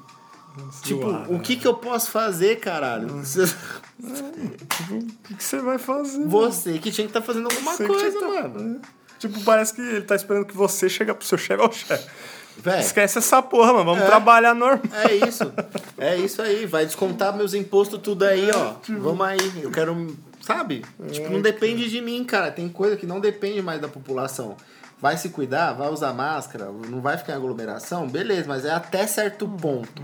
Tipo, 0.83 1.03
Zoado, 1.03 1.35
o 1.35 1.41
que 1.41 1.57
que 1.57 1.67
eu 1.67 1.75
posso 1.75 2.11
fazer, 2.11 2.59
caralho? 2.59 3.07
Tipo, 3.23 3.45
o 4.99 5.03
que 5.29 5.35
que 5.37 5.45
você 5.45 5.59
vai 5.61 5.79
fazer? 5.79 6.27
Você 6.27 6.79
que 6.79 6.91
tinha 6.91 7.07
que 7.07 7.11
estar 7.11 7.23
fazendo 7.23 7.49
alguma 7.51 7.77
Você 7.77 7.87
coisa, 7.87 8.19
tá- 8.19 8.27
mano. 8.27 8.81
Tipo, 9.19 9.39
parece 9.45 9.75
que 9.75 9.81
ele 9.83 10.03
tá 10.03 10.17
esperando 10.17 10.47
que 10.47 10.57
você 10.57 10.89
chegue 10.89 11.13
pro 11.13 11.25
seu 11.27 11.37
chefe 11.39 11.63
ao 11.63 11.71
chefe. 11.71 12.09
Véi, 12.63 12.81
Esquece 12.81 13.19
essa 13.19 13.41
porra, 13.43 13.73
mano. 13.73 13.85
Vamos 13.87 14.03
É. 14.03 14.07
trabalhar 14.07 14.55
normal. 14.55 14.81
é 15.09 15.15
isso. 15.29 15.53
É 15.99 16.17
isso 16.17 16.41
aí. 16.43 16.67
Vai 16.67 16.85
descontar 16.87 17.37
meus 17.37 17.55
impostos 17.55 18.01
tudo 18.03 18.25
aí, 18.25 18.51
ó. 18.55 18.75
Vamos 18.99 19.27
aí. 19.27 19.39
Eu 19.63 19.71
quero. 19.71 20.17
Sabe? 20.41 20.85
Tipo, 21.11 21.31
não 21.31 21.41
depende 21.41 21.89
de 21.89 22.01
mim, 22.01 22.25
cara. 22.25 22.51
Tem 22.51 22.69
coisa 22.69 22.97
que 22.97 23.07
não 23.07 23.21
depende 23.21 23.61
mais 23.63 23.81
da 23.81 23.89
população. 23.89 24.57
Vai 25.01 25.17
se 25.17 25.31
cuidar, 25.31 25.73
vai 25.73 25.89
usar 25.89 26.13
máscara, 26.13 26.67
não 26.89 27.01
vai 27.01 27.17
ficar 27.17 27.33
em 27.33 27.37
aglomeração, 27.37 28.07
beleza, 28.07 28.45
mas 28.47 28.65
é 28.67 28.71
até 28.71 29.07
certo 29.07 29.49
ponto. 29.49 30.03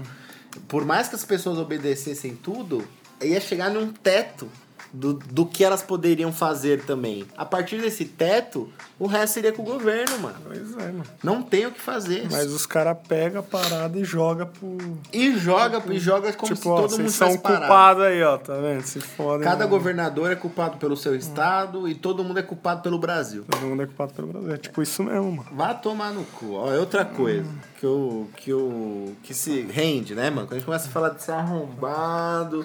Por 0.68 0.86
mais 0.86 1.06
que 1.08 1.14
as 1.14 1.24
pessoas 1.24 1.58
obedecessem 1.58 2.34
tudo, 2.34 2.82
ia 3.20 3.38
chegar 3.40 3.70
num 3.70 3.92
teto 3.92 4.48
do, 4.96 5.12
do 5.12 5.44
que 5.44 5.62
elas 5.62 5.82
poderiam 5.82 6.32
fazer 6.32 6.82
também. 6.84 7.26
A 7.36 7.44
partir 7.44 7.80
desse 7.80 8.06
teto, 8.06 8.68
o 8.98 9.06
resto 9.06 9.34
seria 9.34 9.52
com 9.52 9.62
o 9.62 9.64
governo, 9.64 10.18
mano. 10.18 10.36
Pois 10.42 10.72
é, 10.72 10.86
mano. 10.86 11.04
Não 11.22 11.42
tem 11.42 11.66
o 11.66 11.70
que 11.70 11.80
fazer. 11.80 12.26
Mas 12.30 12.50
os 12.50 12.64
caras 12.64 12.96
pegam 13.06 13.40
a 13.40 13.42
parada 13.42 13.98
e 13.98 14.04
jogam 14.04 14.46
pro. 14.46 14.78
E 15.12 15.36
joga, 15.36 15.82
e 15.92 15.98
joga 15.98 16.32
como 16.32 16.54
tipo, 16.54 16.62
se 16.62 16.68
ó, 16.68 16.76
todo 16.76 16.90
vocês 16.90 17.00
mundo 17.00 17.10
são 17.10 17.36
culpados 17.36 18.04
aí, 18.04 18.22
ó. 18.22 18.38
Tá 18.38 18.54
vendo? 18.56 18.82
Se 18.82 19.00
fodem. 19.00 19.44
Cada 19.44 19.58
mano. 19.58 19.70
governador 19.70 20.32
é 20.32 20.36
culpado 20.36 20.78
pelo 20.78 20.96
seu 20.96 21.14
estado 21.14 21.86
e 21.86 21.94
todo 21.94 22.24
mundo 22.24 22.38
é 22.38 22.42
culpado 22.42 22.80
pelo 22.80 22.98
Brasil. 22.98 23.44
Todo 23.50 23.66
mundo 23.66 23.82
é 23.82 23.86
culpado 23.86 24.14
pelo 24.14 24.28
Brasil. 24.28 24.54
É 24.54 24.56
tipo 24.56 24.80
isso 24.80 25.02
mesmo, 25.02 25.30
mano. 25.30 25.48
Vá 25.52 25.74
tomar 25.74 26.10
no 26.12 26.24
cu. 26.24 26.54
Ó, 26.54 26.72
é 26.72 26.78
outra 26.78 27.04
coisa 27.04 27.46
que 27.78 27.84
eu, 27.84 28.28
que 28.34 28.50
eu. 28.50 29.14
que 29.22 29.34
se 29.34 29.60
rende, 29.60 30.14
né, 30.14 30.30
mano? 30.30 30.46
Quando 30.46 30.52
a 30.52 30.56
gente 30.56 30.64
começa 30.64 30.88
a 30.88 30.90
falar 30.90 31.10
desse 31.10 31.30
arrombado, 31.30 32.64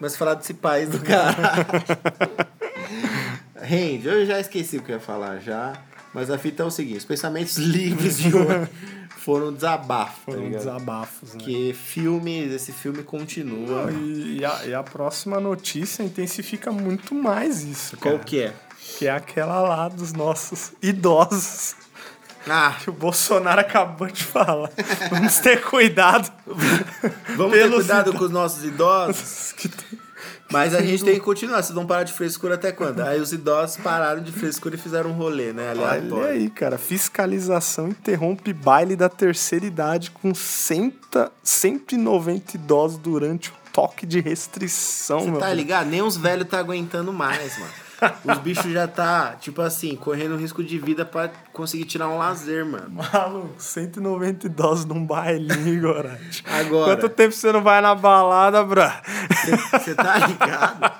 começa 0.00 0.16
a 0.16 0.18
falar 0.18 0.34
desse 0.34 0.54
país 0.54 0.88
do 0.88 0.98
caralho. 1.00 1.66
rende. 3.60 4.08
Eu 4.08 4.24
já 4.24 4.40
esqueci 4.40 4.78
o 4.78 4.82
que 4.82 4.90
eu 4.90 4.96
ia 4.96 5.00
falar 5.00 5.38
já. 5.38 5.74
Mas 6.14 6.30
a 6.30 6.38
fita 6.38 6.62
é 6.62 6.66
o 6.66 6.70
seguinte: 6.70 6.98
os 6.98 7.04
pensamentos 7.04 7.56
livres 7.58 8.18
de 8.18 8.34
hoje 8.34 8.68
foram 9.18 9.52
desabafo, 9.52 10.26
tá 10.26 10.32
Foram 10.32 10.44
ligado? 10.44 10.58
desabafos, 10.58 11.34
né? 11.34 11.38
Porque 11.38 11.74
filmes, 11.74 12.50
esse 12.50 12.72
filme 12.72 13.02
continua. 13.02 13.92
E, 13.92 14.38
e 14.38 14.44
a, 14.44 14.66
e 14.66 14.74
a 14.74 14.82
próxima 14.82 15.38
notícia 15.38 16.02
intensifica 16.02 16.72
muito 16.72 17.14
mais 17.14 17.62
isso. 17.62 17.96
Qual 17.98 18.14
cara. 18.14 18.24
que 18.24 18.40
é? 18.40 18.54
Que 18.98 19.06
é 19.06 19.10
aquela 19.10 19.60
lá 19.60 19.88
dos 19.88 20.12
nossos 20.14 20.72
idosos. 20.82 21.76
Ah, 22.48 22.76
Que 22.80 22.88
o 22.90 22.92
Bolsonaro 22.92 23.60
acabou 23.60 24.08
de 24.08 24.24
falar. 24.24 24.70
Vamos 25.10 25.38
ter 25.38 25.60
cuidado. 25.62 26.30
vamos 27.36 27.52
ter 27.52 27.70
cuidado 27.70 28.12
com 28.14 28.24
os 28.24 28.30
nossos 28.30 28.64
idosos. 28.64 29.54
Mas 30.50 30.74
a 30.74 30.80
gente 30.80 31.04
tem 31.04 31.14
que 31.14 31.20
continuar. 31.20 31.62
Vocês 31.62 31.74
vão 31.74 31.86
parar 31.86 32.02
de 32.04 32.12
frescura 32.12 32.54
até 32.54 32.72
quando? 32.72 33.00
Aí 33.00 33.20
os 33.20 33.32
idosos 33.32 33.76
pararam 33.76 34.22
de 34.22 34.32
frescura 34.32 34.74
e 34.74 34.78
fizeram 34.78 35.10
um 35.10 35.12
rolê, 35.12 35.52
né? 35.52 35.70
Olha 35.70 35.86
Aleatório. 35.86 36.26
aí, 36.26 36.50
cara. 36.50 36.78
Fiscalização 36.78 37.88
interrompe 37.88 38.52
baile 38.52 38.96
da 38.96 39.08
terceira 39.08 39.66
idade 39.66 40.10
com 40.10 40.34
100, 40.34 40.94
190 41.42 42.56
idosos 42.56 42.98
durante 42.98 43.50
o 43.50 43.52
toque 43.72 44.04
de 44.04 44.20
restrição, 44.20 45.20
Você 45.34 45.38
tá 45.38 45.54
ligado? 45.54 45.86
Nem 45.88 46.02
os 46.02 46.16
velhos 46.16 46.48
tá 46.48 46.58
aguentando 46.58 47.12
mais, 47.12 47.56
mano. 47.58 47.72
Os 48.24 48.38
bichos 48.38 48.72
já 48.72 48.86
tá, 48.88 49.36
tipo 49.40 49.60
assim, 49.62 49.96
correndo 49.96 50.36
risco 50.36 50.62
de 50.62 50.78
vida 50.78 51.04
pra 51.04 51.30
conseguir 51.52 51.84
tirar 51.84 52.08
um 52.08 52.18
lazer, 52.18 52.64
mano. 52.64 52.90
Maluco, 52.90 53.54
190 53.58 54.46
idosos 54.46 54.84
num 54.84 55.04
bailinho, 55.04 55.80
Gorete. 55.80 56.44
Agora. 56.46 56.96
Quanto 56.96 57.08
tempo 57.08 57.32
você 57.32 57.52
não 57.52 57.62
vai 57.62 57.80
na 57.80 57.94
balada, 57.94 58.62
bro? 58.64 58.82
Você 59.72 59.94
tá 59.94 60.26
ligado? 60.26 60.92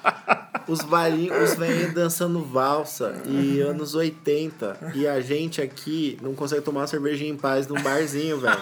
Os 0.69 0.83
bailinhos, 0.83 1.51
os 1.51 1.57
velhinhos 1.57 1.95
dançando 1.95 2.45
valsa 2.45 3.15
e 3.27 3.61
anos 3.61 3.95
80. 3.95 4.93
E 4.95 5.07
a 5.07 5.21
gente 5.21 5.61
aqui 5.61 6.17
não 6.23 6.35
consegue 6.35 6.63
tomar 6.63 6.81
uma 6.81 6.87
cervejinha 6.87 7.31
em 7.31 7.37
paz 7.37 7.67
num 7.67 7.83
barzinho, 7.83 8.39
velho. 8.39 8.61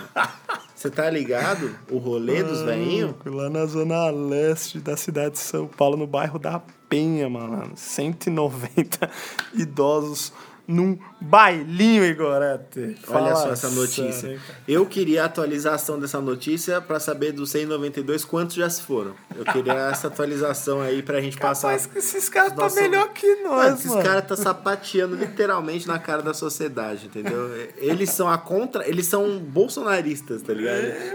Você 0.74 0.88
tá 0.88 1.10
ligado? 1.10 1.70
O 1.90 1.98
rolê 1.98 2.42
dos 2.42 2.62
velhinhos? 2.62 3.14
Lá 3.26 3.50
na 3.50 3.66
zona 3.66 4.08
leste 4.10 4.78
da 4.78 4.96
cidade 4.96 5.32
de 5.32 5.40
São 5.40 5.66
Paulo, 5.66 5.96
no 5.96 6.06
bairro 6.06 6.38
da 6.38 6.62
Penha, 6.88 7.28
mano. 7.28 7.72
190 7.76 9.10
idosos 9.54 10.32
num 10.68 10.98
bailinho, 11.18 12.04
Igorete. 12.04 12.98
Olha 13.08 13.34
só 13.34 13.50
essa 13.50 13.70
notícia. 13.70 14.38
Eu 14.68 14.84
queria 14.84 15.22
a 15.22 15.24
atualização 15.24 15.98
dessa 15.98 16.20
notícia 16.20 16.78
pra 16.78 17.00
saber 17.00 17.32
dos 17.32 17.50
192 17.50 18.22
quantos 18.22 18.54
já 18.54 18.68
se 18.68 18.82
foram. 18.82 19.14
Eu 19.34 19.46
queria 19.46 19.72
essa 19.90 20.08
atualização 20.08 20.82
aí 20.82 21.02
pra 21.02 21.22
gente 21.22 21.38
passar. 21.38 21.68
Mas 21.68 21.86
que 21.86 21.98
esses 21.98 22.28
caras 22.28 22.52
tá 22.52 22.64
Nossa, 22.64 22.82
melhor 22.82 23.08
que 23.14 23.36
nós, 23.36 23.64
Mano, 23.64 23.76
esses 23.76 23.94
caras 23.94 24.26
tá 24.26 24.36
sapateando 24.36 25.16
literalmente 25.16 25.88
na 25.88 25.98
cara 25.98 26.20
da 26.20 26.34
sociedade, 26.34 27.06
entendeu? 27.06 27.48
Eles 27.78 28.10
são 28.10 28.28
a 28.28 28.36
contra. 28.36 28.86
Eles 28.86 29.06
são 29.06 29.38
bolsonaristas, 29.38 30.42
tá 30.42 30.52
ligado? 30.52 30.68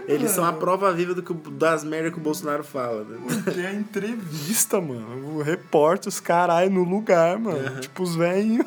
eles 0.07 0.31
são 0.31 0.43
a 0.43 0.51
prova 0.51 0.91
viva 0.91 1.13
do 1.13 1.21
que, 1.21 1.33
das 1.51 1.83
merdas 1.83 2.11
que 2.11 2.17
o 2.17 2.21
Bolsonaro 2.21 2.63
fala. 2.63 3.03
né? 3.03 3.43
Tem 3.53 3.65
a 3.67 3.73
entrevista, 3.73 4.81
mano. 4.81 5.35
O 5.37 5.41
repórter, 5.43 6.09
os 6.09 6.19
caras 6.19 6.71
no 6.71 6.83
lugar, 6.83 7.37
mano. 7.37 7.79
Tipo, 7.79 8.01
os 8.01 8.15
velhinhos. 8.15 8.65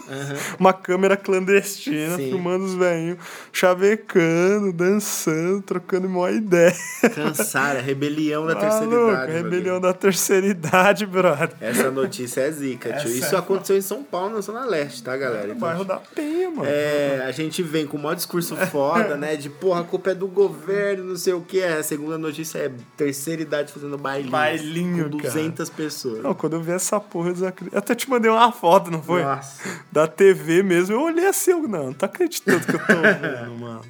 Uma 0.58 0.75
câmera 0.76 1.16
clandestina 1.16 2.16
Sim. 2.16 2.28
filmando 2.30 2.64
os 2.64 2.74
velhinhos 2.74 3.18
chavecando, 3.52 4.72
dançando, 4.72 5.62
trocando 5.62 6.06
uma 6.06 6.30
ideia. 6.30 6.74
Cansaram, 7.14 7.80
é 7.80 7.82
rebelião 7.82 8.46
da 8.46 8.54
terceira 8.54 8.86
Maluco, 8.86 9.12
idade. 9.12 9.32
rebelião 9.32 9.80
da 9.80 9.92
terceira 9.92 10.46
idade, 10.46 11.06
brother. 11.06 11.50
Essa 11.60 11.90
notícia 11.90 12.42
é 12.42 12.50
zica, 12.50 12.90
tio. 12.90 12.98
Essa 12.98 13.08
Isso 13.08 13.34
é 13.34 13.38
aconteceu 13.38 13.76
em 13.76 13.80
São 13.80 14.02
Paulo, 14.02 14.34
na 14.34 14.40
Zona 14.40 14.64
Leste, 14.64 15.02
tá, 15.02 15.16
galera? 15.16 15.46
No 15.46 15.54
Então, 15.54 15.60
bairro 15.60 15.84
da 15.84 15.96
Penha, 15.96 16.50
mano. 16.50 16.64
É, 16.68 17.24
a 17.26 17.32
gente 17.32 17.62
vem 17.62 17.86
com 17.86 17.96
o 17.96 18.02
maior 18.02 18.14
discurso 18.14 18.56
foda, 18.70 19.16
né? 19.16 19.36
De 19.36 19.48
porra, 19.50 19.80
a 19.80 19.84
culpa 19.84 20.10
é 20.10 20.14
do 20.14 20.26
governo, 20.28 21.04
não 21.04 21.16
sei 21.16 21.32
o 21.32 21.40
que. 21.40 21.62
A 21.62 21.82
segunda 21.82 22.18
notícia 22.18 22.58
é 22.58 22.70
terceira 22.96 23.42
idade 23.42 23.72
fazendo 23.72 23.96
bailinho. 23.98 24.30
Bailinho, 24.30 25.10
Com 25.10 25.16
200 25.18 25.70
pessoas. 25.70 26.22
Não, 26.22 26.34
quando 26.34 26.54
eu 26.54 26.60
vi 26.62 26.72
essa 26.72 26.98
porra, 27.00 27.28
eu 27.30 27.34
desacreditei. 27.34 27.76
Eu 27.76 27.78
até 27.78 27.94
te 27.94 28.08
mandei 28.08 28.30
uma 28.30 28.52
foto, 28.52 28.90
não 28.90 29.02
foi? 29.02 29.22
Nossa. 29.22 29.62
Da 29.90 30.06
TV 30.06 30.62
mesmo. 30.66 30.94
Eu 30.94 31.00
olhei 31.02 31.26
assim, 31.26 31.52
eu, 31.52 31.62
não, 31.62 31.86
não 31.86 31.92
tô 31.92 32.04
acreditando 32.04 32.60
que 32.66 32.74
eu 32.74 32.78
tô 32.78 32.94
vendo, 33.00 33.58
mano. 33.58 33.84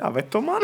Ah, 0.00 0.10
vai 0.10 0.22
tomar. 0.22 0.60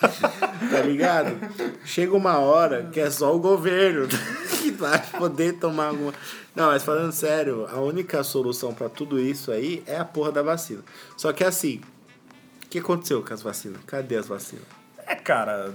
Tá 0.00 0.80
ligado? 0.84 1.36
Chega 1.84 2.14
uma 2.14 2.38
hora 2.38 2.88
que 2.92 3.00
é 3.00 3.10
só 3.10 3.34
o 3.34 3.38
governo 3.38 4.06
que 4.60 4.70
vai 4.70 5.00
poder 5.18 5.54
tomar 5.54 5.86
alguma. 5.86 6.12
Não, 6.54 6.66
mas 6.66 6.82
falando 6.82 7.12
sério, 7.12 7.66
a 7.70 7.80
única 7.80 8.22
solução 8.22 8.74
pra 8.74 8.88
tudo 8.88 9.18
isso 9.18 9.50
aí 9.52 9.82
é 9.86 9.96
a 9.96 10.04
porra 10.04 10.32
da 10.32 10.42
vacina. 10.42 10.82
Só 11.16 11.32
que 11.32 11.44
assim, 11.44 11.80
o 12.64 12.68
que 12.68 12.78
aconteceu 12.80 13.22
com 13.22 13.32
as 13.32 13.42
vacinas? 13.42 13.80
Cadê 13.86 14.16
as 14.16 14.26
vacinas? 14.26 14.64
É, 15.06 15.14
cara. 15.14 15.72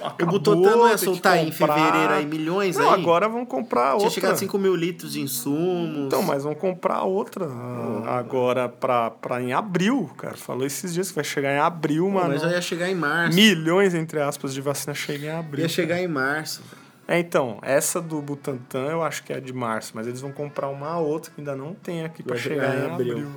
O 0.00 0.06
acabou, 0.06 0.38
Butantan 0.38 0.76
não 0.76 0.88
ia 0.88 0.96
soltar 0.98 1.38
em 1.38 1.50
comprar. 1.50 1.74
fevereiro 1.76 2.12
aí 2.12 2.26
milhões 2.26 2.76
Não, 2.76 2.88
aí? 2.92 3.00
agora 3.00 3.28
vão 3.28 3.44
comprar 3.44 3.82
Tinha 3.92 3.94
outra. 3.94 4.10
chegado 4.10 4.32
a 4.32 4.36
5 4.36 4.58
mil 4.58 4.74
litros 4.76 5.12
de 5.12 5.20
insumos. 5.20 6.06
Então, 6.06 6.22
mas 6.22 6.44
vão 6.44 6.54
comprar 6.54 7.02
outra 7.02 7.46
ah, 7.50 8.18
agora 8.18 8.68
pra, 8.68 9.10
pra 9.10 9.42
em 9.42 9.52
abril, 9.52 10.10
cara. 10.16 10.36
Falou 10.36 10.64
esses 10.66 10.92
dias 10.94 11.08
que 11.08 11.14
vai 11.14 11.24
chegar 11.24 11.52
em 11.52 11.58
abril, 11.58 12.04
Pô, 12.04 12.10
mano. 12.12 12.28
mas 12.30 12.42
já 12.42 12.50
ia 12.50 12.60
chegar 12.62 12.88
em 12.90 12.94
março. 12.94 13.34
Milhões, 13.34 13.94
entre 13.94 14.20
aspas, 14.20 14.54
de 14.54 14.60
vacina 14.60 14.94
chegam 14.94 15.28
em 15.30 15.32
abril. 15.38 15.62
Ia 15.62 15.68
chegar 15.68 16.00
em 16.00 16.08
março. 16.08 16.62
É, 17.08 17.18
então, 17.18 17.58
essa 17.62 18.00
do 18.00 18.22
Butantan 18.22 18.86
eu 18.86 19.02
acho 19.02 19.24
que 19.24 19.32
é 19.32 19.40
de 19.40 19.52
março, 19.52 19.92
mas 19.94 20.06
eles 20.06 20.20
vão 20.20 20.30
comprar 20.32 20.68
uma 20.68 20.98
outra 20.98 21.32
que 21.34 21.40
ainda 21.40 21.56
não 21.56 21.74
tem 21.74 22.04
aqui 22.04 22.22
pra 22.22 22.34
Vai 22.36 22.42
chegar 22.42 22.74
em 22.76 22.78
em 22.88 22.90
abril. 22.92 23.12
abril. 23.18 23.30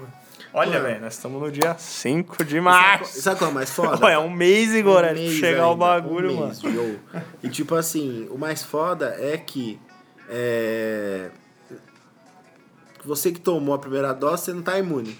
Mano. 0.55 0.69
Olha, 0.69 0.79
Mano. 0.79 0.83
velho, 0.85 1.01
nós 1.01 1.13
estamos 1.13 1.41
no 1.41 1.51
dia 1.51 1.75
5 1.77 2.43
de 2.45 2.61
março. 2.61 3.21
sabe 3.21 3.37
qual 3.39 3.49
é 3.49 3.51
o 3.51 3.55
mais 3.55 3.69
foda? 3.69 3.99
Olha, 4.05 4.13
é 4.13 4.19
um 4.19 4.29
mês, 4.29 4.73
Igor, 4.73 5.03
Um 5.03 5.13
mês 5.13 5.33
chegar 5.33 5.67
o 5.67 5.71
ainda, 5.73 5.85
bagulho, 5.85 6.31
um 6.31 6.35
mano. 6.35 6.45
mês, 6.47 6.61
yo. 6.61 6.99
E 7.43 7.49
tipo 7.49 7.75
assim, 7.75 8.27
o 8.31 8.37
mais 8.37 8.63
foda 8.63 9.15
é 9.19 9.37
que 9.37 9.79
é, 10.29 11.29
você 13.03 13.31
que 13.31 13.39
tomou 13.39 13.75
a 13.75 13.79
primeira 13.79 14.13
dose, 14.13 14.45
você 14.45 14.53
não 14.53 14.61
tá 14.61 14.79
imune. 14.79 15.17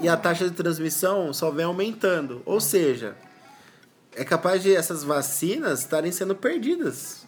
E 0.00 0.08
a 0.08 0.16
taxa 0.16 0.44
de 0.48 0.50
transmissão 0.50 1.32
só 1.32 1.50
vem 1.50 1.64
aumentando. 1.64 2.42
Ou 2.44 2.60
seja, 2.60 3.14
é 4.16 4.24
capaz 4.24 4.62
de 4.62 4.74
essas 4.74 5.04
vacinas 5.04 5.80
estarem 5.80 6.10
sendo 6.10 6.34
perdidas. 6.34 7.21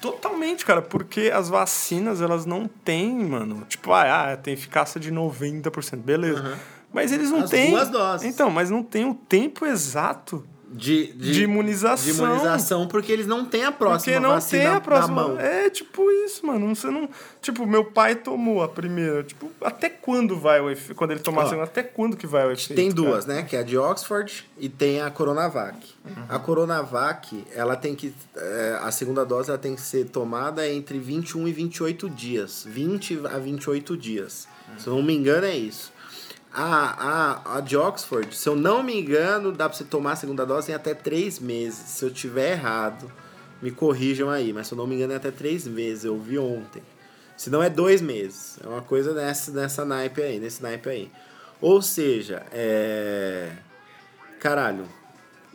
Totalmente, 0.00 0.64
cara, 0.64 0.82
porque 0.82 1.30
as 1.32 1.48
vacinas, 1.48 2.20
elas 2.20 2.44
não 2.44 2.68
têm, 2.68 3.14
mano. 3.24 3.64
Tipo, 3.68 3.92
ah, 3.92 4.32
ah, 4.32 4.36
tem 4.36 4.54
eficácia 4.54 5.00
de 5.00 5.10
90%, 5.12 5.96
beleza. 5.98 6.58
Mas 6.92 7.10
eles 7.10 7.30
não 7.30 7.40
As 7.40 7.50
têm. 7.50 7.70
duas 7.70 7.88
doses. 7.88 8.26
Então, 8.26 8.50
mas 8.50 8.70
não 8.70 8.82
tem 8.82 9.04
o 9.04 9.14
tempo 9.14 9.66
exato 9.66 10.46
De, 10.76 11.12
de, 11.12 11.44
imunização. 11.44 12.12
de 12.12 12.18
imunização, 12.18 12.88
porque 12.88 13.12
eles 13.12 13.28
não 13.28 13.44
têm 13.44 13.64
a 13.64 13.70
próxima 13.70 14.14
Porque 14.14 14.18
não 14.18 14.34
vacina 14.34 14.60
tem 14.62 14.70
a 14.70 14.74
na 14.74 14.80
próxima. 14.80 15.28
mão. 15.28 15.38
É 15.38 15.70
tipo 15.70 16.10
isso, 16.10 16.44
mano. 16.44 16.74
Você 16.74 16.88
não. 16.88 17.08
Tipo, 17.40 17.64
meu 17.64 17.84
pai 17.84 18.16
tomou 18.16 18.60
a 18.60 18.68
primeira. 18.68 19.22
Tipo, 19.22 19.50
até 19.60 19.88
quando 19.88 20.36
vai 20.36 20.60
o 20.60 20.68
efeito? 20.68 20.96
Quando 20.96 21.12
ele 21.12 21.20
tomar 21.20 21.42
a 21.42 21.48
segunda, 21.48 21.64
até 21.64 21.84
quando 21.84 22.16
que 22.16 22.26
vai 22.26 22.44
o 22.44 22.50
efeito? 22.50 22.74
Tem 22.74 22.88
cara? 22.90 22.94
duas, 23.02 23.24
né? 23.24 23.44
Que 23.44 23.54
é 23.54 23.60
a 23.60 23.62
de 23.62 23.78
Oxford 23.78 24.44
e 24.58 24.68
tem 24.68 25.00
a 25.00 25.10
Coronavac. 25.10 25.78
A 26.28 26.38
Coronavac, 26.40 27.44
ela 27.54 27.76
tem 27.76 27.94
que. 27.94 28.12
é, 28.36 28.78
a 28.82 28.90
segunda 28.90 29.24
dose 29.24 29.50
ela 29.50 29.58
tem 29.58 29.76
que 29.76 29.80
ser 29.80 30.06
tomada 30.06 30.68
entre 30.68 30.98
21 30.98 31.46
e 31.46 31.52
28 31.52 32.10
dias. 32.10 32.66
20 32.68 33.20
a 33.26 33.38
28 33.38 33.96
dias. 33.96 34.48
Se 34.76 34.88
eu 34.88 34.96
não 34.96 35.02
me 35.02 35.14
engano, 35.14 35.46
é 35.46 35.56
isso. 35.56 35.93
A, 36.54 37.40
a, 37.44 37.56
a 37.56 37.60
de 37.60 37.76
Oxford, 37.76 38.34
se 38.34 38.48
eu 38.48 38.54
não 38.54 38.82
me 38.82 39.00
engano, 39.00 39.50
dá 39.50 39.68
pra 39.68 39.76
você 39.76 39.84
tomar 39.84 40.12
a 40.12 40.16
segunda 40.16 40.46
dose 40.46 40.70
em 40.70 40.74
até 40.74 40.94
3 40.94 41.40
meses. 41.40 41.78
Se 41.78 42.04
eu 42.04 42.12
tiver 42.12 42.52
errado, 42.52 43.10
me 43.60 43.72
corrijam 43.72 44.30
aí. 44.30 44.52
Mas 44.52 44.68
se 44.68 44.74
eu 44.74 44.78
não 44.78 44.86
me 44.86 44.94
engano, 44.94 45.12
é 45.12 45.16
até 45.16 45.32
3 45.32 45.66
meses. 45.66 46.04
Eu 46.04 46.16
vi 46.16 46.38
ontem. 46.38 46.82
Se 47.36 47.50
não 47.50 47.62
é 47.62 47.68
dois 47.68 48.00
meses. 48.00 48.58
É 48.62 48.68
uma 48.68 48.82
coisa 48.82 49.12
nessa, 49.12 49.50
nessa 49.50 49.84
naipe 49.84 50.22
aí, 50.22 50.38
nesse 50.38 50.62
naipe 50.62 50.88
aí. 50.88 51.10
Ou 51.60 51.82
seja, 51.82 52.42
é. 52.52 53.50
Caralho. 54.38 54.86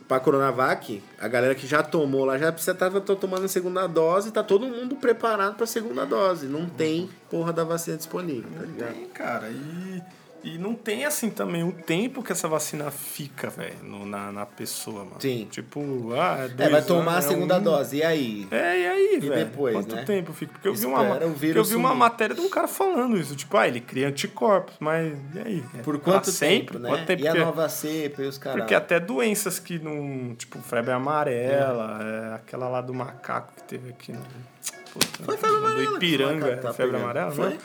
Pra 0.06 0.18
Coronavac, 0.18 1.00
a 1.20 1.28
galera 1.28 1.54
que 1.54 1.68
já 1.68 1.84
tomou 1.84 2.24
lá 2.24 2.36
já 2.36 2.50
precisa 2.50 2.72
estar 2.72 2.90
tomando 2.90 3.44
a 3.44 3.48
segunda 3.48 3.86
dose, 3.86 4.32
tá 4.32 4.42
todo 4.42 4.66
mundo 4.66 4.96
preparado 4.96 5.54
pra 5.54 5.66
segunda 5.66 6.04
dose. 6.04 6.46
Não 6.46 6.68
tem 6.68 7.08
porra 7.30 7.52
da 7.52 7.62
vacina 7.62 7.96
disponível, 7.96 8.50
tá 8.50 8.66
ligado? 8.66 8.92
Tem, 8.92 9.06
cara. 9.06 9.48
E, 9.50 10.02
e 10.42 10.58
não 10.58 10.74
tem, 10.74 11.04
assim, 11.04 11.28
também 11.30 11.62
o 11.62 11.72
tempo 11.72 12.22
que 12.22 12.32
essa 12.32 12.48
vacina 12.48 12.90
fica, 12.90 13.50
velho, 13.50 13.76
na, 14.06 14.32
na 14.32 14.46
pessoa, 14.46 15.04
mano. 15.04 15.16
Sim. 15.20 15.46
Tipo, 15.50 16.12
ah, 16.14 16.38
é 16.40 16.44
É, 16.44 16.48
dois 16.48 16.70
vai 16.70 16.82
tomar 16.82 17.10
a 17.12 17.14
anos, 17.14 17.24
é 17.24 17.28
segunda 17.28 17.58
um- 17.58 17.62
dose. 17.62 17.96
E 17.98 18.02
aí? 18.02 18.48
É, 18.50 18.78
e 18.80 18.86
aí, 18.86 19.18
velho? 19.20 19.34
depois, 19.46 19.74
Quanto 19.74 19.94
né? 19.96 20.04
tempo 20.04 20.32
fica? 20.32 20.52
Porque 20.52 20.68
eu 20.68 20.74
vi, 20.74 20.86
uma, 20.86 21.02
eu 21.16 21.64
vi 21.64 21.74
uma 21.74 21.94
matéria 21.94 22.34
de 22.34 22.40
um 22.40 22.48
cara 22.48 22.66
falando 22.68 23.16
isso. 23.18 23.36
Tipo, 23.36 23.56
ah, 23.56 23.68
ele 23.68 23.80
cria 23.80 24.08
anticorpos, 24.08 24.74
mas 24.80 25.12
e 25.34 25.38
aí? 25.38 25.64
É 25.74 25.82
Por 25.82 25.98
quanto 25.98 26.30
sempre? 26.30 26.66
tempo, 26.66 26.78
né? 26.78 26.88
Quanto 26.88 27.06
tempo 27.06 27.22
e 27.22 27.28
a 27.28 27.32
que- 27.32 27.38
nova 27.38 27.68
cepa 27.68 28.22
e 28.22 28.26
os 28.26 28.38
caras. 28.38 28.58
Porque 28.60 28.74
até 28.74 28.98
doenças 28.98 29.58
que 29.58 29.78
não. 29.78 30.34
Tipo, 30.34 30.58
febre 30.60 30.92
amarela, 30.92 31.98
é, 32.02 32.34
aquela 32.34 32.68
lá 32.68 32.80
do 32.80 32.94
macaco 32.94 33.52
que 33.56 33.62
teve 33.64 33.90
aqui 33.90 34.12
no. 34.12 34.20
Puta, 34.92 35.22
Foi 35.24 35.36
febre 35.36 35.50
do 35.50 35.56
amarela 35.66 35.82
que 35.86 35.92
o 35.92 35.96
Ipiranga, 35.96 36.56
tá 36.56 36.72
febre 36.72 36.96
amarela, 36.96 37.30
Foi? 37.30 37.50
né? 37.50 37.58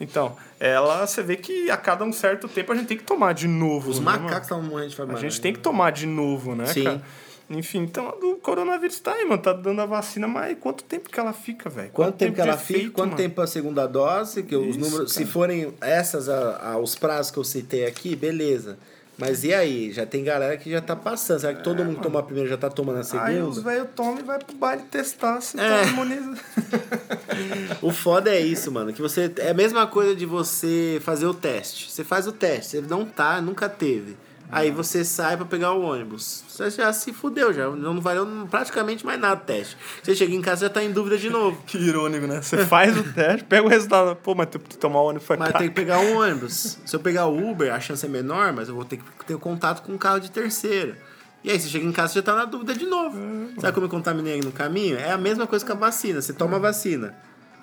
Então, 0.00 0.34
ela, 0.58 1.06
você 1.06 1.22
vê 1.22 1.36
que 1.36 1.70
a 1.70 1.76
cada 1.76 2.04
um 2.04 2.12
certo 2.12 2.48
tempo 2.48 2.72
a 2.72 2.74
gente 2.74 2.86
tem 2.86 2.96
que 2.96 3.04
tomar 3.04 3.34
de 3.34 3.46
novo. 3.46 3.90
Os 3.90 3.98
né, 3.98 4.04
macacos 4.06 4.42
estavam 4.44 4.64
morrendo 4.64 4.88
de 4.90 4.96
febre 4.96 5.12
A 5.12 5.14
gente 5.16 5.24
amarela. 5.26 5.42
tem 5.42 5.52
que 5.52 5.58
tomar 5.60 5.90
de 5.92 6.06
novo, 6.06 6.54
né, 6.54 6.66
Sim. 6.66 6.84
cara? 6.84 7.02
Enfim, 7.50 7.80
então 7.80 8.08
o 8.22 8.36
coronavírus 8.36 9.00
tá 9.00 9.12
aí, 9.12 9.24
mano. 9.24 9.42
Tá 9.42 9.52
dando 9.52 9.80
a 9.82 9.86
vacina, 9.86 10.28
mas 10.28 10.56
quanto 10.60 10.84
tempo 10.84 11.10
que 11.10 11.18
ela 11.18 11.32
fica, 11.32 11.68
velho? 11.68 11.90
Quanto 11.90 12.16
tempo 12.16 12.34
que 12.36 12.40
ela 12.40 12.56
fica? 12.56 12.90
Quanto 12.92 13.06
mano? 13.10 13.16
tempo 13.16 13.40
a 13.42 13.46
segunda 13.46 13.86
dose? 13.88 14.44
Que 14.44 14.54
os 14.54 14.76
Isso, 14.76 14.78
números, 14.78 15.12
se 15.12 15.18
cara. 15.20 15.30
forem 15.32 15.74
essas 15.80 16.28
a, 16.28 16.74
a- 16.74 16.78
os 16.78 16.94
prazos 16.94 17.32
que 17.32 17.38
eu 17.38 17.44
citei 17.44 17.84
aqui, 17.86 18.14
beleza. 18.14 18.78
Mas 19.20 19.44
e 19.44 19.52
aí? 19.52 19.92
Já 19.92 20.06
tem 20.06 20.24
galera 20.24 20.56
que 20.56 20.70
já 20.70 20.80
tá 20.80 20.96
passando. 20.96 21.40
Será 21.40 21.54
que 21.54 21.62
todo 21.62 21.84
mundo 21.84 21.96
que 21.98 22.02
toma 22.02 22.20
a 22.20 22.22
primeira 22.22 22.48
já 22.48 22.56
tá 22.56 22.70
tomando 22.70 22.96
a 22.96 23.22
Aí 23.24 23.40
os 23.42 23.56
segunda? 23.56 23.70
velhos 23.70 23.88
tomam 23.94 24.18
e 24.18 24.22
vai 24.22 24.38
pro 24.38 24.56
baile 24.56 24.82
testar 24.90 25.40
se 25.42 25.60
É. 25.60 25.68
tá 25.68 25.82
imunizado. 25.88 26.40
O 27.82 27.90
foda 27.92 28.30
é 28.30 28.40
isso, 28.40 28.70
mano. 28.72 28.92
Que 28.92 29.00
você. 29.02 29.32
É 29.38 29.50
a 29.50 29.54
mesma 29.54 29.86
coisa 29.86 30.14
de 30.14 30.26
você 30.26 31.00
fazer 31.02 31.26
o 31.26 31.34
teste. 31.34 31.90
Você 31.90 32.02
faz 32.04 32.26
o 32.26 32.32
teste, 32.32 32.70
você 32.72 32.80
não 32.80 33.04
tá, 33.04 33.40
nunca 33.40 33.68
teve. 33.68 34.16
Aí 34.52 34.70
você 34.70 35.04
sai 35.04 35.36
pra 35.36 35.46
pegar 35.46 35.72
o 35.72 35.82
ônibus. 35.82 36.44
Você 36.48 36.70
já 36.70 36.92
se 36.92 37.12
fudeu, 37.12 37.52
já 37.52 37.68
não 37.70 38.00
valeu 38.00 38.26
praticamente 38.50 39.04
mais 39.06 39.20
nada 39.20 39.40
o 39.40 39.44
teste. 39.44 39.76
Você 40.02 40.14
chega 40.14 40.34
em 40.34 40.40
casa 40.40 40.64
e 40.64 40.68
já 40.68 40.74
tá 40.74 40.82
em 40.82 40.92
dúvida 40.92 41.16
de 41.16 41.30
novo. 41.30 41.60
Que 41.66 41.78
irônico, 41.78 42.26
né? 42.26 42.42
Você 42.42 42.66
faz 42.66 42.96
o 42.96 43.02
teste, 43.04 43.44
pega 43.44 43.64
o 43.64 43.68
resultado. 43.68 44.16
Pô, 44.16 44.34
mas 44.34 44.48
tem 44.48 44.60
que 44.60 44.76
tomar 44.76 45.00
o 45.00 45.04
ônibus 45.04 45.26
foi 45.26 45.36
Mas 45.36 45.52
tem 45.52 45.68
que 45.68 45.74
pegar 45.74 45.98
um 46.00 46.18
ônibus. 46.18 46.78
Se 46.84 46.96
eu 46.96 47.00
pegar 47.00 47.26
o 47.26 47.50
Uber, 47.50 47.72
a 47.72 47.78
chance 47.78 48.04
é 48.04 48.08
menor, 48.08 48.52
mas 48.52 48.68
eu 48.68 48.74
vou 48.74 48.84
ter 48.84 48.96
que 48.96 49.04
ter 49.24 49.38
contato 49.38 49.82
com 49.82 49.92
um 49.92 49.98
carro 49.98 50.18
de 50.18 50.30
terceiro. 50.30 50.96
E 51.42 51.50
aí, 51.50 51.58
você 51.58 51.68
chega 51.68 51.86
em 51.86 51.92
casa, 51.92 52.12
você 52.12 52.18
já 52.18 52.22
tá 52.24 52.34
na 52.34 52.44
dúvida 52.44 52.74
de 52.74 52.86
novo. 52.86 53.16
Sabe 53.58 53.72
como 53.72 53.86
eu 53.86 53.90
contaminei 53.90 54.40
no 54.40 54.52
caminho? 54.52 54.98
É 54.98 55.10
a 55.10 55.18
mesma 55.18 55.46
coisa 55.46 55.64
que 55.64 55.72
a 55.72 55.74
vacina. 55.74 56.20
Você 56.20 56.32
toma 56.32 56.56
a 56.56 56.60
vacina, 56.60 57.14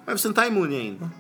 mas 0.06 0.22
você 0.22 0.28
não 0.28 0.36
tá 0.36 0.48
imune 0.48 0.76
ainda. 0.76 1.12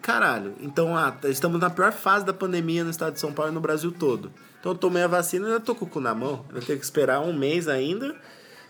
caralho, 0.00 0.54
então 0.60 0.96
ah, 0.96 1.14
estamos 1.24 1.60
na 1.60 1.70
pior 1.70 1.92
fase 1.92 2.24
da 2.24 2.32
pandemia 2.32 2.82
no 2.82 2.90
estado 2.90 3.12
de 3.12 3.20
São 3.20 3.32
Paulo 3.32 3.52
e 3.52 3.54
no 3.54 3.60
Brasil 3.60 3.92
todo. 3.92 4.32
Então 4.62 4.70
eu 4.70 4.78
tomei 4.78 5.02
a 5.02 5.08
vacina 5.08 5.46
e 5.48 5.48
ainda 5.48 5.60
tô 5.60 5.74
com 5.74 5.86
o 5.86 5.88
cu 5.88 5.98
na 5.98 6.14
mão. 6.14 6.44
Eu 6.54 6.62
tenho 6.62 6.78
que 6.78 6.84
esperar 6.84 7.20
um 7.20 7.32
mês 7.32 7.66
ainda. 7.66 8.14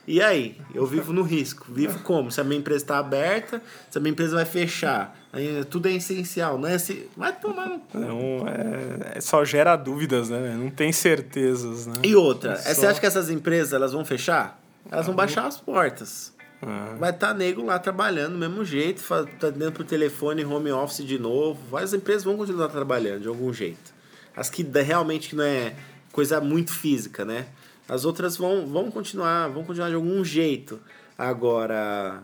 E 0.09 0.22
aí? 0.22 0.57
Eu 0.74 0.86
vivo 0.86 1.12
no 1.12 1.22
risco. 1.22 1.66
Vivo 1.68 1.99
como? 1.99 2.32
Se 2.32 2.40
a 2.40 2.45
minha 2.45 2.59
empresa 2.59 2.82
está 2.82 2.97
aberta, 2.97 3.61
se 3.90 3.99
a 3.99 4.01
minha 4.01 4.11
empresa 4.11 4.34
vai 4.36 4.47
fechar. 4.47 5.14
Aí, 5.30 5.62
tudo 5.66 5.88
é 5.88 5.93
essencial, 5.93 6.59
não 6.59 6.66
é 6.66 6.76
assim. 6.76 7.05
Vai 7.14 7.30
tomar 7.38 7.66
no 7.68 7.78
cu. 7.78 7.99
Não, 7.99 8.49
é, 8.49 9.18
é 9.18 9.20
só 9.20 9.45
gera 9.45 9.76
dúvidas, 9.76 10.30
né? 10.30 10.57
Não 10.59 10.70
tem 10.70 10.93
certezas, 10.93 11.86
né? 11.86 11.93
E 12.03 12.16
outra, 12.16 12.53
É 12.53 12.55
é, 12.55 12.57
só- 12.57 12.80
você 12.80 12.86
acha 12.86 12.99
que 13.01 13.07
essas 13.07 13.28
empresas 13.28 13.74
elas 13.74 13.93
vão 13.93 14.03
fechar? 14.03 14.59
Elas 14.90 15.05
vão 15.05 15.14
baixar 15.14 15.47
as 15.47 15.59
portas. 15.61 16.32
Ah. 16.62 16.97
Vai 16.99 17.11
estar 17.11 17.34
nego 17.34 17.62
lá 17.62 17.78
trabalhando 17.78 18.32
do 18.32 18.38
mesmo 18.38 18.64
jeito, 18.64 19.03
tá 19.38 19.51
dentro 19.51 19.72
pro 19.72 19.84
telefone, 19.84 20.43
home 20.43 20.72
office 20.72 21.05
de 21.05 21.18
novo. 21.18 21.76
As 21.76 21.93
empresas 21.93 22.24
vão 22.24 22.36
continuar 22.38 22.68
trabalhando 22.68 23.20
de 23.20 23.28
algum 23.28 23.53
jeito. 23.53 23.91
As 24.37 24.49
que 24.49 24.62
realmente 24.62 25.28
que 25.28 25.37
não 25.37 25.45
é 25.45 25.74
coisa 26.11 26.41
muito 26.41 26.72
física, 26.72 27.24
né? 27.24 27.47
As 27.89 28.05
outras 28.05 28.37
vão, 28.37 28.66
vão 28.66 28.91
continuar, 28.91 29.49
vão 29.49 29.64
continuar 29.64 29.89
de 29.89 29.95
algum 29.95 30.24
jeito. 30.24 30.80
Agora, 31.18 32.22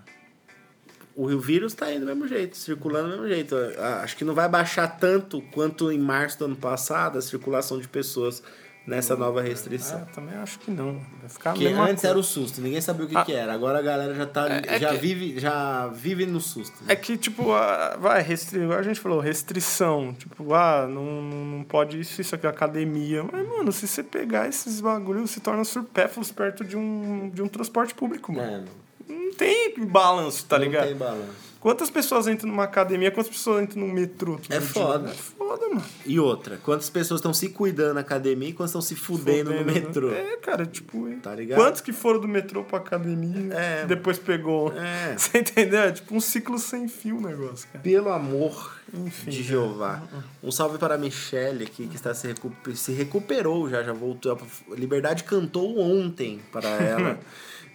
o 1.14 1.26
vírus 1.38 1.74
tá 1.74 1.86
aí 1.86 1.98
do 1.98 2.06
mesmo 2.06 2.28
jeito, 2.28 2.56
circulando 2.56 3.08
do 3.08 3.10
mesmo 3.16 3.28
jeito. 3.28 3.56
Acho 4.02 4.16
que 4.16 4.24
não 4.24 4.34
vai 4.34 4.48
baixar 4.48 4.86
tanto 4.86 5.42
quanto 5.52 5.90
em 5.90 5.98
março 5.98 6.38
do 6.38 6.44
ano 6.44 6.56
passado 6.56 7.18
a 7.18 7.22
circulação 7.22 7.78
de 7.78 7.88
pessoas 7.88 8.42
nessa 8.88 9.14
nova 9.16 9.40
restrição. 9.42 10.00
Ah, 10.02 10.06
também 10.14 10.34
acho 10.36 10.58
que 10.58 10.70
não. 10.70 10.94
Vai 11.20 11.28
ficar 11.28 11.56
mesma 11.56 11.82
antes 11.82 11.94
coisa. 11.96 12.08
era 12.08 12.18
o 12.18 12.22
susto, 12.22 12.60
ninguém 12.60 12.80
sabia 12.80 13.04
o 13.04 13.08
que, 13.08 13.16
Ah. 13.16 13.24
que 13.24 13.32
era. 13.32 13.52
Agora 13.52 13.78
a 13.78 13.82
galera 13.82 14.14
já 14.14 14.26
tá. 14.26 14.48
É- 14.48 14.62
é 14.76 14.78
já, 14.80 14.90
que- 14.90 14.96
vive, 14.96 15.38
já 15.38 15.86
vive 15.88 16.26
no 16.26 16.40
susto. 16.40 16.72
né? 16.84 16.92
É 16.92 16.96
que, 16.96 17.16
tipo, 17.16 17.52
a- 17.52 17.96
vai, 18.00 18.22
restri... 18.22 18.60
a 18.72 18.82
gente 18.82 18.98
falou, 18.98 19.20
restrição. 19.20 20.14
Tipo, 20.14 20.54
ah, 20.54 20.86
não, 20.88 21.04
não 21.22 21.64
pode 21.64 22.00
isso, 22.00 22.20
isso 22.20 22.34
aqui, 22.34 22.46
academia. 22.46 23.22
Mas, 23.30 23.46
mano, 23.46 23.70
se 23.72 23.86
você 23.86 24.02
pegar 24.02 24.48
esses 24.48 24.80
bagulhos, 24.80 25.30
se 25.30 25.40
torna 25.40 25.64
supérfluos 25.64 26.30
perto 26.32 26.64
de 26.64 26.76
um, 26.76 27.30
de 27.30 27.42
um 27.42 27.48
transporte 27.48 27.94
público, 27.94 28.32
mano. 28.32 28.50
Mano, 28.50 28.68
Não 29.08 29.32
tem 29.34 29.74
balanço, 29.86 30.44
tá 30.46 30.58
não 30.58 30.64
ligado? 30.64 30.86
tem 30.86 30.96
balanço. 30.96 31.48
Quantas 31.60 31.90
pessoas 31.90 32.28
entram 32.28 32.48
numa 32.50 32.64
academia, 32.64 33.10
quantas 33.10 33.32
pessoas 33.32 33.62
entram 33.64 33.80
num 33.84 33.92
metrô? 33.92 34.34
É 34.48 34.58
dia? 34.58 34.60
foda. 34.60 35.10
É 35.10 35.14
foda, 35.48 35.68
mano. 35.68 35.84
E 36.04 36.18
outra, 36.20 36.58
quantas 36.58 36.90
pessoas 36.90 37.18
estão 37.20 37.32
se 37.32 37.48
cuidando 37.50 37.94
na 37.94 38.00
academia 38.00 38.48
e 38.48 38.52
quantas 38.52 38.70
estão 38.70 38.82
se 38.82 38.94
fudendo, 38.94 39.50
no 39.52 39.58
Fudendo, 39.58 39.72
metrô? 39.86 40.10
É, 40.12 40.36
cara, 40.36 40.66
tipo, 40.66 41.08
Tá 41.22 41.34
ligado? 41.34 41.58
quantos 41.58 41.80
que 41.80 41.92
foram 41.92 42.20
do 42.20 42.28
metrô 42.28 42.64
pra 42.64 42.78
academia 42.78 43.52
É. 43.54 43.86
depois 43.86 44.18
pegou? 44.18 44.72
É. 44.76 45.14
Você 45.18 45.38
entendeu? 45.38 45.80
É 45.80 45.92
tipo 45.92 46.14
um 46.14 46.20
ciclo 46.20 46.58
sem 46.58 46.86
fio 46.88 47.16
o 47.16 47.20
negócio, 47.20 47.66
cara. 47.68 47.82
Pelo 47.82 48.10
amor 48.10 48.78
Enfim, 48.92 49.30
de 49.30 49.38
cara. 49.38 49.48
Jeová. 49.48 50.02
Um 50.42 50.50
salve 50.50 50.78
para 50.78 50.94
a 50.94 50.98
Michelle 50.98 51.64
aqui, 51.64 51.86
que 51.86 51.96
está 51.96 52.12
se, 52.14 52.26
recu- 52.28 52.52
se 52.74 52.92
recuperou 52.92 53.68
já, 53.68 53.82
já 53.82 53.92
voltou. 53.92 54.38
A 54.70 54.74
Liberdade 54.74 55.24
cantou 55.24 55.78
ontem 55.78 56.40
para 56.52 56.68
ela. 56.68 57.18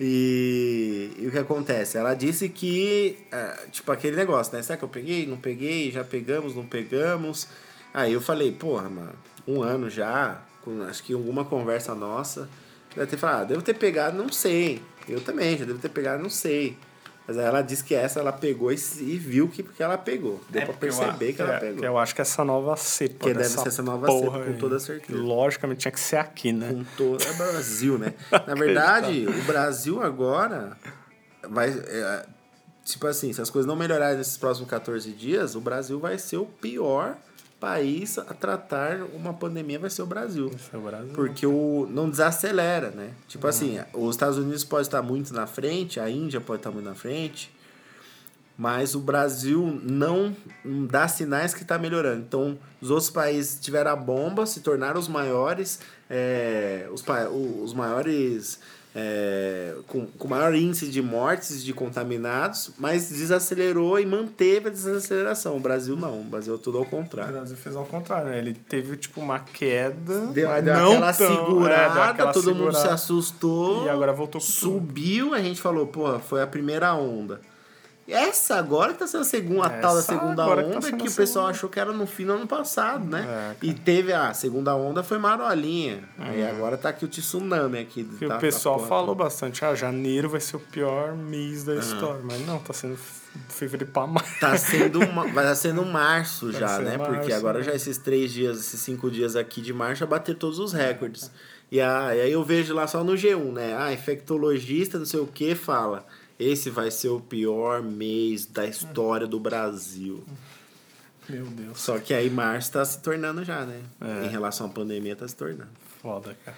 e, 0.03 1.11
e 1.17 1.27
o 1.27 1.31
que 1.31 1.37
acontece? 1.37 1.97
Ela 1.97 2.13
disse 2.13 2.49
que, 2.49 3.17
ah, 3.31 3.57
tipo, 3.71 3.91
aquele 3.91 4.15
negócio, 4.15 4.55
né? 4.55 4.61
Será 4.61 4.77
que 4.77 4.83
eu 4.83 4.89
peguei? 4.89 5.25
Não 5.25 5.37
peguei? 5.37 5.89
Já 5.91 6.03
pegamos? 6.03 6.55
Não 6.55 6.65
pegamos? 6.65 7.47
Aí 7.93 8.11
eu 8.13 8.21
falei, 8.21 8.51
porra, 8.51 8.89
mano, 8.89 9.13
um 9.47 9.61
ano 9.61 9.89
já, 9.89 10.41
com, 10.61 10.81
acho 10.83 11.03
que 11.03 11.13
alguma 11.13 11.45
conversa 11.45 11.95
nossa, 11.95 12.49
deve 12.95 13.11
ter 13.11 13.17
falado, 13.17 13.41
ah, 13.41 13.43
devo 13.45 13.61
ter 13.61 13.75
pegado, 13.75 14.17
não 14.17 14.29
sei. 14.29 14.81
Eu 15.07 15.21
também, 15.21 15.57
já 15.57 15.65
devo 15.65 15.79
ter 15.79 15.89
pegado, 15.89 16.21
não 16.21 16.29
sei. 16.29 16.77
Mas 17.25 17.37
ela 17.37 17.61
disse 17.61 17.83
que 17.83 17.95
essa 17.95 18.19
ela 18.19 18.33
pegou 18.33 18.71
e, 18.71 18.75
e 18.75 19.17
viu 19.17 19.47
que 19.47 19.63
porque 19.63 19.81
ela 19.81 19.97
pegou. 19.97 20.41
Deu 20.49 20.63
pra 20.63 20.73
porque 20.73 20.85
eu 20.87 20.89
perceber 20.97 21.25
acho- 21.27 21.35
que 21.35 21.41
ela 21.41 21.53
é, 21.55 21.59
pegou. 21.59 21.85
eu 21.85 21.97
acho 21.97 22.13
que 22.13 22.21
essa 22.21 22.43
nova 22.43 22.75
cepa. 22.75 23.27
Que 23.27 23.33
deve 23.33 23.47
ser 23.49 23.67
essa 23.67 23.81
nova 23.81 24.07
cepa, 24.11 24.39
com 24.43 24.53
toda 24.57 24.79
certeza. 24.79 25.17
Logicamente 25.21 25.79
tinha 25.79 25.91
que 25.91 25.99
ser 25.99 26.17
aqui, 26.17 26.51
né? 26.51 26.69
Com 26.73 26.83
todo... 26.97 27.23
É 27.23 27.33
Brasil, 27.33 27.97
né? 27.97 28.13
Na 28.45 28.55
verdade, 28.55 29.25
o 29.25 29.43
Brasil 29.43 30.03
agora 30.03 30.77
vai. 31.49 31.69
é, 31.69 32.25
tipo 32.83 33.07
assim, 33.07 33.31
se 33.31 33.41
as 33.41 33.49
coisas 33.49 33.67
não 33.67 33.75
melhorarem 33.77 34.17
nesses 34.17 34.35
próximos 34.37 34.69
14 34.69 35.09
dias, 35.11 35.55
o 35.55 35.61
Brasil 35.61 35.99
vai 35.99 36.17
ser 36.17 36.37
o 36.37 36.45
pior 36.45 37.15
país 37.63 38.17
a 38.17 38.25
tratar 38.25 39.03
uma 39.13 39.33
pandemia, 39.33 39.79
vai 39.79 39.89
ser 39.89 40.01
o 40.01 40.05
Brasil. 40.05 40.51
É 40.73 40.75
o 40.75 40.81
Brasil. 40.81 41.13
Porque 41.13 41.47
o 41.47 41.87
não 41.89 42.09
desacelera, 42.09 42.89
né? 42.89 43.11
Tipo 43.25 43.47
assim, 43.47 43.79
os 43.93 44.15
Estados 44.15 44.37
Unidos 44.37 44.65
pode 44.65 44.87
estar 44.87 45.01
muito 45.01 45.33
na 45.33 45.47
frente, 45.47 45.97
a 45.97 46.09
Índia 46.09 46.41
pode 46.41 46.59
estar 46.59 46.71
muito 46.71 46.83
na 46.83 46.93
frente, 46.93 47.49
mas 48.57 48.95
o 48.95 48.99
Brasil 48.99 49.79
não 49.81 50.35
dá 50.89 51.07
sinais 51.07 51.53
que 51.53 51.61
está 51.61 51.77
melhorando. 51.77 52.19
Então, 52.19 52.59
os 52.81 52.89
outros 52.89 53.09
países 53.09 53.57
tiveram 53.61 53.91
a 53.91 53.95
bomba, 53.95 54.45
se 54.45 54.59
tornaram 54.59 54.99
os 54.99 55.07
maiores, 55.07 55.79
é, 56.09 56.89
os, 56.91 57.01
os 57.63 57.73
maiores 57.73 58.59
é, 58.95 59.73
com, 59.87 60.05
com 60.05 60.27
maior 60.27 60.53
índice 60.53 60.87
de 60.87 61.01
mortes 61.01 61.63
de 61.63 61.73
contaminados, 61.73 62.71
mas 62.77 63.09
desacelerou 63.09 63.99
e 63.99 64.05
manteve 64.05 64.67
a 64.67 64.71
desaceleração. 64.71 65.57
O 65.57 65.59
Brasil 65.59 65.95
não, 65.95 66.21
o 66.21 66.23
Brasil 66.23 66.55
é 66.55 66.57
tudo 66.57 66.77
ao 66.77 66.83
O 66.83 66.87
contrário. 66.87 67.33
Brasil 67.33 67.57
fez 67.57 67.75
ao 67.75 67.85
contrário, 67.85 68.29
né? 68.29 68.37
Ele 68.37 68.53
teve, 68.53 68.95
tipo, 68.97 69.19
uma 69.19 69.39
queda. 69.39 70.27
Deu, 70.27 70.47
mas 70.49 70.63
deu 70.63 70.73
não 70.75 70.91
aquela 70.93 71.13
tão- 71.13 71.25
é, 71.25 71.35
segurada, 71.45 71.93
deu 71.93 72.03
aquela 72.03 72.33
todo 72.33 72.45
mundo 72.55 72.71
se 72.71 72.77
segurada. 72.77 72.93
assustou. 72.93 73.85
E 73.85 73.89
agora 73.89 74.13
voltou 74.13 74.39
com 74.39 74.45
tudo. 74.47 74.53
Subiu, 74.59 75.33
a 75.33 75.39
gente 75.39 75.59
falou, 75.61 75.87
porra, 75.87 76.19
foi 76.19 76.41
a 76.41 76.47
primeira 76.47 76.93
onda. 76.93 77.41
Essa 78.07 78.55
agora 78.55 78.91
que 78.91 78.99
tá 78.99 79.07
sendo 79.07 79.21
a 79.21 79.25
segunda, 79.25 79.65
a 79.65 79.69
tal 79.69 79.95
da 79.95 80.01
segunda 80.01 80.43
agora 80.43 80.63
que 80.63 80.71
tá 80.71 80.77
onda, 80.77 80.91
que, 80.91 81.07
o 81.07 81.15
pessoal 81.15 81.45
segunda. 81.45 81.49
achou 81.51 81.69
que 81.69 81.79
era 81.79 81.93
no 81.93 82.05
fim 82.05 82.25
do 82.25 82.33
ano 82.33 82.45
passado, 82.45 83.05
né? 83.05 83.55
É, 83.61 83.65
e 83.65 83.73
teve 83.73 84.11
a 84.11 84.33
segunda 84.33 84.75
onda, 84.75 85.01
foi 85.01 85.17
marolinha. 85.17 86.03
Aí 86.17 86.45
agora 86.45 86.77
tá 86.77 86.89
aqui 86.89 87.05
o 87.05 87.07
tsunami 87.07 87.79
aqui. 87.79 88.03
Que 88.03 88.27
tá, 88.27 88.37
o 88.37 88.39
pessoal 88.39 88.79
tá 88.81 88.87
falou 88.87 89.15
bastante, 89.15 89.63
ah, 89.63 89.73
janeiro 89.73 90.29
vai 90.29 90.41
ser 90.41 90.57
o 90.57 90.59
pior 90.59 91.15
mês 91.15 91.63
da 91.63 91.75
história. 91.75 92.21
Mas 92.23 92.45
não, 92.45 92.59
tá 92.59 92.73
sendo 92.73 92.97
fevereiro 93.47 93.91
pra 93.91 94.05
março. 94.05 94.39
Tá 94.39 94.57
sendo 94.57 94.99
uma, 94.99 95.25
vai 95.27 95.45
tá 95.45 95.55
sendo 95.55 95.85
março 95.85 96.51
Vai 96.51 96.59
já, 96.59 96.79
né? 96.79 96.97
março, 96.97 97.13
Porque 97.13 97.31
agora 97.31 97.59
né? 97.59 97.63
já 97.63 97.73
esses 97.73 97.97
três 97.97 98.33
dias, 98.33 98.59
esses 98.59 98.81
cinco 98.81 99.09
dias 99.09 99.37
aqui 99.37 99.61
de 99.61 99.71
março 99.71 100.01
já 100.01 100.05
bater 100.05 100.35
todos 100.35 100.59
os 100.59 100.73
recordes. 100.73 101.31
E, 101.71 101.79
a, 101.79 102.13
e 102.15 102.21
aí 102.21 102.31
eu 102.31 102.43
vejo 102.43 102.73
lá 102.73 102.85
só 102.85 103.01
no 103.03 103.13
G1, 103.13 103.51
né? 103.53 103.75
Ah, 103.77 103.93
infectologista, 103.93 104.99
não 104.99 105.05
sei 105.05 105.21
o 105.21 105.25
que, 105.25 105.55
fala. 105.55 106.05
Esse 106.43 106.69
vai 106.69 106.91
ser 106.91 107.07
o 107.09 107.19
pior 107.21 107.81
mês 107.81 108.45
da 108.45 108.65
história 108.65 109.25
do 109.25 109.39
Brasil. 109.39 110.23
Meu 111.29 111.45
Deus, 111.45 111.79
Só 111.79 111.99
que 111.99 112.13
aí 112.13 112.29
março 112.29 112.73
tá 112.73 112.83
se 112.83 112.99
tornando 112.99 113.45
já, 113.45 113.65
né? 113.65 113.81
É. 114.01 114.25
Em 114.25 114.29
relação 114.29 114.67
à 114.67 114.69
pandemia, 114.69 115.15
tá 115.15 115.25
se 115.25 115.35
tornando. 115.35 115.69
foda, 116.01 116.35
cara. 116.43 116.57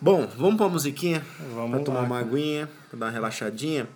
Bom, 0.00 0.26
vamos 0.36 0.56
pôr 0.56 0.64
a 0.64 0.68
musiquinha? 0.68 1.24
Vamos 1.54 1.70
pra 1.70 1.80
tomar 1.80 2.00
lá, 2.00 2.06
uma 2.06 2.16
cara. 2.16 2.28
aguinha, 2.28 2.68
pra 2.90 2.98
dar 2.98 3.06
uma 3.06 3.12
relaxadinha. 3.12 3.88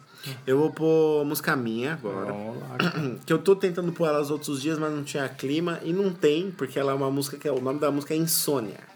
Eu 0.47 0.57
vou 0.59 0.71
pôr 0.71 1.25
música 1.25 1.57
minha 1.57 1.95
agora. 1.95 2.33
Vamos 2.33 2.61
lá, 2.61 2.77
cara. 2.79 3.17
Que 3.27 3.33
eu 3.33 3.39
tô 3.39 3.57
tentando 3.57 3.91
pôr 3.93 4.07
ela 4.07 4.21
os 4.21 4.31
outros 4.31 4.63
dias, 4.63 4.79
mas 4.79 4.93
não 4.93 5.03
tinha 5.03 5.29
clima. 5.29 5.81
E 5.83 5.93
não 5.93 6.13
tem, 6.13 6.53
porque 6.53 6.79
ela 6.79 6.93
é 6.93 6.95
uma 6.95 7.11
música 7.11 7.37
que 7.37 7.49
é, 7.49 7.53
o 7.53 7.61
nome 7.61 7.81
da 7.81 7.91
música 7.91 8.15
é 8.15 8.17
Insônia. 8.17 8.92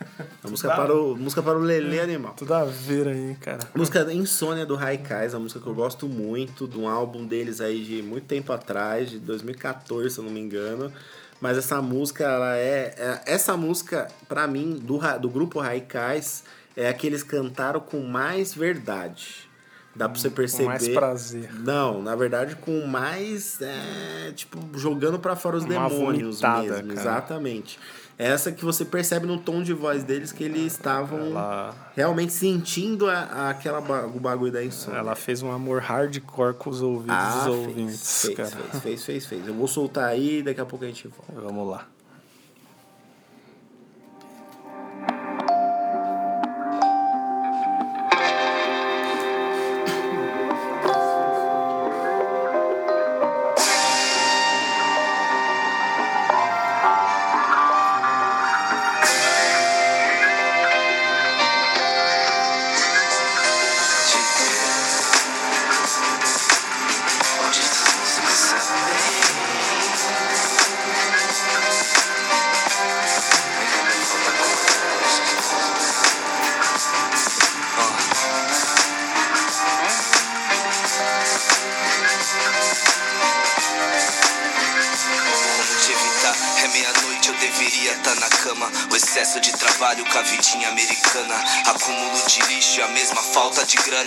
A 0.42 0.48
música 0.48 0.68
para 0.68 0.94
o, 0.94 1.16
música 1.16 1.42
para 1.42 1.58
o 1.58 1.60
Lelê 1.62 2.00
Animal. 2.00 2.34
Tudo 2.34 2.54
a 2.54 2.64
ver 2.64 3.08
aí, 3.08 3.36
cara. 3.40 3.58
Música 3.74 4.12
Insônia 4.12 4.64
do 4.64 4.76
Raikais, 4.76 5.34
uma 5.34 5.40
música 5.40 5.60
que 5.60 5.66
eu 5.66 5.74
gosto 5.74 6.08
muito, 6.08 6.66
de 6.66 6.78
um 6.78 6.88
álbum 6.88 7.26
deles 7.26 7.60
aí 7.60 7.84
de 7.84 8.02
muito 8.02 8.26
tempo 8.26 8.52
atrás, 8.52 9.10
de 9.10 9.18
2014, 9.18 10.10
se 10.10 10.18
eu 10.18 10.24
não 10.24 10.30
me 10.30 10.40
engano. 10.40 10.92
Mas 11.40 11.56
essa 11.58 11.80
música, 11.82 12.24
ela 12.24 12.56
é. 12.56 12.94
é- 12.96 13.22
essa 13.26 13.56
música, 13.56 14.08
pra 14.28 14.46
mim, 14.46 14.78
do, 14.82 14.98
do 15.20 15.28
grupo 15.28 15.60
Raikais, 15.60 16.44
é 16.76 16.88
a 16.88 16.94
que 16.94 17.06
eles 17.06 17.22
cantaram 17.22 17.80
com 17.80 18.00
mais 18.00 18.54
verdade. 18.54 19.48
Dá 19.94 20.08
pra 20.08 20.18
você 20.20 20.30
perceber. 20.30 20.66
mais 20.68 20.88
prazer. 20.88 21.52
Não, 21.54 22.00
na 22.02 22.14
verdade, 22.14 22.54
com 22.56 22.86
mais. 22.86 23.60
é, 23.60 24.32
tipo, 24.32 24.58
jogando 24.78 25.18
pra 25.18 25.34
fora 25.34 25.56
os 25.56 25.64
Uma 25.64 25.88
demônios 25.88 26.40
vomitada, 26.40 26.62
mesmo. 26.62 26.88
cara. 26.88 27.00
Exatamente. 27.00 27.78
Essa 28.18 28.50
que 28.50 28.64
você 28.64 28.84
percebe 28.84 29.26
no 29.26 29.38
tom 29.38 29.62
de 29.62 29.72
voz 29.72 30.02
deles 30.02 30.32
que 30.32 30.42
eles 30.42 30.72
estavam 30.72 31.20
Ela, 31.26 31.92
realmente 31.94 32.32
sentindo 32.32 33.08
a, 33.08 33.50
aquela 33.50 33.78
o 33.78 34.18
bagulho 34.18 34.50
da 34.50 34.64
insônia. 34.64 34.98
ela 34.98 35.14
fez 35.14 35.40
um 35.40 35.52
amor 35.52 35.80
hardcore 35.80 36.54
com 36.54 36.68
os 36.68 36.82
ouvidos 36.82 37.14
ah, 37.16 37.44
dos 37.44 37.44
fez, 37.44 37.68
ouvintes, 37.68 38.22
fez, 38.22 38.36
cara. 38.36 38.50
fez, 38.50 38.82
fez, 38.82 39.04
fez, 39.04 39.26
fez. 39.26 39.46
Eu 39.46 39.54
vou 39.54 39.68
soltar 39.68 40.08
aí 40.08 40.38
e 40.38 40.42
daqui 40.42 40.60
a 40.60 40.66
pouco 40.66 40.84
a 40.84 40.88
gente 40.88 41.06
volta. 41.06 41.40
Vamos 41.40 41.68
lá. 41.68 41.86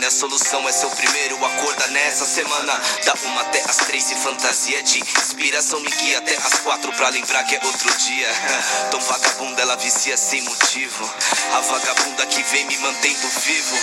Grana. 0.01 0.07
A 0.07 0.11
solução 0.11 0.67
é 0.67 0.71
seu 0.71 0.89
primeiro 0.89 1.35
acorda 1.45 1.87
nessa 1.87 2.25
semana. 2.25 2.73
Da 3.05 3.13
uma 3.23 3.41
até 3.41 3.61
as 3.61 3.77
três 3.77 4.03
se 4.03 4.15
fantasia 4.15 4.81
de 4.83 4.99
inspiração 4.99 5.79
me 5.79 5.89
guia 5.89 6.20
até 6.31 6.37
as 6.37 6.59
quatro 6.61 6.91
pra 6.93 7.09
lembrar 7.09 7.43
que 7.43 7.55
é 7.55 7.59
outro 7.63 7.93
dia. 7.97 8.29
Tão 8.91 8.99
vagabunda, 9.01 9.61
ela 9.61 9.75
vicia 9.75 10.15
sem 10.15 10.41
motivo. 10.43 11.13
A 11.53 11.61
vagabunda 11.61 12.25
que 12.27 12.41
vem 12.43 12.65
me 12.65 12.77
mantendo 12.77 13.27
vivo. 13.43 13.75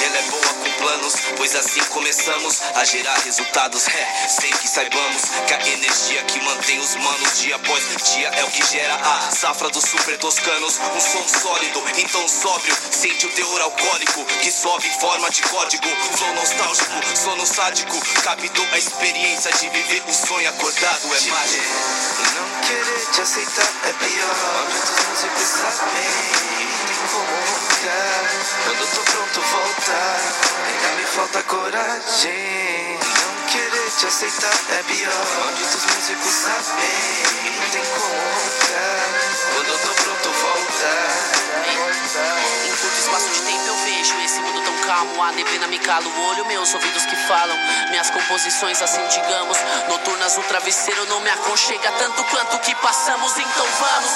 E 0.00 0.04
ela 0.04 0.18
é 0.18 0.22
boa 0.22 0.54
com 0.54 0.72
planos, 0.72 1.14
pois 1.36 1.54
assim 1.54 1.82
começamos 1.84 2.60
a 2.74 2.84
gerar 2.84 3.18
resultados. 3.20 3.86
É, 3.88 4.28
sem 4.28 4.50
que 4.52 4.68
saibamos 4.68 5.22
que 5.46 5.54
a 5.54 5.68
energia 5.68 6.22
que 6.24 6.40
mantém 6.42 6.78
os 6.80 6.94
manos 6.96 7.38
dia 7.38 7.56
após 7.56 7.82
dia 8.12 8.28
é 8.28 8.44
o 8.44 8.50
que 8.50 8.64
gera 8.66 8.94
a 8.94 9.30
safra 9.30 9.70
dos 9.70 9.84
super 9.84 10.18
toscanos. 10.18 10.78
Um 10.78 11.00
som 11.00 11.40
sólido, 11.40 11.82
então 11.96 12.28
sóbrio, 12.28 12.76
sente 12.90 13.26
o 13.26 13.30
teor 13.30 13.60
alcoólico 13.62 14.24
que 14.42 14.50
sobe 14.50 14.86
em 14.86 15.00
forma 15.00 15.30
de 15.30 15.42
código. 15.42 15.88
Flow 16.16 16.34
nostálgico, 16.34 16.92
sono 17.16 17.46
sádico, 17.46 17.98
captou 18.22 18.66
a 18.72 18.78
experiência 18.78 19.52
de 19.52 19.68
viver 19.70 20.02
um 20.06 20.12
sonho 20.12 20.48
acordado. 20.48 21.14
É 21.14 21.20
mágico. 21.30 21.93
Não 22.34 22.60
querer 22.62 23.06
te 23.12 23.20
aceitar 23.20 23.72
é 23.84 23.92
pior. 23.92 24.66
Muitos 24.70 24.90
músicos 25.06 25.48
sabem, 25.60 26.68
tem 26.86 26.96
como 27.10 27.34
roncar. 27.34 28.24
Quando 28.64 28.84
tô 28.94 29.02
pronto 29.12 29.40
voltar, 29.40 30.20
ainda 30.66 30.96
me 30.96 31.06
falta 31.06 31.42
coragem. 31.44 32.98
Não 32.98 33.46
querer 33.46 33.90
te 33.98 34.06
aceitar 34.06 34.54
é 34.70 34.82
pior. 34.82 35.26
Malditos 35.40 35.84
músicos 35.84 36.34
sabem, 36.34 37.70
tem 37.72 37.84
como 37.84 38.14
roncar. 38.14 39.08
Quando 39.52 39.72
tô 39.82 40.02
pronto 40.02 40.30
voltar. 40.30 41.43
Em 41.54 42.76
curto 42.76 42.98
espaço 42.98 43.28
de 43.30 43.40
tempo 43.42 43.64
eu 43.66 43.76
vejo 43.76 44.20
esse 44.20 44.40
mundo 44.40 44.60
tão 44.62 44.76
calmo. 44.86 45.22
A 45.22 45.32
neblina 45.32 45.66
me 45.68 45.78
cala 45.78 46.06
o 46.06 46.26
olho, 46.28 46.46
meus 46.46 46.74
ouvidos 46.74 47.04
que 47.06 47.16
falam. 47.28 47.56
Minhas 47.90 48.10
composições, 48.10 48.82
assim 48.82 49.06
digamos, 49.08 49.58
noturnas, 49.88 50.36
o 50.36 50.42
travesseiro 50.42 51.06
não 51.06 51.20
me 51.20 51.30
aconchega 51.30 51.92
tanto 51.92 52.24
quanto 52.24 52.58
que 52.60 52.74
passamos. 52.76 53.36
Então 53.36 53.66
vamos. 53.78 54.10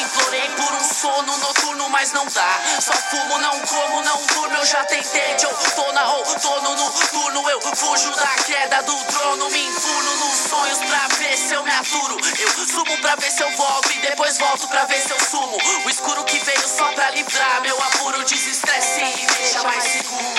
Implorei 0.00 0.48
por 0.50 0.72
um 0.74 0.84
sono 0.84 1.36
noturno, 1.38 1.88
mas 1.90 2.12
não 2.12 2.26
dá. 2.26 2.60
Só 2.80 2.92
fumo, 2.92 3.38
não 3.38 3.58
como, 3.60 4.02
não 4.02 4.26
durmo. 4.26 4.56
Eu 4.56 4.66
já 4.66 4.84
tentei 4.84 5.34
de 5.34 5.46
outono 5.46 6.00
outono 6.26 6.76
no 6.76 6.90
turno. 6.90 7.50
Eu 7.50 7.60
fujo 7.60 8.10
da 8.16 8.34
queda 8.44 8.82
do 8.82 8.94
trono, 9.04 9.50
me 9.50 9.66
enfurno 9.66 10.16
nos 10.16 10.50
sonhos 10.50 10.78
pra 10.78 11.16
ver 11.16 11.36
se 11.36 11.54
eu 11.54 11.62
me 11.62 11.70
aturo. 11.70 12.16
Eu 12.38 12.66
subo 12.66 12.96
pra 12.98 13.16
ver 13.16 13.30
se 13.30 13.42
eu 13.42 13.56
volto 13.56 13.92
e 13.92 13.98
depois 14.00 14.36
volto 14.38 14.68
pra 14.68 14.84
ver 14.84 15.00
se 15.00 15.10
eu 15.10 15.20
sumo. 15.30 15.56
O 15.84 15.90
escuro 15.90 16.24
que 16.24 16.38
veio 16.38 16.65
só 16.66 16.90
pra 16.92 17.10
livrar 17.10 17.60
meu 17.62 17.76
apuro, 17.80 18.24
desestresse 18.24 19.00
e 19.00 19.04
me 19.04 19.26
deixa 19.26 19.62
mais 19.62 19.84
seguro. 19.84 20.34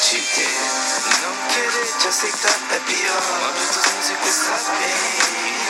Te 0.00 0.20
ter, 0.20 0.48
não 1.22 1.48
querer 1.48 1.86
te 1.98 2.08
aceitar 2.08 2.58
é 2.70 2.78
pior. 2.78 3.22
Malditos 3.42 3.92
músicos 3.92 4.34
sabem, 4.34 4.94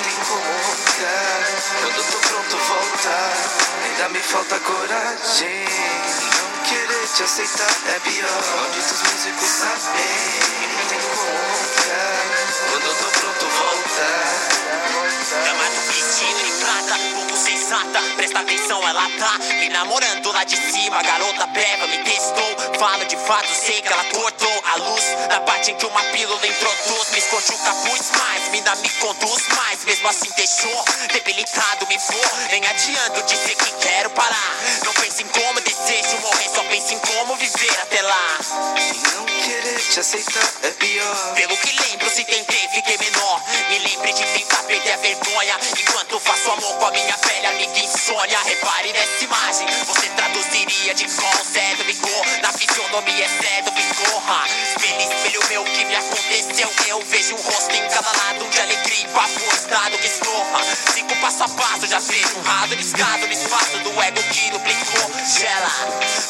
tem 0.05 0.15
como 0.25 0.45
roncar. 0.45 1.47
Quando 1.81 1.97
eu 1.97 2.05
tô 2.05 2.19
pronto 2.19 2.57
voltar, 2.57 3.33
ainda 3.85 4.09
me 4.11 4.21
falta 4.21 4.61
coragem. 4.61 5.65
Não 5.65 6.63
querer 6.63 7.09
te 7.09 7.23
aceitar 7.25 7.77
é 7.89 7.99
pior. 7.99 8.43
Malditos 8.57 9.03
músicos 9.03 9.49
sabem, 9.49 10.89
tem 10.89 11.01
como 11.01 11.15
roncar. 11.17 12.47
Quando 12.71 12.87
eu 12.87 12.95
tô 12.95 13.11
pronto 13.21 13.47
voltar. 13.49 14.57
Dama 15.45 15.65
do 15.65 15.81
vestido 15.89 16.45
de 16.45 16.53
prata, 16.65 16.95
pouco 17.37 17.45
sensata. 17.45 18.01
Presta 18.17 18.41
atenção, 18.41 18.89
ela 18.89 19.03
tá 19.19 19.39
me 19.39 19.69
namorando 19.69 20.33
lá 20.33 20.45
de 20.45 20.57
cima. 20.57 21.03
Garota 21.03 21.47
pega, 21.49 21.87
me 21.87 21.99
testou. 21.99 22.57
Fala 22.79 23.05
de 23.05 23.17
fato, 23.17 23.49
sei 23.49 23.81
que 23.81 23.93
ela 23.93 24.05
cortou 24.05 24.63
A 24.73 24.77
luz. 24.77 25.05
Na 25.29 25.41
parte 25.41 25.71
em 25.71 25.77
que 25.77 25.87
uma 25.87 26.03
pílula 26.05 26.47
introduz 26.47 27.11
Me 27.11 27.19
esconde 27.19 27.53
o 27.53 27.59
capuz. 27.59 28.11
Mais, 28.19 28.49
me 28.51 28.61
dá, 28.63 28.75
me 28.77 28.89
conduz 28.91 29.49
mais 29.57 29.85
Mesmo 29.85 30.09
assim 30.09 30.31
deixou, 30.37 30.85
debilitado 31.13 31.87
me 31.87 31.99
for 31.99 32.49
Nem 32.51 32.67
adianta 32.67 33.23
dizer 33.23 33.55
que 33.55 33.71
quero 33.81 34.11
parar. 34.11 34.57
Não 34.85 34.93
pense 34.95 35.23
em 35.23 35.29
como 35.29 35.61
desejo 35.61 36.21
morrer 36.21 36.51
Só 36.55 36.65
pense 36.65 36.95
em 36.95 36.99
como 36.99 37.37
viver 37.37 37.79
até 37.83 38.03
lá. 38.03 38.39
Não 39.15 39.25
querer 39.25 39.79
te 39.79 40.01
aceitar 40.01 40.53
é 40.63 40.71
pior. 40.71 41.35
Pelo 41.35 41.57
que 41.57 41.81
lembro, 41.81 42.11
se 42.11 42.25
tentei, 42.25 42.69
fiquei 42.69 42.99
menor. 42.99 43.43
Me 43.71 43.79
lembre 43.79 44.13
de 44.13 44.25
tentar 44.25 44.63
perder 44.65 44.93
a 44.93 44.97
vergonha. 44.97 45.57
Enquanto 45.79 46.21
faço 46.21 46.51
amor 46.51 46.75
com 46.79 46.87
a 46.87 46.91
minha 46.91 47.19
pele, 47.27 47.47
amiga 47.47 47.79
insônia. 47.79 48.39
Repare 48.45 48.93
nessa 48.93 49.25
imagem, 49.25 49.67
você 49.87 50.09
traduziria 50.11 50.95
de 50.95 51.05
com 51.05 51.45
certo 51.45 51.85
vigor. 51.85 52.27
Na 52.43 52.53
fisionomia 52.53 53.25
é 53.25 53.29
certo 53.29 53.77
ha. 54.29 54.47
Espelho, 54.49 55.01
espelho 55.01 55.41
meu, 55.49 55.65
que 55.65 55.85
me 55.85 55.95
aconteceu? 55.95 56.71
Eu 56.89 57.01
vejo 57.07 57.35
um 57.35 57.41
rosto 57.41 57.75
em 57.75 57.89
cada 57.89 58.11
lado 58.11 58.49
de 58.51 58.61
alegria 58.61 59.05
e 59.05 59.09
papo, 59.09 59.41
estado 59.55 59.99
que 59.99 60.07
estorra. 60.07 60.61
Cinco 60.93 61.17
passo 61.17 61.45
a 61.45 61.49
passo, 61.49 61.87
já 61.87 61.99
vejo 61.99 62.39
um 62.39 62.43
raso 62.43 62.77
descaso. 62.77 63.27
Me 63.27 63.35
espaço 63.35 63.79
do 63.79 64.03
ego 64.03 64.23
que 64.33 64.51
duplicou. 64.51 65.11
Gela, 65.39 65.71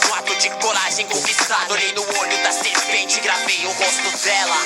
no 0.06 0.14
ato 0.14 0.34
de 0.36 0.50
coragem 0.50 1.06
conquistado. 1.06 1.72
Olhei 1.72 1.92
no 1.92 2.02
olho 2.02 2.42
da 2.42 2.52
serpente, 2.52 3.20
gravei 3.20 3.66
o 3.66 3.72
rosto 3.72 4.24
dela. 4.24 4.56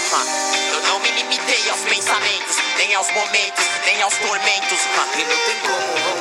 Eu 0.72 0.82
não 0.82 0.98
me 1.00 1.10
limitei 1.10 1.70
aos 1.70 1.80
pensamentos, 1.80 2.56
nem 2.76 2.94
aos 2.94 3.10
momentos, 3.12 3.64
nem 3.84 4.02
aos 4.02 4.14
tormentos. 4.16 4.80
E 5.16 5.24
não 5.24 5.36
tem 5.36 5.60
como 5.60 6.19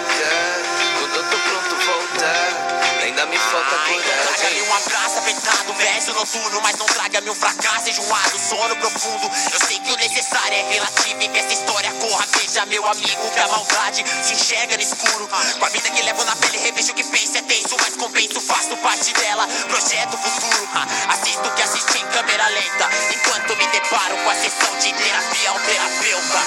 Traga-me 3.70 4.61
um 4.63 4.74
abraço 4.74 5.20
apertado, 5.20 5.74
verso 5.76 6.13
noturno 6.13 6.61
Mas 6.61 6.76
não 6.78 6.86
traga-me 6.88 7.30
um 7.30 7.36
fracasso 7.36 7.89
enjoado, 7.89 8.39
sono 8.39 8.76
profundo. 8.78 9.30
Eu 9.53 9.67
sei 9.67 9.78
que 9.80 9.91
o 9.91 9.97
necessário 9.97 10.53
é 10.53 10.74
relativo 10.74 11.22
e 11.22 11.28
que 11.28 11.38
essa 11.38 11.53
história 11.53 11.91
corra. 11.93 12.26
Veja, 12.34 12.65
meu 12.65 12.86
amigo, 12.88 13.32
que 13.32 13.39
a 13.39 13.47
maldade 13.47 14.03
se 14.24 14.34
enxerga 14.34 14.76
no 14.76 14.82
escuro. 14.82 15.30
Com 15.59 15.65
a 15.65 15.70
vida 15.70 15.89
que 15.89 16.01
levo 16.01 16.24
na 16.26 16.36
pele, 16.38 16.57
revejo 16.57 16.91
o 16.91 16.95
que 16.95 17.03
penso 17.03 17.38
É 17.38 17.41
tenso, 17.43 17.76
mas 17.80 17.95
compenso, 17.95 18.41
faço 18.41 18.76
parte 18.78 19.13
dela. 19.13 19.47
Projeto 19.67 20.17
futuro, 20.17 20.70
assisto 21.09 21.47
o 21.47 21.53
que 21.53 21.61
assisti 21.61 21.99
em 21.99 22.07
câmera 22.07 22.47
lenta. 22.47 22.89
Enquanto 23.13 23.55
me 23.55 23.67
deparo 23.67 24.17
com 24.17 24.30
a 24.30 24.36
sessão 24.36 24.76
de 24.80 24.93
terapia 24.93 25.49
ao 25.51 25.59
terapeuta 25.59 26.39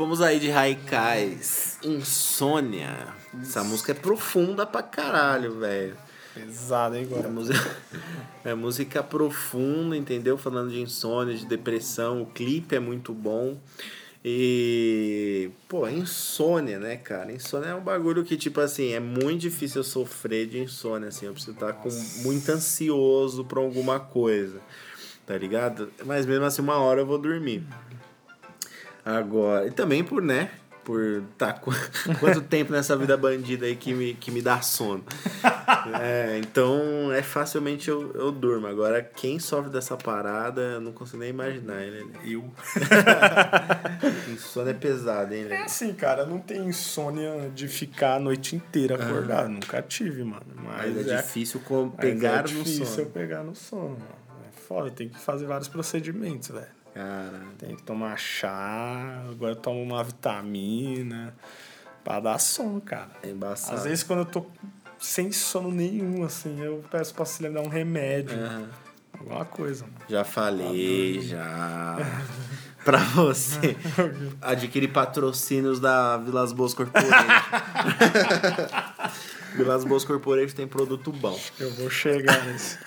Fomos 0.00 0.22
aí 0.22 0.40
de 0.40 0.48
Raikais, 0.48 1.78
Insônia. 1.84 3.08
Essa 3.38 3.62
música 3.62 3.92
é 3.92 3.94
profunda 3.94 4.64
pra 4.64 4.82
caralho, 4.82 5.58
velho. 5.60 5.94
Pesado, 6.32 6.96
hein, 6.96 7.02
É 7.02 7.14
agora. 7.14 7.28
música, 7.28 7.76
é 8.42 8.54
música 8.54 9.02
profunda, 9.02 9.94
entendeu? 9.94 10.38
Falando 10.38 10.70
de 10.70 10.80
insônia, 10.80 11.36
de 11.36 11.44
depressão. 11.44 12.22
O 12.22 12.24
clipe 12.24 12.74
é 12.74 12.80
muito 12.80 13.12
bom. 13.12 13.58
E, 14.24 15.50
pô, 15.68 15.86
insônia, 15.86 16.78
né, 16.78 16.96
cara? 16.96 17.30
Insônia 17.30 17.68
é 17.68 17.74
um 17.74 17.82
bagulho 17.82 18.24
que, 18.24 18.38
tipo 18.38 18.58
assim, 18.62 18.94
é 18.94 19.00
muito 19.00 19.42
difícil 19.42 19.80
eu 19.80 19.84
sofrer 19.84 20.46
de 20.46 20.60
insônia, 20.60 21.08
assim. 21.08 21.26
Eu 21.26 21.34
preciso 21.34 21.52
estar 21.52 21.74
com, 21.74 21.90
muito 22.22 22.48
ansioso 22.48 23.44
pra 23.44 23.60
alguma 23.60 24.00
coisa, 24.00 24.62
tá 25.26 25.36
ligado? 25.36 25.92
Mas 26.06 26.24
mesmo 26.24 26.46
assim, 26.46 26.62
uma 26.62 26.78
hora 26.78 27.02
eu 27.02 27.06
vou 27.06 27.18
dormir. 27.18 27.62
Agora, 29.04 29.66
e 29.66 29.70
também 29.70 30.02
por, 30.04 30.22
né? 30.22 30.50
Por 30.84 31.22
tá 31.36 31.52
qu- 31.52 31.70
quanto 32.18 32.40
tempo 32.40 32.72
nessa 32.72 32.96
vida 32.96 33.16
bandida 33.16 33.66
aí 33.66 33.76
que 33.76 33.92
me, 33.92 34.14
que 34.14 34.30
me 34.30 34.40
dá 34.42 34.60
sono. 34.60 35.04
É, 35.98 36.38
então 36.38 37.10
é 37.12 37.22
facilmente 37.22 37.88
eu, 37.88 38.12
eu 38.14 38.30
durmo. 38.30 38.66
Agora, 38.66 39.00
quem 39.02 39.38
sofre 39.38 39.70
dessa 39.70 39.96
parada, 39.96 40.60
eu 40.60 40.80
não 40.80 40.92
consigo 40.92 41.18
nem 41.18 41.30
imaginar, 41.30 41.76
né? 41.76 42.04
Eu. 42.24 42.44
Insônia 44.28 44.70
é 44.72 44.74
pesado, 44.74 45.32
hein, 45.34 45.44
É 45.44 45.48
né? 45.48 45.62
assim, 45.62 45.92
cara, 45.94 46.26
não 46.26 46.38
tem 46.38 46.66
insônia 46.66 47.50
de 47.54 47.66
ficar 47.68 48.16
a 48.16 48.20
noite 48.20 48.56
inteira 48.56 48.96
acordado. 48.96 49.48
Nunca 49.48 49.80
tive, 49.82 50.22
mano. 50.24 50.42
Mas, 50.56 50.94
Mas 50.94 51.08
é, 51.08 51.16
difícil 51.16 51.60
com- 51.60 51.86
mas 51.86 51.96
pegar 51.96 52.38
é 52.38 52.42
no 52.42 52.48
difícil 52.48 52.80
eu 52.84 52.86
sono. 52.86 53.10
pegar 53.10 53.42
no 53.42 53.54
sono, 53.54 53.90
mano. 53.90 54.20
É 54.48 54.60
foda, 54.60 54.90
tem 54.90 55.08
que 55.08 55.18
fazer 55.18 55.46
vários 55.46 55.68
procedimentos, 55.68 56.48
velho. 56.48 56.66
Cara, 56.94 57.42
Tem 57.58 57.76
que 57.76 57.82
tomar 57.82 58.16
chá, 58.18 59.22
agora 59.30 59.52
eu 59.52 59.56
tomo 59.56 59.82
uma 59.82 60.02
vitamina 60.02 61.34
pra 62.02 62.18
dar 62.20 62.38
sono, 62.38 62.80
cara. 62.80 63.10
é 63.22 63.28
embaçado. 63.30 63.76
Às 63.76 63.84
vezes 63.84 64.02
quando 64.02 64.20
eu 64.20 64.26
tô 64.26 64.46
sem 64.98 65.30
sono 65.32 65.70
nenhum, 65.70 66.24
assim, 66.24 66.60
eu 66.60 66.84
peço 66.90 67.14
pra 67.14 67.24
se 67.24 67.46
dar 67.48 67.60
um 67.60 67.68
remédio, 67.68 68.36
Aham. 68.38 68.68
alguma 69.18 69.44
coisa, 69.44 69.84
mano. 69.84 69.96
Já 70.08 70.24
falei, 70.24 71.20
já. 71.20 71.96
pra 72.84 72.98
você 72.98 73.76
adquirir 74.42 74.88
patrocínios 74.88 75.78
da 75.78 76.16
Vilas 76.16 76.52
Boas 76.52 76.74
Corporation. 76.74 77.10
Vilas 79.54 79.84
Boas 79.84 80.04
Corporation 80.04 80.54
tem 80.56 80.66
produto 80.66 81.12
bom. 81.12 81.38
Eu 81.58 81.70
vou 81.74 81.90
chegar 81.90 82.44
nesse. 82.46 82.78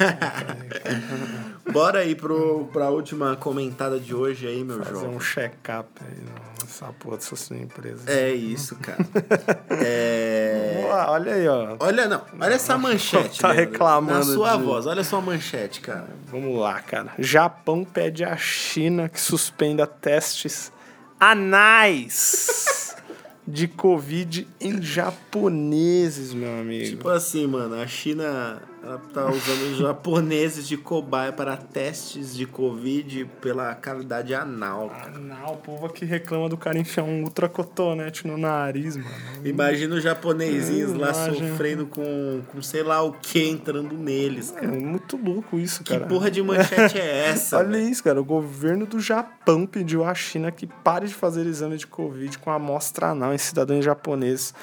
Bora 1.74 2.00
aí 2.00 2.16
pro, 2.16 2.70
pra 2.72 2.90
última 2.90 3.36
comentada 3.36 4.00
de 4.00 4.14
hoje 4.16 4.48
aí, 4.48 4.64
meu 4.64 4.78
Fazer 4.80 4.92
João. 4.92 5.16
um 5.16 5.20
check-up 5.20 5.90
aí 6.02 6.24
nessa 6.64 6.86
porra 6.94 7.18
dessa 7.18 7.36
sua 7.36 7.58
empresa. 7.58 8.04
É 8.10 8.32
isso, 8.32 8.76
cara. 8.78 9.00
É... 9.86 10.74
Vamos 10.76 10.90
lá, 10.92 11.12
olha 11.12 11.34
aí, 11.34 11.48
ó. 11.48 11.76
Olha, 11.80 12.08
não, 12.08 12.22
olha 12.40 12.54
essa 12.54 12.78
manchete. 12.78 13.40
Tá 13.42 13.50
Leandro. 13.50 13.72
reclamando 13.72 14.20
Na 14.20 14.34
sua 14.34 14.56
de- 14.56 14.64
voz, 14.64 14.86
olha 14.86 15.02
a 15.02 15.04
sua 15.04 15.20
manchete, 15.22 15.82
cara. 15.82 16.08
Vamos 16.28 16.58
lá, 16.60 16.80
cara. 16.82 17.12
Japão 17.20 17.84
pede 17.84 18.24
à 18.24 18.38
China 18.38 19.10
que 19.10 19.20
suspenda 19.20 19.86
testes 19.88 20.72
anais 21.20 22.96
de 23.48 23.68
Covid 23.68 24.48
em 24.62 24.82
japoneses, 24.82 26.34
meu 26.34 26.60
amigo. 26.60 26.86
Tipo 26.86 27.10
assim, 27.10 27.46
mano, 27.48 27.76
a 27.76 27.88
China 27.88 28.62
ela 28.84 28.98
tá 29.14 29.26
usando 29.30 29.72
os 29.72 29.78
japoneses 29.78 30.68
de 30.68 30.76
cobaia 30.76 31.32
para 31.32 31.56
testes 31.56 32.36
de 32.36 32.46
Covid 32.46 33.26
pela 33.40 33.74
cavidade 33.76 34.36
anal. 34.36 34.90
cara. 34.90 35.16
Anal, 35.16 35.54
o 35.54 35.58
povo 35.58 35.86
aqui 35.86 36.04
reclama 36.04 36.50
do 36.50 36.58
cara 36.58 36.78
enfiar 36.78 37.04
um 37.04 37.24
ultracotonete 37.24 38.28
no 38.28 38.38
nariz, 38.38 38.98
mano. 38.98 39.10
Imagina 39.46 39.96
os 39.96 40.04
japonesinhos 40.04 40.92
lá 40.94 41.12
Imagina. 41.12 41.50
sofrendo 41.50 41.86
com, 41.88 42.42
com 42.52 42.62
sei 42.62 42.84
lá 42.84 43.02
o 43.02 43.14
que 43.14 43.48
entrando 43.48 43.96
neles, 43.96 44.52
É 44.52 44.60
cara. 44.60 44.68
muito 44.74 45.16
louco 45.16 45.58
isso, 45.58 45.82
Que 45.84 45.94
cara. 45.94 46.06
porra 46.08 46.30
de 46.30 46.42
manchete 46.44 46.98
é 47.00 47.30
essa? 47.30 47.58
Olha 47.60 47.70
velho? 47.70 47.90
isso, 47.90 48.04
cara. 48.04 48.20
O 48.20 48.26
governo 48.26 48.86
do 48.86 49.00
Japão 49.00 49.66
pediu 49.66 50.04
à 50.04 50.14
China 50.14 50.52
que 50.52 50.68
pare 50.68 51.08
de 51.08 51.14
fazer 51.14 51.46
exame 51.46 51.78
de 51.78 51.88
Covid 51.88 52.38
com 52.40 52.52
amostra 52.52 53.08
anal 53.12 53.34
em 53.34 53.38
cidadãos 53.38 53.86
japoneses. 53.86 54.54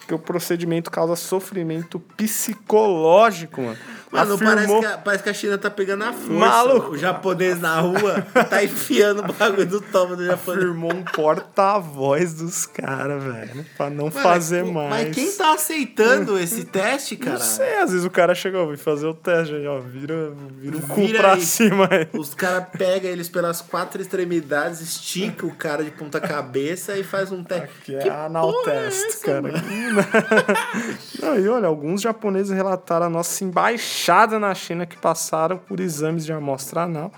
Porque 0.00 0.14
o 0.14 0.18
procedimento 0.18 0.90
causa 0.90 1.14
sofrimento 1.14 2.00
psicológico, 2.16 3.62
mano. 3.62 3.78
Mano, 4.12 4.36
parece 4.38 4.56
Afirmou- 4.64 4.80
que, 4.80 4.86
a, 4.86 4.98
parece 4.98 5.22
que 5.22 5.28
a 5.30 5.34
China 5.34 5.56
tá 5.56 5.70
pegando 5.70 6.02
a 6.02 6.12
força. 6.12 6.32
Maluco. 6.32 6.90
O 6.92 6.98
japonês 6.98 7.60
na 7.60 7.78
rua 7.78 8.20
tá 8.48 8.62
enfiando 8.64 9.20
o 9.22 9.32
bagulho 9.32 9.66
do 9.66 9.80
tomo 9.80 10.16
do 10.16 10.26
japonês. 10.26 10.64
afirmou 10.64 10.92
um 10.92 11.04
porta-voz 11.04 12.34
dos 12.34 12.66
caras, 12.66 13.22
velho. 13.22 13.64
Pra 13.76 13.88
não 13.88 14.06
Mano, 14.06 14.10
fazer 14.10 14.64
mais. 14.64 14.90
Mas 15.06 15.14
quem 15.14 15.30
tá 15.30 15.54
aceitando 15.54 16.36
esse 16.42 16.64
teste, 16.64 17.16
cara? 17.16 17.38
Não 17.38 17.44
sei, 17.44 17.76
às 17.78 17.92
vezes 17.92 18.04
o 18.04 18.10
cara 18.10 18.34
chega, 18.34 18.58
ó, 18.58 18.66
vem 18.66 18.76
fazer 18.76 19.06
o 19.06 19.14
teste 19.14 19.54
ó. 19.66 19.78
Vira, 19.78 20.32
vira 20.58 20.76
o 20.78 20.82
cu 20.82 20.94
Vira 21.06 21.18
pra 21.20 21.32
aí. 21.34 21.42
cima 21.42 21.88
aí. 21.88 22.08
Os 22.12 22.34
caras 22.34 22.64
pegam 22.76 23.08
eles 23.10 23.28
pelas 23.28 23.60
quatro 23.60 24.02
extremidades, 24.02 24.80
estica 24.80 25.46
o 25.46 25.54
cara 25.54 25.84
de 25.84 25.90
ponta 25.92 26.20
cabeça 26.20 26.98
e 26.98 27.04
faz 27.04 27.30
um 27.30 27.44
teste. 27.44 27.68
Que 27.84 27.94
é 27.94 28.10
anal 28.10 28.50
é 28.50 28.64
test, 28.64 29.06
essa, 29.06 29.24
cara. 29.24 29.52
Não, 31.22 31.38
e 31.38 31.48
olha, 31.48 31.68
alguns 31.68 32.00
japoneses 32.00 32.50
relataram 32.52 33.06
a 33.06 33.10
nossa 33.10 33.44
embaixada 33.44 33.99
na 34.38 34.54
China 34.54 34.86
que 34.86 34.96
passaram 34.96 35.58
por 35.58 35.80
exames 35.80 36.24
de 36.24 36.32
amostra 36.32 36.82
anal 36.82 37.12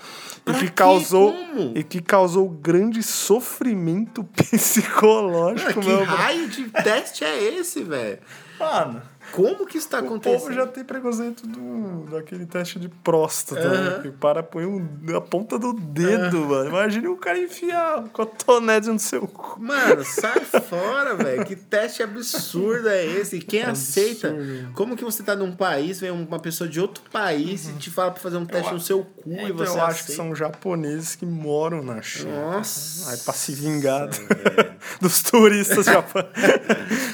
e 0.47 0.53
que 0.53 0.71
causou 0.71 1.33
Como? 1.33 1.73
e 1.77 1.83
que 1.85 2.01
causou 2.01 2.49
grande 2.49 3.03
sofrimento 3.03 4.25
psicológico, 4.35 5.81
que 5.81 5.87
meu. 5.87 6.05
raio 6.05 6.49
de 6.49 6.65
teste 6.71 7.25
é 7.25 7.43
esse, 7.55 7.83
velho? 7.83 8.19
Mano, 8.59 9.03
Como 9.33 9.67
que 9.67 9.79
isso 9.79 9.89
tá 9.89 10.01
o 10.01 10.05
acontecendo? 10.05 10.41
povo 10.41 10.53
já 10.53 10.67
tem 10.67 10.85
preconceito 10.85 11.47
do, 11.47 12.05
daquele 12.11 12.47
teste 12.47 12.79
de 12.79 12.89
próstata, 12.89 13.61
Aham. 13.67 13.91
né? 13.97 13.99
Que 14.03 14.09
o 14.09 14.13
cara 14.13 14.43
põe 14.43 14.65
um, 14.67 14.87
a 15.17 15.21
ponta 15.21 15.59
do 15.59 15.73
dedo, 15.73 16.41
mano. 16.47 16.69
Imagina 16.69 17.11
o 17.11 17.17
cara 17.17 17.39
enfiar 17.39 17.99
um 18.01 18.09
cotonete 18.09 18.89
no 18.89 18.99
seu 18.99 19.27
cu. 19.27 19.61
Mano, 19.61 20.05
sai 20.05 20.41
fora, 20.69 21.15
velho. 21.15 21.45
Que 21.45 21.57
teste 21.57 22.03
absurdo 22.03 22.89
é 22.89 23.05
esse? 23.05 23.37
E 23.37 23.41
quem 23.41 23.63
aceita? 23.63 24.35
Como 24.75 24.97
que 24.97 25.05
você 25.05 25.23
tá 25.23 25.35
num 25.35 25.53
país, 25.55 25.99
vem 26.01 26.11
uma 26.11 26.39
pessoa 26.39 26.69
de 26.69 26.81
outro 26.81 27.03
país 27.11 27.69
e 27.69 27.73
te 27.75 27.91
fala 27.91 28.11
pra 28.11 28.21
fazer 28.21 28.37
um 28.37 28.45
teste 28.47 28.73
no 28.73 28.81
seu 28.81 29.03
cu 29.05 29.31
e 29.31 29.45
Então, 29.45 29.57
você 29.57 29.79
eu 29.79 29.83
acho 29.83 30.05
que 30.05 30.13
aceita? 30.13 30.23
são 30.23 30.35
japoneses 30.35 31.15
que 31.17 31.25
moram 31.27 31.83
na 31.83 32.01
China. 32.03 32.53
Nossa. 32.53 33.11
Aí 33.11 33.17
pra 33.19 33.33
se 33.35 33.53
vingar 33.55 34.09
do- 34.09 34.17
dos 35.01 35.23
turistas 35.23 35.87
japoneses. 35.87 36.33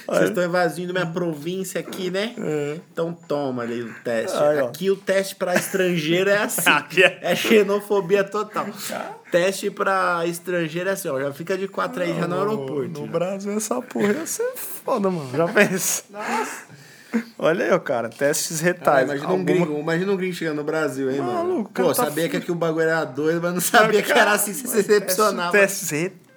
Vocês 0.06 0.28
estão 0.30 0.44
invadindo 0.44 0.92
minha 0.92 1.06
província 1.06 1.80
aqui, 1.80 2.07
né? 2.10 2.34
Então 2.92 3.12
toma 3.12 3.62
ali 3.62 3.82
o 3.82 3.94
teste. 4.04 4.36
É. 4.36 4.40
Aí, 4.48 4.58
aqui 4.60 4.90
o 4.90 4.96
teste 4.96 5.36
pra 5.36 5.54
estrangeiro 5.54 6.30
é 6.30 6.38
assim. 6.38 6.62
Aqui 6.70 7.02
é- 7.02 7.18
é 7.22 7.34
xenofobia 7.36 8.24
total. 8.24 8.66
Teste 9.30 9.70
pra 9.70 10.24
estrangeiro 10.26 10.88
é 10.88 10.92
assim, 10.92 11.08
ó. 11.08 11.20
Já 11.20 11.32
fica 11.32 11.56
de 11.56 11.68
quatro 11.68 12.02
aí 12.02 12.14
já 12.18 12.26
no 12.26 12.38
aeroporto. 12.38 13.00
No 13.00 13.06
já. 13.06 13.12
Brasil, 13.12 13.52
essa 13.56 13.80
porra 13.82 14.12
ia 14.12 14.26
ser 14.26 14.52
foda, 14.56 15.10
mano. 15.10 15.30
Já 15.36 15.46
pensa. 15.48 16.02
Olha 17.38 17.72
aí, 17.72 17.80
cara. 17.80 18.08
Testes 18.10 18.60
Ah, 18.60 18.64
retais. 18.64 19.04
imagina, 19.04 19.28
um 19.28 19.30
Alguma- 19.32 19.44
gringo, 19.46 19.78
imagina 19.78 20.12
um 20.12 20.16
gringo 20.16 20.34
chegando 20.34 20.56
no 20.56 20.64
Brasil, 20.64 21.10
hein, 21.10 21.20
mano? 21.20 21.32
Maluco, 21.32 21.60
o 21.60 21.64
Pô, 21.72 21.82
cara 21.84 21.88
tá 21.88 22.04
sabia 22.04 22.24
que 22.24 22.30
fudido. 22.30 22.42
aqui 22.42 22.52
o 22.52 22.54
bagulho 22.54 22.82
era 22.88 23.04
doido, 23.04 23.40
mas 23.40 23.54
não 23.54 23.60
sabia 23.60 24.02
que 24.02 24.12
era 24.12 24.32
assim, 24.32 24.52
se 24.52 24.64
Mas 24.66 24.72
decepcionava. 24.74 25.52
Testes 25.52 25.88
retais, 25.90 26.27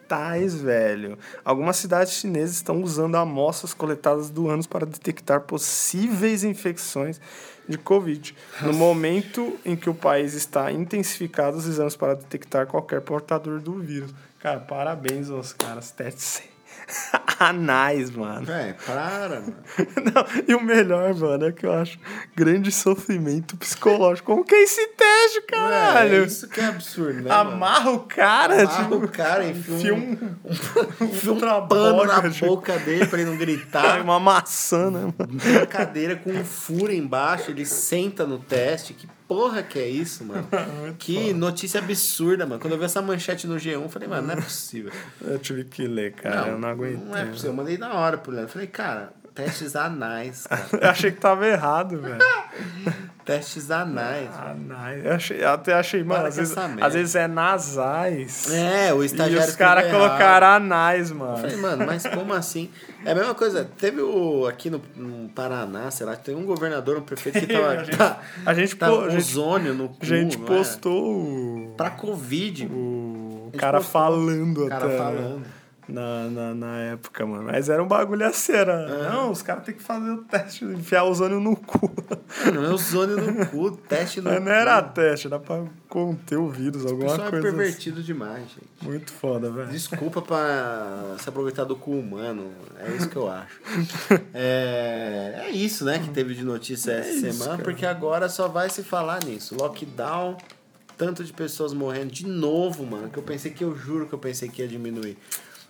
velho. 0.55 1.17
Algumas 1.43 1.77
cidades 1.77 2.13
chinesas 2.13 2.55
estão 2.55 2.81
usando 2.81 3.15
amostras 3.15 3.73
coletadas 3.73 4.29
do 4.29 4.49
ânus 4.49 4.67
para 4.67 4.85
detectar 4.85 5.41
possíveis 5.41 6.43
infecções 6.43 7.19
de 7.67 7.77
Covid. 7.77 8.35
No 8.61 8.73
momento 8.73 9.57
em 9.65 9.75
que 9.75 9.89
o 9.89 9.93
país 9.93 10.33
está 10.33 10.71
intensificado 10.71 11.57
os 11.57 11.65
exames 11.65 11.95
para 11.95 12.15
detectar 12.15 12.67
qualquer 12.67 13.01
portador 13.01 13.59
do 13.59 13.79
vírus. 13.79 14.13
Cara, 14.39 14.59
parabéns 14.59 15.29
aos 15.29 15.53
caras. 15.53 15.91
Testes 15.91 16.50
anais, 17.39 18.11
mano. 18.11 18.49
É, 18.51 18.73
para, 18.73 19.41
mano. 19.41 19.55
Não, 20.13 20.25
e 20.47 20.55
o 20.55 20.63
melhor, 20.63 21.13
mano, 21.15 21.45
é 21.45 21.51
que 21.51 21.65
eu 21.65 21.73
acho 21.73 21.99
grande 22.35 22.71
sofrimento 22.71 23.55
psicológico. 23.57 24.31
Como 24.31 24.45
que 24.45 24.55
é 24.55 24.63
esse 24.63 24.87
teste, 24.87 25.41
caralho? 25.47 26.25
isso 26.25 26.47
que 26.47 26.59
é 26.59 26.65
absurdo, 26.65 27.21
né, 27.21 27.29
mano? 27.29 27.51
Amarra 27.51 27.91
o 27.91 27.99
cara, 28.01 28.61
Amarra 28.61 28.83
tipo, 28.83 28.95
o 28.95 29.07
cara, 29.07 29.45
enfia 29.45 29.93
um, 29.93 29.97
um, 29.97 31.05
um 31.05 31.29
outra 31.31 31.61
pano 31.61 32.05
na 32.05 32.15
boca, 32.15 32.29
tipo. 32.29 32.45
boca 32.47 32.77
dele 32.79 33.05
pra 33.05 33.19
ele 33.19 33.29
não 33.29 33.37
gritar. 33.37 34.01
uma 34.01 34.19
maçã, 34.19 34.91
né, 34.91 35.13
mano? 35.17 35.41
uma 35.57 35.65
cadeira 35.65 36.15
com 36.15 36.31
um 36.31 36.45
furo 36.45 36.91
embaixo, 36.91 37.51
ele 37.51 37.65
senta 37.65 38.25
no 38.25 38.39
teste. 38.39 38.93
Que 38.93 39.07
porra 39.31 39.63
que 39.63 39.79
é 39.79 39.87
isso, 39.87 40.25
mano? 40.25 40.45
que 40.99 41.31
notícia 41.31 41.79
absurda, 41.79 42.45
mano. 42.45 42.59
Quando 42.59 42.73
eu 42.73 42.77
vi 42.79 42.83
essa 42.83 43.01
manchete 43.01 43.47
no 43.47 43.55
G1, 43.55 43.81
eu 43.81 43.87
falei, 43.87 44.09
mano, 44.09 44.27
não 44.27 44.33
é 44.33 44.35
possível. 44.35 44.91
Eu 45.21 45.39
tive 45.39 45.63
que 45.63 45.87
ler, 45.87 46.11
cara, 46.11 46.49
eu 46.49 46.59
não 46.59 46.67
aguentei. 46.67 46.97
Não 46.97 47.15
é 47.15 47.25
possível. 47.27 47.51
Eu 47.51 47.55
mandei 47.55 47.77
na 47.77 47.93
hora 47.93 48.17
pro 48.17 48.29
Leandro. 48.33 48.51
Falei, 48.51 48.67
cara, 48.67 49.13
testes 49.33 49.73
anais, 49.77 50.45
cara. 50.51 50.67
Eu 50.73 50.89
achei 50.89 51.11
que 51.11 51.21
tava 51.21 51.47
errado, 51.47 52.01
velho. 52.01 52.17
Testes 53.37 53.71
anais. 53.71 54.29
Anais. 54.37 55.05
Eu 55.05 55.13
achei, 55.13 55.43
eu 55.43 55.49
até 55.49 55.73
achei, 55.73 56.03
mano, 56.03 56.25
às 56.27 56.35
vezes, 56.37 56.55
às 56.57 56.93
vezes 56.93 57.15
é 57.15 57.27
nasais. 57.27 58.51
É, 58.51 58.93
o 58.93 59.01
e 59.03 59.05
estagiário 59.05 59.49
os 59.49 59.55
caras 59.55 59.91
colocaram 59.91 60.47
anais, 60.47 61.09
Eu 61.11 61.17
mano. 61.17 61.37
Falei, 61.37 61.55
mano, 61.57 61.85
mas 61.85 62.05
como 62.07 62.33
assim? 62.33 62.69
É 63.05 63.11
a 63.11 63.15
mesma 63.15 63.33
coisa. 63.33 63.67
Teve 63.77 64.01
o 64.01 64.45
aqui 64.47 64.69
no, 64.69 64.81
no 64.95 65.29
Paraná, 65.29 65.89
sei 65.91 66.05
lá, 66.05 66.15
tem 66.15 66.35
um 66.35 66.45
governador, 66.45 66.97
um 66.97 67.01
prefeito 67.01 67.39
que 67.39 67.47
tava. 67.53 67.69
A 67.69 67.83
gente- 67.83 67.97
tá, 67.97 68.19
a 68.45 68.53
gente 68.53 68.75
tava 68.75 68.95
pô- 69.07 69.15
ozônio 69.15 69.73
no 69.73 69.89
cu. 69.89 69.97
A 70.01 70.05
gente 70.05 70.37
é? 70.37 70.39
postou 70.45 71.15
o, 71.15 71.73
Pra 71.77 71.89
Covid. 71.89 72.65
o 72.67 73.51
cara 73.57 73.77
postou. 73.79 73.91
falando 74.01 74.65
O 74.65 74.69
cara 74.69 74.85
até. 74.85 74.93
né? 74.93 74.97
falando. 74.97 75.60
Na, 75.87 76.25
na, 76.29 76.53
na 76.55 76.77
época, 76.79 77.25
mano. 77.25 77.43
Mas 77.43 77.67
era 77.67 77.83
um 77.83 77.87
bagulho 77.87 78.25
assim, 78.25 78.53
era. 78.53 78.73
É. 78.73 79.09
Não, 79.09 79.31
os 79.31 79.41
caras 79.41 79.65
têm 79.65 79.73
que 79.75 79.81
fazer 79.83 80.11
o 80.11 80.17
teste, 80.23 80.63
enfiar 80.63 81.03
ozônio 81.03 81.39
no 81.39 81.55
cu. 81.55 81.91
Não 82.53 82.63
é 82.65 82.69
ozônio 82.69 83.17
no 83.17 83.45
cu, 83.47 83.71
teste 83.89 84.21
no 84.21 84.29
Mas 84.29 84.39
cu. 84.39 84.45
não 84.45 84.51
era 84.51 84.81
teste, 84.83 85.27
era 85.27 85.39
pra 85.39 85.65
conter 85.89 86.37
o 86.37 86.47
vírus, 86.49 86.85
O 86.85 86.89
alguma 86.89 87.05
é 87.13 87.17
coisa. 87.17 87.23
assim. 87.33 87.41
pervertido 87.41 88.01
demais, 88.03 88.43
gente. 88.43 88.69
Muito 88.87 89.11
foda, 89.11 89.49
velho. 89.51 89.67
Desculpa 89.69 90.21
pra 90.21 91.15
se 91.19 91.27
aproveitar 91.27 91.63
do 91.65 91.75
cu 91.75 91.91
humano. 91.91 92.51
É 92.79 92.91
isso 92.91 93.09
que 93.09 93.15
eu 93.17 93.29
acho. 93.29 93.59
É, 94.33 95.45
é 95.47 95.49
isso, 95.51 95.83
né, 95.85 95.99
que 95.99 96.09
teve 96.09 96.33
de 96.33 96.43
notícia 96.43 96.91
essa 96.93 97.09
É 97.09 97.11
isso, 97.13 97.31
semana, 97.37 97.51
cara. 97.57 97.63
porque 97.63 97.85
agora 97.85 98.29
só 98.29 98.47
vai 98.47 98.69
se 98.69 98.83
falar 98.83 99.23
nisso. 99.23 99.55
Lockdown, 99.55 100.37
tanto 100.97 101.23
de 101.23 101.33
pessoas 101.33 101.73
morrendo 101.73 102.11
de 102.11 102.25
novo, 102.27 102.85
mano, 102.85 103.09
que 103.09 103.17
eu 103.17 103.23
pensei 103.23 103.51
que 103.51 103.63
eu 103.63 103.75
juro 103.75 104.07
que 104.07 104.13
eu 104.13 104.19
pensei 104.19 104.47
que 104.49 104.61
ia 104.61 104.67
diminuir. 104.67 105.17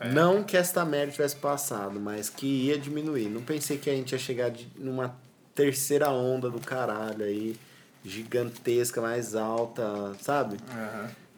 É. 0.02 0.10
Não 0.10 0.44
que 0.44 0.58
esta 0.58 0.84
merda 0.84 1.12
tivesse 1.12 1.36
passado, 1.36 2.00
mas 2.00 2.30
que 2.30 2.46
ia 2.46 2.78
diminuir. 2.78 3.30
Não 3.30 3.42
pensei 3.42 3.78
que 3.78 3.90
a 3.90 3.94
gente 3.94 4.12
ia 4.14 4.18
chegar 4.18 4.50
de, 4.50 4.68
numa 4.76 5.16
terceira 5.54 6.10
onda 6.10 6.50
do 6.50 6.60
caralho 6.60 7.24
aí, 7.24 7.56
gigantesca, 8.04 9.00
mais 9.00 9.36
alta, 9.36 10.14
sabe? 10.20 10.58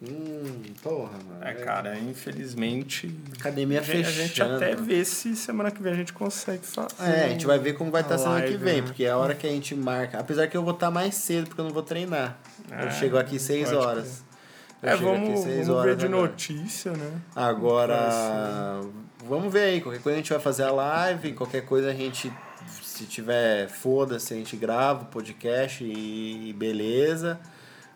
Hum, 0.01 0.63
porra, 0.81 1.11
mano. 1.27 1.43
É, 1.43 1.53
cara, 1.53 1.97
infelizmente. 1.97 3.13
Academia 3.39 3.79
a 3.79 3.83
gente, 3.83 4.05
a 4.05 4.11
gente 4.11 4.29
fechando. 4.29 4.55
até 4.55 4.75
vê 4.75 5.05
se 5.05 5.35
semana 5.35 5.71
que 5.71 5.81
vem 5.81 5.93
a 5.93 5.95
gente 5.95 6.11
consegue 6.11 6.65
fazer. 6.65 6.93
É, 7.01 7.25
a 7.25 7.29
gente 7.29 7.45
vai 7.45 7.57
ver 7.57 7.73
como 7.73 7.89
vai 7.89 8.01
estar 8.01 8.15
a 8.15 8.17
semana 8.17 8.45
que 8.45 8.57
vem, 8.57 8.81
né? 8.81 8.87
porque 8.87 9.05
é 9.05 9.11
a 9.11 9.17
hora 9.17 9.33
que 9.33 9.47
a 9.47 9.49
gente 9.49 9.73
marca. 9.75 10.19
Apesar 10.19 10.47
que 10.47 10.57
eu 10.57 10.63
vou 10.63 10.73
estar 10.73 10.91
mais 10.91 11.15
cedo, 11.15 11.47
porque 11.47 11.61
eu 11.61 11.65
não 11.65 11.71
vou 11.71 11.83
treinar. 11.83 12.37
eu 12.69 12.77
É, 12.77 12.91
chego 12.91 13.17
aqui 13.17 13.39
6 13.39 13.69
pode 13.69 13.75
horas. 13.75 14.07
Eu 14.19 14.32
É, 14.83 14.95
vamos, 14.95 15.29
vamos 15.29 15.45
ver 15.45 15.69
horas 15.71 15.97
de 15.97 16.05
agora. 16.05 16.21
notícia, 16.21 16.91
né? 16.91 17.11
Agora, 17.35 18.81
vamos 19.27 19.51
ver 19.51 19.63
aí. 19.63 19.81
Qualquer 19.81 20.01
coisa 20.01 20.17
a 20.17 20.21
gente 20.21 20.29
vai 20.33 20.39
fazer 20.41 20.63
a 20.63 20.71
live. 20.71 21.33
Qualquer 21.33 21.61
coisa 21.65 21.89
a 21.89 21.93
gente, 21.93 22.31
se 22.81 23.05
tiver 23.05 23.69
foda-se, 23.69 24.33
a 24.33 24.37
gente 24.37 24.55
grava 24.57 25.03
o 25.03 25.05
podcast 25.05 25.83
e, 25.83 26.53
beleza. 26.53 27.39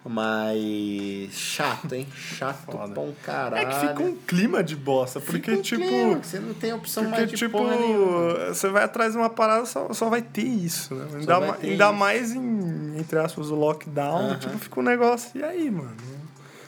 Mas 0.05 1.33
chato, 1.33 1.93
hein? 1.93 2.07
Chato 2.15 2.59
Foda. 2.71 2.93
pra 2.93 3.01
um 3.03 3.13
caralho. 3.23 3.67
É 3.67 3.71
que 3.73 3.88
fica 3.88 4.03
um 4.03 4.15
clima 4.15 4.63
de 4.63 4.73
bosta, 4.75 5.19
porque, 5.19 5.51
um 5.51 5.61
tipo. 5.61 5.85
clima, 5.85 6.19
você 6.23 6.39
não 6.39 6.53
tem 6.53 6.71
opção 6.71 7.03
Porque, 7.03 7.17
mais 7.17 7.29
de 7.29 7.35
tipo, 7.35 7.57
você 8.47 8.69
vai 8.69 8.83
atrás 8.85 9.11
de 9.11 9.17
uma 9.17 9.29
parada, 9.29 9.65
só, 9.65 9.91
só 9.93 10.09
vai 10.09 10.21
ter 10.21 10.43
isso, 10.43 10.95
né? 10.95 11.05
Ainda, 11.15 11.39
ma- 11.41 11.57
ainda 11.61 11.85
isso. 11.85 11.93
mais 11.93 12.31
em, 12.33 12.97
entre 12.97 13.19
aspas, 13.19 13.49
o 13.49 13.55
lockdown, 13.55 14.29
Aham. 14.29 14.39
tipo, 14.39 14.57
fica 14.57 14.79
um 14.79 14.83
negócio, 14.83 15.29
e 15.38 15.43
aí, 15.43 15.69
mano? 15.69 15.93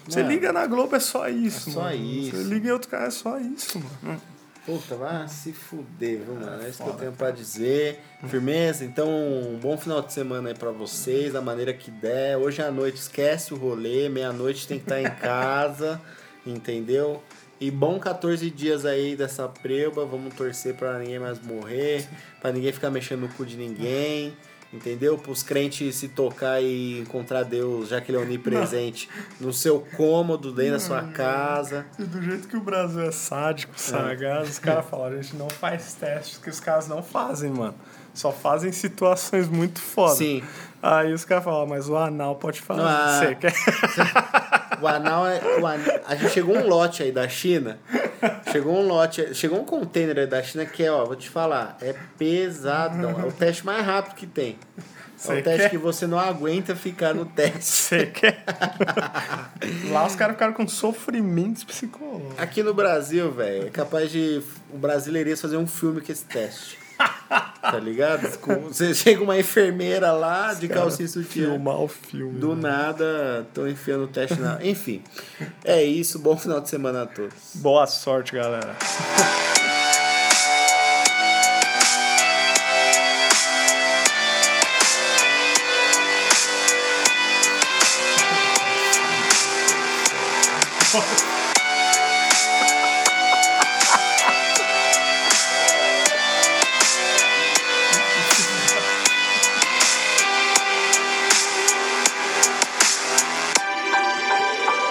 Você 0.09 0.19
Mano, 0.23 0.31
liga 0.33 0.51
na 0.53 0.65
Globo, 0.67 0.95
é 0.95 0.99
só 0.99 1.27
isso, 1.29 1.69
é 1.69 1.73
só 1.73 1.81
mano. 1.83 1.95
isso. 1.95 2.35
Você 2.37 2.43
liga 2.43 2.69
em 2.69 2.71
outro 2.71 2.89
cara, 2.89 3.05
é 3.07 3.11
só 3.11 3.37
isso, 3.37 3.79
mano. 4.03 4.21
Puta, 4.65 4.95
vai 4.95 5.27
se 5.27 5.51
fuder, 5.51 6.19
viu, 6.19 6.35
mano? 6.35 6.61
É 6.63 6.69
isso 6.69 6.83
que 6.83 6.89
eu 6.89 6.93
tenho 6.93 7.11
pra 7.13 7.31
dizer. 7.31 7.99
Firmeza? 8.27 8.85
Então, 8.85 9.07
um 9.09 9.57
bom 9.59 9.77
final 9.77 10.01
de 10.01 10.13
semana 10.13 10.49
aí 10.49 10.55
pra 10.55 10.69
vocês, 10.71 11.33
da 11.33 11.41
maneira 11.41 11.73
que 11.73 11.89
der. 11.89 12.37
Hoje 12.37 12.61
à 12.61 12.69
noite 12.69 12.97
esquece 12.97 13.53
o 13.53 13.57
rolê, 13.57 14.09
meia-noite 14.09 14.67
tem 14.67 14.77
que 14.77 14.83
estar 14.85 15.01
em 15.01 15.09
casa, 15.09 15.99
entendeu? 16.45 17.23
E 17.59 17.69
bom 17.71 17.99
14 17.99 18.49
dias 18.51 18.85
aí 18.85 19.15
dessa 19.15 19.47
preba, 19.47 20.05
vamos 20.05 20.33
torcer 20.33 20.75
pra 20.75 20.97
ninguém 20.99 21.19
mais 21.19 21.41
morrer, 21.41 22.07
pra 22.39 22.51
ninguém 22.53 22.71
ficar 22.71 22.89
mexendo 22.89 23.21
no 23.21 23.29
cu 23.29 23.45
de 23.45 23.57
ninguém, 23.57 24.33
entendeu? 24.73 25.17
Pros 25.17 25.43
crentes 25.43 25.95
se 25.95 26.07
tocar 26.07 26.61
e 26.61 26.99
encontrar 26.99 27.43
Deus, 27.43 27.89
já 27.89 27.99
que 27.99 28.11
ele 28.11 28.17
é 28.17 28.21
onipresente, 28.21 29.09
no 29.39 29.51
seu 29.51 29.79
cômodo, 29.95 30.51
dentro 30.51 30.73
da 30.73 30.79
sua 30.79 31.03
casa. 31.03 31.85
E 31.97 32.03
do 32.03 32.21
jeito 32.21 32.47
que 32.47 32.55
o 32.55 32.61
Brasil 32.61 33.01
é 33.01 33.11
sádico, 33.11 33.73
sagaz, 33.79 34.49
os 34.49 34.59
caras 34.59 34.85
falam, 34.85 35.07
a 35.07 35.21
gente 35.21 35.35
não 35.35 35.49
faz 35.49 35.93
testes, 35.93 36.37
que 36.37 36.49
os 36.49 36.59
caras 36.59 36.87
não 36.87 37.01
fazem, 37.01 37.51
mano. 37.51 37.75
Só 38.13 38.31
fazem 38.31 38.71
situações 38.71 39.47
muito 39.47 39.79
foda. 39.79 40.15
Sim. 40.15 40.43
Aí 40.81 41.13
os 41.13 41.25
caras 41.25 41.43
falam, 41.43 41.67
mas 41.67 41.89
o 41.89 41.95
anal 41.95 42.35
pode 42.35 42.61
fazer. 42.61 42.81
Ah. 42.81 43.19
Você 43.19 43.35
quer? 43.35 43.53
O 44.81 44.87
anal 44.87 45.27
é. 45.27 45.41
O 45.59 45.67
anal, 45.67 45.99
a 46.07 46.15
gente 46.15 46.31
chegou 46.31 46.57
um 46.57 46.65
lote 46.65 47.03
aí 47.03 47.11
da 47.11 47.27
China. 47.27 47.77
Chegou 48.51 48.75
um 48.77 48.87
lote, 48.87 49.33
chegou 49.35 49.59
um 49.61 49.65
container 49.65 50.27
da 50.27 50.41
China 50.41 50.65
que 50.65 50.83
é, 50.83 50.91
ó, 50.91 51.05
vou 51.05 51.15
te 51.15 51.29
falar, 51.29 51.77
é 51.81 51.93
pesadão. 52.17 53.19
É 53.19 53.25
o 53.25 53.31
teste 53.31 53.65
mais 53.65 53.85
rápido 53.85 54.15
que 54.15 54.25
tem. 54.27 54.57
É 54.77 54.81
Você 55.17 55.33
o 55.39 55.43
teste 55.43 55.59
quer? 55.63 55.69
que 55.69 55.77
você 55.77 56.07
não 56.07 56.17
aguenta 56.17 56.75
ficar 56.75 57.13
no 57.13 57.25
teste. 57.25 57.65
Você 57.65 58.05
quer? 58.07 58.43
Lá 59.91 60.05
os 60.05 60.15
caras 60.15 60.35
ficaram 60.35 60.53
com 60.53 60.65
sofrimentos 60.67 61.63
psicológicos. 61.63 62.39
Aqui 62.39 62.63
no 62.63 62.73
Brasil, 62.73 63.29
velho, 63.31 63.67
é 63.67 63.69
capaz 63.69 64.09
de 64.11 64.41
o 64.73 64.77
brasileirês 64.77 65.41
fazer 65.41 65.57
um 65.57 65.67
filme 65.67 65.99
com 66.01 66.11
esse 66.11 66.23
teste. 66.25 66.78
Tá 67.61 67.77
ligado? 67.77 68.37
Com- 68.39 68.69
Você 68.69 68.93
chega 68.95 69.21
uma 69.23 69.37
enfermeira 69.37 70.11
lá 70.11 70.53
de 70.55 70.67
calcinha 70.67 71.07
sutiã. 71.07 71.51
Filmar 71.51 71.79
o 71.79 71.87
filme. 71.87 72.39
Do 72.39 72.55
né? 72.55 72.69
nada, 72.69 73.45
estão 73.47 73.67
enfiando 73.69 74.05
o 74.05 74.07
teste 74.07 74.39
na. 74.39 74.57
Enfim, 74.65 75.03
é 75.63 75.83
isso. 75.83 76.17
Bom 76.17 76.35
final 76.35 76.59
de 76.61 76.69
semana 76.69 77.03
a 77.03 77.05
todos. 77.05 77.33
Boa 77.55 77.85
sorte, 77.85 78.33
galera. 78.33 78.75